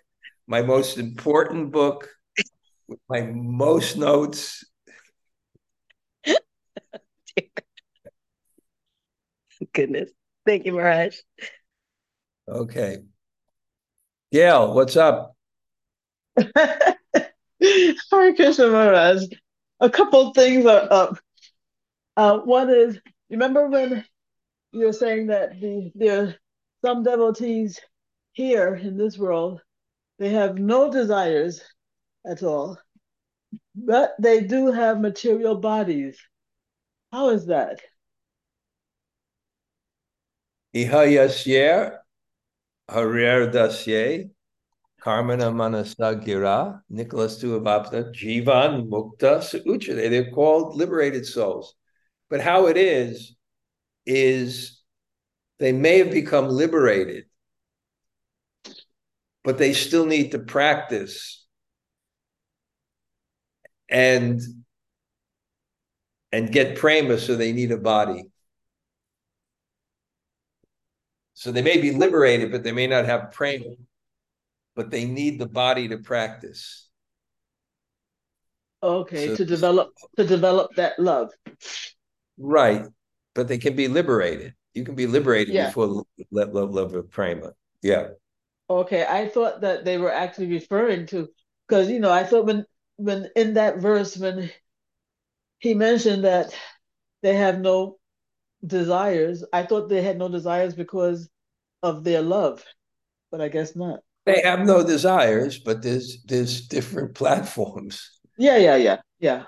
my 0.46 0.62
most 0.62 0.98
important 0.98 1.72
book, 1.72 2.08
my 3.08 3.22
most 3.22 3.96
notes. 3.96 4.64
Goodness. 9.72 10.10
Thank 10.46 10.66
you, 10.66 10.72
Maharaj. 10.72 11.16
Okay. 12.48 12.98
Gail, 14.32 14.74
what's 14.74 14.96
up? 14.96 15.34
Hare 16.36 16.96
Krishna 18.34 18.66
Maharaj. 18.68 19.22
A 19.80 19.88
couple 19.88 20.32
things 20.34 20.66
are 20.66 20.86
up. 20.90 21.18
Uh, 22.16 22.38
one 22.38 22.70
is, 22.70 23.00
remember 23.30 23.68
when 23.68 24.04
you 24.72 24.86
were 24.86 24.92
saying 24.92 25.28
that 25.28 25.60
the 25.60 25.90
there 25.94 26.22
are 26.22 26.34
some 26.84 27.02
devotees 27.02 27.80
here 28.32 28.74
in 28.74 28.96
this 28.96 29.18
world, 29.18 29.60
they 30.18 30.28
have 30.28 30.58
no 30.58 30.90
desires 30.90 31.60
at 32.26 32.42
all, 32.42 32.78
but 33.74 34.14
they 34.18 34.42
do 34.42 34.70
have 34.70 35.00
material 35.00 35.56
bodies. 35.56 36.18
How 37.12 37.30
is 37.30 37.46
that? 37.46 37.80
Iha 40.74 41.06
yasyer, 41.06 41.98
harer 42.88 43.48
dasye, 43.48 44.30
Karmana 45.00 45.52
Manasagira, 45.52 46.80
Nicholas 46.88 47.42
Tuavapta, 47.42 48.12
Jivan 48.12 48.88
Mukta 48.88 49.38
Suchade. 49.38 50.10
They're 50.10 50.30
called 50.30 50.76
liberated 50.76 51.26
souls. 51.26 51.74
But 52.30 52.40
how 52.40 52.66
it 52.66 52.76
is, 52.76 53.34
is 54.06 54.80
they 55.58 55.72
may 55.72 55.98
have 55.98 56.10
become 56.10 56.48
liberated, 56.48 57.24
but 59.42 59.58
they 59.58 59.72
still 59.72 60.06
need 60.06 60.32
to 60.32 60.38
practice 60.38 61.44
and 63.88 64.40
and 66.32 66.50
get 66.50 66.76
prema, 66.76 67.18
so 67.18 67.36
they 67.36 67.52
need 67.52 67.70
a 67.70 67.76
body. 67.76 68.24
So 71.34 71.52
they 71.52 71.62
may 71.62 71.80
be 71.80 71.92
liberated, 71.92 72.50
but 72.50 72.64
they 72.64 72.72
may 72.72 72.86
not 72.86 73.04
have 73.04 73.30
prema 73.32 73.76
but 74.74 74.90
they 74.90 75.04
need 75.04 75.38
the 75.38 75.46
body 75.46 75.88
to 75.88 75.98
practice. 75.98 76.88
Okay, 78.82 79.28
so, 79.28 79.36
to 79.36 79.44
develop 79.44 79.90
to 80.16 80.24
develop 80.24 80.74
that 80.76 80.98
love. 80.98 81.30
Right, 82.38 82.86
but 83.34 83.48
they 83.48 83.58
can 83.58 83.76
be 83.76 83.88
liberated. 83.88 84.54
You 84.74 84.84
can 84.84 84.94
be 84.94 85.06
liberated 85.06 85.54
yeah. 85.54 85.66
before 85.66 86.04
love, 86.30 86.52
love, 86.52 86.74
love 86.74 86.94
of 86.94 87.10
prema. 87.10 87.52
Yeah. 87.82 88.08
Okay, 88.68 89.06
I 89.08 89.28
thought 89.28 89.60
that 89.60 89.84
they 89.84 89.98
were 89.98 90.12
actually 90.12 90.48
referring 90.48 91.06
to 91.06 91.28
because 91.68 91.88
you 91.88 92.00
know 92.00 92.10
I 92.10 92.24
thought 92.24 92.46
when 92.46 92.64
when 92.96 93.28
in 93.36 93.54
that 93.54 93.78
verse 93.78 94.16
when 94.16 94.50
he 95.58 95.74
mentioned 95.74 96.24
that 96.24 96.54
they 97.22 97.34
have 97.34 97.60
no 97.60 97.98
desires, 98.66 99.44
I 99.52 99.64
thought 99.64 99.88
they 99.88 100.02
had 100.02 100.18
no 100.18 100.28
desires 100.28 100.74
because 100.74 101.28
of 101.82 102.04
their 102.04 102.22
love, 102.22 102.64
but 103.30 103.40
I 103.40 103.48
guess 103.48 103.76
not. 103.76 104.00
They 104.26 104.40
have 104.42 104.60
no 104.60 104.84
desires, 104.84 105.58
but 105.58 105.82
there's 105.82 106.22
there's 106.24 106.66
different 106.66 107.14
platforms. 107.14 108.10
Yeah, 108.38 108.56
yeah, 108.56 108.76
yeah, 108.76 108.96
yeah. 109.20 109.44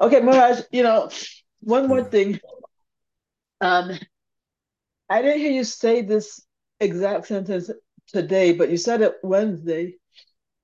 Okay, 0.00 0.20
Maharaj, 0.20 0.60
you 0.70 0.82
know, 0.82 1.10
one 1.60 1.88
more 1.88 2.04
thing. 2.04 2.40
Um, 3.60 3.92
I 5.10 5.22
didn't 5.22 5.40
hear 5.40 5.50
you 5.50 5.64
say 5.64 6.02
this 6.02 6.44
exact 6.80 7.26
sentence 7.26 7.70
today, 8.08 8.52
but 8.52 8.70
you 8.70 8.76
said 8.76 9.02
it 9.02 9.14
Wednesday, 9.22 9.96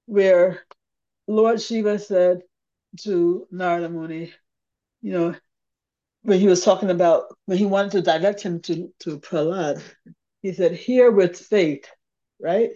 where 0.06 0.62
Lord 1.26 1.60
Shiva 1.60 1.98
said 1.98 2.42
to 3.00 3.46
Narada 3.50 3.88
Muni, 3.88 4.32
you 5.02 5.12
know, 5.12 5.34
when 6.22 6.40
he 6.40 6.46
was 6.46 6.64
talking 6.64 6.90
about 6.90 7.24
when 7.46 7.58
he 7.58 7.66
wanted 7.66 7.92
to 7.92 8.02
direct 8.02 8.40
him 8.40 8.60
to 8.62 8.92
to 9.00 9.18
Prahlad, 9.18 9.82
he 10.42 10.52
said, 10.52 10.72
"Here 10.72 11.10
with 11.10 11.38
faith," 11.38 11.86
right? 12.40 12.70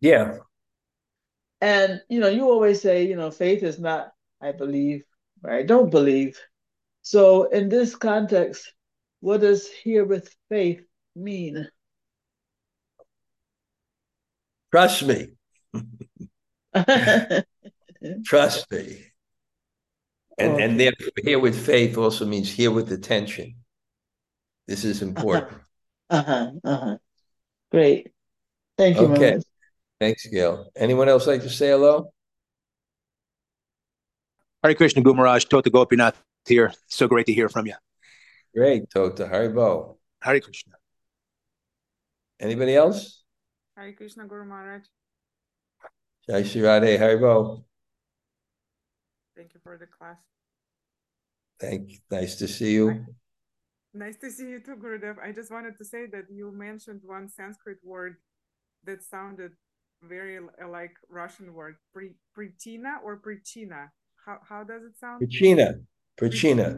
Yeah. 0.00 0.38
And 1.60 2.02
you 2.08 2.20
know, 2.20 2.28
you 2.28 2.50
always 2.50 2.82
say, 2.82 3.06
you 3.06 3.16
know, 3.16 3.30
faith 3.30 3.62
is 3.62 3.78
not 3.78 4.12
I 4.40 4.52
believe 4.52 5.04
or 5.42 5.50
I 5.50 5.62
don't 5.62 5.90
believe. 5.90 6.38
So 7.04 7.44
in 7.44 7.68
this 7.68 7.94
context, 7.94 8.72
what 9.20 9.42
does 9.42 9.68
here 9.68 10.06
with 10.06 10.34
faith 10.48 10.80
mean? 11.14 11.68
Trust 14.72 15.04
me. 15.04 15.28
Trust 18.24 18.70
me. 18.70 19.04
And 20.38 20.54
okay. 20.54 20.64
and 20.64 20.80
therefore 20.80 21.12
here 21.22 21.38
with 21.38 21.66
faith 21.66 21.98
also 21.98 22.24
means 22.24 22.50
here 22.50 22.70
with 22.70 22.90
attention. 22.90 23.54
This 24.66 24.84
is 24.84 25.02
important. 25.02 25.60
Uh-huh. 26.08 26.32
Uh-huh. 26.32 26.50
uh-huh. 26.64 26.96
Great. 27.70 28.12
Thank 28.78 28.96
you. 28.96 29.08
Okay. 29.08 29.38
Thanks, 30.00 30.26
Gail. 30.26 30.70
Anyone 30.74 31.10
else 31.10 31.26
like 31.26 31.42
to 31.42 31.50
say 31.50 31.68
hello? 31.68 32.12
Hare 34.62 34.74
Krishna 34.74 35.02
Gumaraj, 35.02 35.46
Tota 35.46 35.68
Gopinath 35.68 36.16
here. 36.48 36.72
So 36.88 37.08
great 37.08 37.26
to 37.26 37.32
hear 37.32 37.48
from 37.48 37.66
you. 37.66 37.74
Great, 38.54 38.90
Tota. 38.90 39.24
Haribo. 39.24 39.96
Hare 40.20 40.40
Krishna. 40.40 40.74
Anybody 42.40 42.76
else? 42.76 43.24
Hare 43.76 43.92
Krishna 43.92 44.26
Guru 44.26 44.44
Maharaj. 44.44 44.82
Jai 46.28 46.42
Shri 46.42 46.62
Radhe, 46.62 46.98
Haribo. 46.98 47.64
Thank 49.36 49.54
you 49.54 49.60
for 49.62 49.76
the 49.76 49.86
class. 49.86 50.16
Thank 51.60 51.90
you. 51.90 51.98
Nice 52.10 52.36
to 52.36 52.48
see 52.48 52.72
you. 52.72 53.04
Nice 53.92 54.16
to 54.16 54.30
see 54.30 54.48
you 54.48 54.60
too, 54.60 54.76
Gurudev. 54.76 55.18
I 55.22 55.32
just 55.32 55.50
wanted 55.50 55.78
to 55.78 55.84
say 55.84 56.06
that 56.06 56.24
you 56.30 56.50
mentioned 56.52 57.00
one 57.04 57.28
Sanskrit 57.28 57.78
word 57.84 58.16
that 58.84 59.02
sounded 59.02 59.52
very 60.02 60.38
uh, 60.38 60.68
like 60.68 60.94
Russian 61.08 61.54
word, 61.54 61.76
Pri, 61.92 62.10
Pritina 62.36 62.96
or 63.04 63.20
Prichina. 63.20 63.88
How, 64.24 64.38
how 64.48 64.64
does 64.64 64.82
it 64.82 64.98
sound? 64.98 65.22
Prichina. 65.22 65.80
Prichina. 66.16 66.76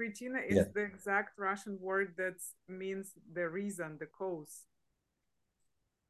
Prichina 0.00 0.46
is 0.48 0.56
yeah. 0.56 0.62
the 0.74 0.82
exact 0.82 1.38
Russian 1.38 1.78
word 1.80 2.14
that 2.16 2.34
means 2.68 3.12
the 3.32 3.48
reason, 3.48 3.96
the 3.98 4.06
cause. 4.06 4.64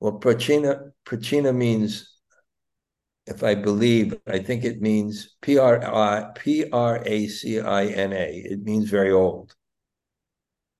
Well, 0.00 0.20
Prichina, 0.20 0.92
Prichina 1.04 1.54
means, 1.54 2.14
if 3.26 3.42
I 3.42 3.54
believe, 3.54 4.16
I 4.26 4.38
think 4.38 4.64
it 4.64 4.80
means 4.80 5.36
P 5.42 5.58
R 5.58 5.82
I 5.82 6.30
P 6.34 6.70
R 6.70 7.02
A 7.04 7.26
C 7.26 7.60
I 7.60 7.86
N 7.86 8.12
A. 8.12 8.42
It 8.44 8.62
means 8.62 8.88
very 8.88 9.10
old. 9.10 9.54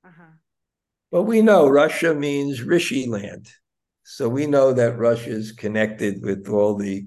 Uh-huh. 0.05 0.33
But 1.11 1.23
we 1.23 1.43
know 1.43 1.69
Russia 1.69 2.15
means 2.15 2.63
Rishi 2.63 3.09
land. 3.09 3.49
So 4.05 4.29
we 4.29 4.47
know 4.47 4.73
that 4.73 4.99
Russia 4.99 5.31
is 5.31 5.53
connected 5.53 6.23
with 6.23 6.49
all 6.49 6.77
the 6.77 7.07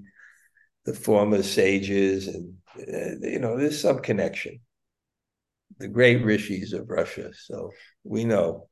the 0.84 0.94
former 0.94 1.42
sages, 1.42 2.28
and 2.28 2.54
uh, 2.76 3.26
you 3.26 3.38
know 3.38 3.56
there's 3.56 3.80
some 3.80 4.00
connection. 4.00 4.60
The 5.82 5.88
great 5.88 6.24
rishis 6.24 6.72
of 6.74 6.88
Russia. 6.88 7.32
So 7.34 7.72
we 8.04 8.24
know 8.24 8.68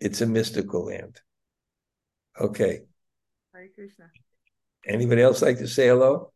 it's 0.00 0.20
a 0.20 0.26
mystical 0.26 0.86
land. 0.86 1.20
Okay. 2.40 2.80
Hare 3.52 3.68
Krishna. 3.72 4.06
Anybody 4.84 5.22
else 5.22 5.42
like 5.42 5.58
to 5.58 5.68
say 5.68 5.86
hello? 5.86 6.32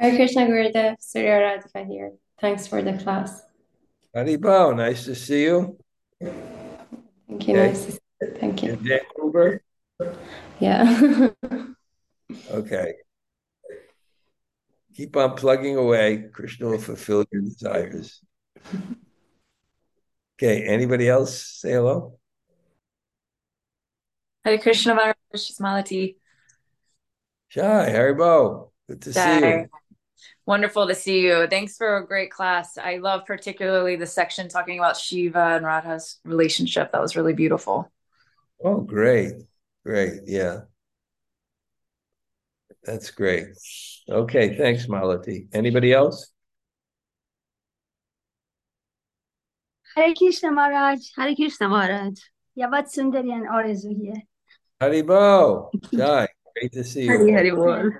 Hare 0.00 0.16
Krishna 0.16 0.46
Gurudev, 0.46 0.96
Surya 0.98 1.38
Radhika 1.38 1.86
here. 1.86 2.14
Thanks 2.40 2.66
for 2.66 2.82
the 2.82 2.94
class. 2.94 3.40
Haribo, 4.16 4.76
nice 4.76 5.04
to 5.04 5.14
see 5.14 5.44
you. 5.44 5.78
Thank 6.20 6.34
you. 6.34 7.36
Okay. 7.36 7.52
Nice 7.52 7.84
to 7.84 7.92
see 7.92 7.98
you. 8.20 8.34
Thank 8.40 8.62
you. 8.64 8.74
Vancouver? 8.74 9.62
Yeah. 10.58 11.28
okay. 12.50 12.94
Keep 14.96 15.16
on 15.16 15.36
plugging 15.36 15.76
away. 15.76 16.24
Krishna 16.32 16.68
will 16.68 16.78
fulfill 16.78 17.26
your 17.30 17.42
desires. 17.42 18.22
Okay. 20.38 20.62
Anybody 20.62 21.06
else 21.06 21.42
say 21.42 21.72
hello? 21.72 22.18
Hare 24.42 24.56
Krishna 24.56 24.94
Maharaj, 24.94 25.14
Malati. 25.60 26.16
Shai, 27.48 27.90
Haribo. 27.90 28.70
Good 28.88 29.02
to 29.02 29.12
see 29.12 29.38
you. 29.38 29.68
Wonderful 30.46 30.86
to 30.86 30.94
see 30.94 31.20
you. 31.26 31.46
Thanks 31.46 31.76
for 31.76 31.98
a 31.98 32.06
great 32.06 32.30
class. 32.30 32.78
I 32.78 32.96
love 32.96 33.26
particularly 33.26 33.96
the 33.96 34.06
section 34.06 34.48
talking 34.48 34.78
about 34.78 34.96
Shiva 34.96 35.56
and 35.56 35.66
Radha's 35.66 36.20
relationship. 36.24 36.92
That 36.92 37.02
was 37.02 37.16
really 37.16 37.34
beautiful. 37.34 37.92
Oh, 38.64 38.80
great. 38.80 39.34
Great. 39.84 40.20
Yeah. 40.24 40.60
That's 42.86 43.10
great. 43.10 43.48
Okay. 44.08 44.56
Thanks, 44.56 44.86
Malati. 44.86 45.48
Anybody 45.52 45.92
else? 45.92 46.30
Hare 49.96 50.14
Krishna 50.14 50.52
Maharaj. 50.52 51.00
Hare 51.16 51.34
Krishna 51.34 51.68
Maharaj. 51.68 52.14
Yavat 52.56 52.86
Sundari 52.94 53.32
and 53.32 53.48
Arezu 53.48 53.94
here. 54.00 54.22
Haribo. 54.80 55.70
Jai. 55.92 56.28
Great 56.54 56.72
to 56.72 56.84
see 56.84 57.04
you. 57.04 57.10
Hari 57.10 57.32
Hari 57.32 57.92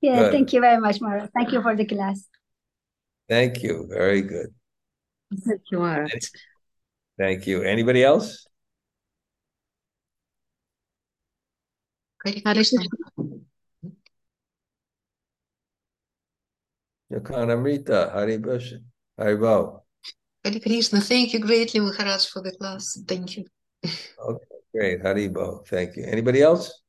Yeah, 0.00 0.16
Good. 0.16 0.32
thank 0.32 0.52
you 0.52 0.60
very 0.60 0.80
much, 0.80 1.00
Maharaj. 1.00 1.30
Thank 1.34 1.52
you 1.52 1.62
for 1.62 1.74
the 1.74 1.86
class. 1.86 2.28
Thank 3.28 3.62
you. 3.62 3.86
Very 3.88 4.22
good. 4.22 4.48
Thank 5.46 5.62
you, 5.70 5.78
Maharaj. 5.78 6.24
Thank 7.18 7.46
you. 7.46 7.62
Anybody 7.62 8.04
else? 8.04 8.46
Hare 12.24 12.54
Krishna. 12.54 12.82
Yokanamrita, 17.12 18.14
Haribhushan, 18.14 18.84
Haribo. 19.18 19.80
Hare 20.44 20.60
Krishna. 20.60 21.00
Thank 21.00 21.34
you 21.34 21.40
greatly, 21.40 21.80
Maharaj, 21.80 22.26
for 22.26 22.40
the 22.40 22.52
class. 22.52 23.02
Thank 23.06 23.36
you. 23.36 23.44
Okay, 23.84 24.44
great. 24.72 25.02
Haribo. 25.02 25.66
Thank 25.66 25.96
you. 25.96 26.04
Anybody 26.04 26.40
else? 26.40 26.82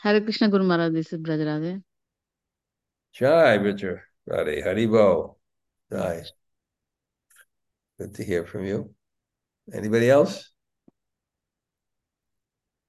Hare 0.00 0.20
Krishna 0.20 0.48
Guru 0.48 0.64
Maharaj, 0.64 0.92
this 0.92 1.12
is 1.12 1.18
Braj 1.18 1.40
Radhe. 1.40 1.82
Jai, 3.12 3.54
Richard. 3.54 4.00
Radhe. 4.28 4.64
Haribo. 4.64 5.36
Jai. 5.90 6.22
Good 7.98 8.14
to 8.14 8.24
hear 8.24 8.46
from 8.46 8.64
you. 8.64 8.94
Anybody 9.72 10.08
else? 10.08 10.50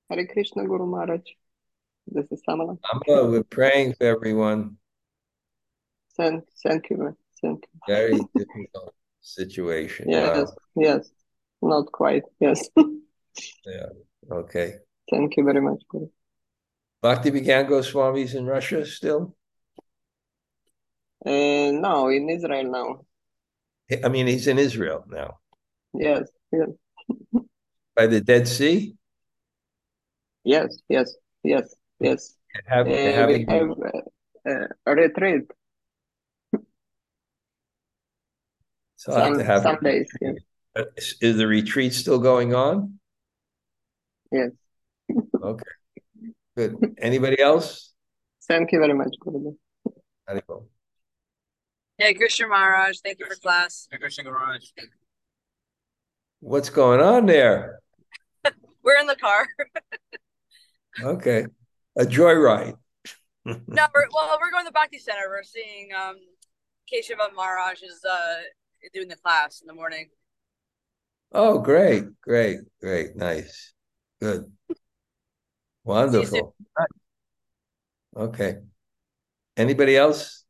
Hare 0.09 0.25
Krishna 0.27 0.65
Guru 0.65 0.85
Maharaj. 0.85 1.21
This 2.07 2.25
is 2.31 2.41
Samala. 2.47 2.77
Amala, 2.93 3.31
we're 3.31 3.43
praying 3.43 3.95
for 3.95 4.05
everyone. 4.05 4.77
Thank, 6.17 6.43
thank 6.63 6.89
you. 6.89 7.15
Thank 7.41 7.65
you. 7.65 7.79
Very 7.87 8.19
difficult 8.35 8.93
situation. 9.21 10.09
Yes, 10.09 10.47
Wow. 10.47 10.55
yes. 10.75 11.09
Not 11.61 11.91
quite. 11.91 12.23
Yes. 12.39 12.69
Yeah. 13.65 13.89
Okay. 14.31 14.75
Thank 15.09 15.37
you 15.37 15.43
very 15.43 15.59
much. 15.59 15.81
Guru. 15.89 16.07
Bhakti 17.01 17.31
Vigan 17.31 17.67
Goswami's 17.67 18.35
in 18.35 18.45
Russia 18.45 18.85
still? 18.85 19.35
Uh, 21.25 21.71
no, 21.73 22.09
in 22.09 22.29
Israel 22.29 22.69
now. 22.69 22.87
I 24.05 24.09
mean, 24.09 24.27
he's 24.27 24.47
in 24.47 24.59
Israel 24.59 25.03
now. 25.09 25.39
Yes, 25.93 26.29
yes, 26.51 26.69
By 27.95 28.05
the 28.07 28.21
Dead 28.21 28.47
Sea? 28.47 28.95
yes, 30.43 30.77
yes, 30.89 31.15
yes, 31.43 31.73
yes. 31.99 32.35
Have, 32.67 32.87
Uh, 32.87 32.91
we 32.91 33.13
having, 33.21 33.47
have 33.47 33.69
uh, 33.71 34.49
uh, 34.49 34.67
a 34.85 34.95
retreat 34.95 35.45
so 39.03 39.13
I 39.13 39.19
have 39.25 39.33
to 39.33 39.37
some, 39.39 39.45
have. 39.45 39.61
some 39.63 39.79
days. 39.83 40.07
Yes, 40.21 40.35
Uh, 40.75 40.83
Is 40.97 41.15
is 41.21 41.37
the 41.37 41.47
retreat 41.47 41.93
still 41.93 42.19
going 42.19 42.53
on? 42.55 42.99
yes. 44.31 44.51
Okay. 45.51 45.71
Good. 46.57 46.71
Anybody 46.97 47.39
else? 47.39 47.93
Thank 48.47 48.71
you 48.71 48.79
very 48.79 48.93
much, 48.93 49.13
Guru. 49.19 49.53
Haribo. 50.29 50.65
Hey, 51.97 52.13
Krishna 52.13 52.47
Maharaj, 52.47 52.97
thank 53.03 53.19
you 53.19 53.25
for 53.27 53.35
class. 53.35 53.87
Krishna 53.99 54.23
Maharaj. 54.25 54.61
What's 56.39 56.69
going 56.69 57.01
on 57.01 57.25
there? 57.25 57.79
We're 58.83 58.99
in 58.99 59.07
the 59.07 59.15
car. 59.15 59.47
Okay. 61.01 61.47
A 61.97 62.03
joyride. 62.03 62.75
no, 63.45 63.55
we're, 63.95 64.07
well, 64.13 64.37
we're 64.39 64.51
going 64.51 64.63
to 64.63 64.69
the 64.69 64.77
Bhakti 64.81 64.99
Center. 64.99 65.25
We're 65.27 65.41
seeing 65.41 65.89
um, 65.91 66.17
Keshav 66.91 67.17
Maharaj 67.35 67.81
is 67.81 67.99
uh, 68.07 68.35
doing 68.93 69.07
the 69.07 69.15
class 69.15 69.61
in 69.61 69.67
the 69.67 69.73
morning. 69.73 70.09
Oh, 71.31 71.59
great, 71.59 72.03
great, 72.21 72.59
great, 72.81 73.15
nice, 73.15 73.73
good, 74.21 74.51
wonderful. 75.83 76.55
Okay. 78.15 78.57
Anybody 79.57 79.97
else? 79.97 80.45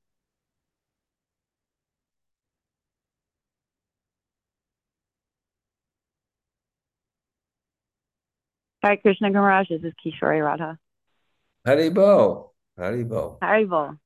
Hi, 8.84 8.98
Krishna 8.98 9.30
Gamaraj, 9.30 9.70
this 9.70 9.82
is 9.84 9.94
Kishore 10.06 10.44
Radha. 10.44 10.78
Haribo, 11.66 12.50
Haribo. 12.78 13.40
Haribo. 13.40 13.98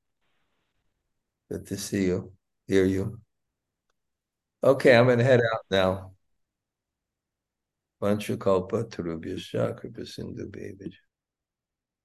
Good 1.50 1.66
to 1.66 1.76
see 1.76 2.04
you, 2.06 2.32
hear 2.68 2.84
you. 2.84 3.20
Okay, 4.62 4.96
I'm 4.96 5.06
gonna 5.06 5.24
head 5.24 5.40
out 5.40 5.64
now. 5.70 6.12
Vanchakalpa 8.02 8.88
Tarubhyascha 8.90 9.76
Kripa 9.76 10.04
Sindhu 10.04 10.46
Baby. 10.50 10.92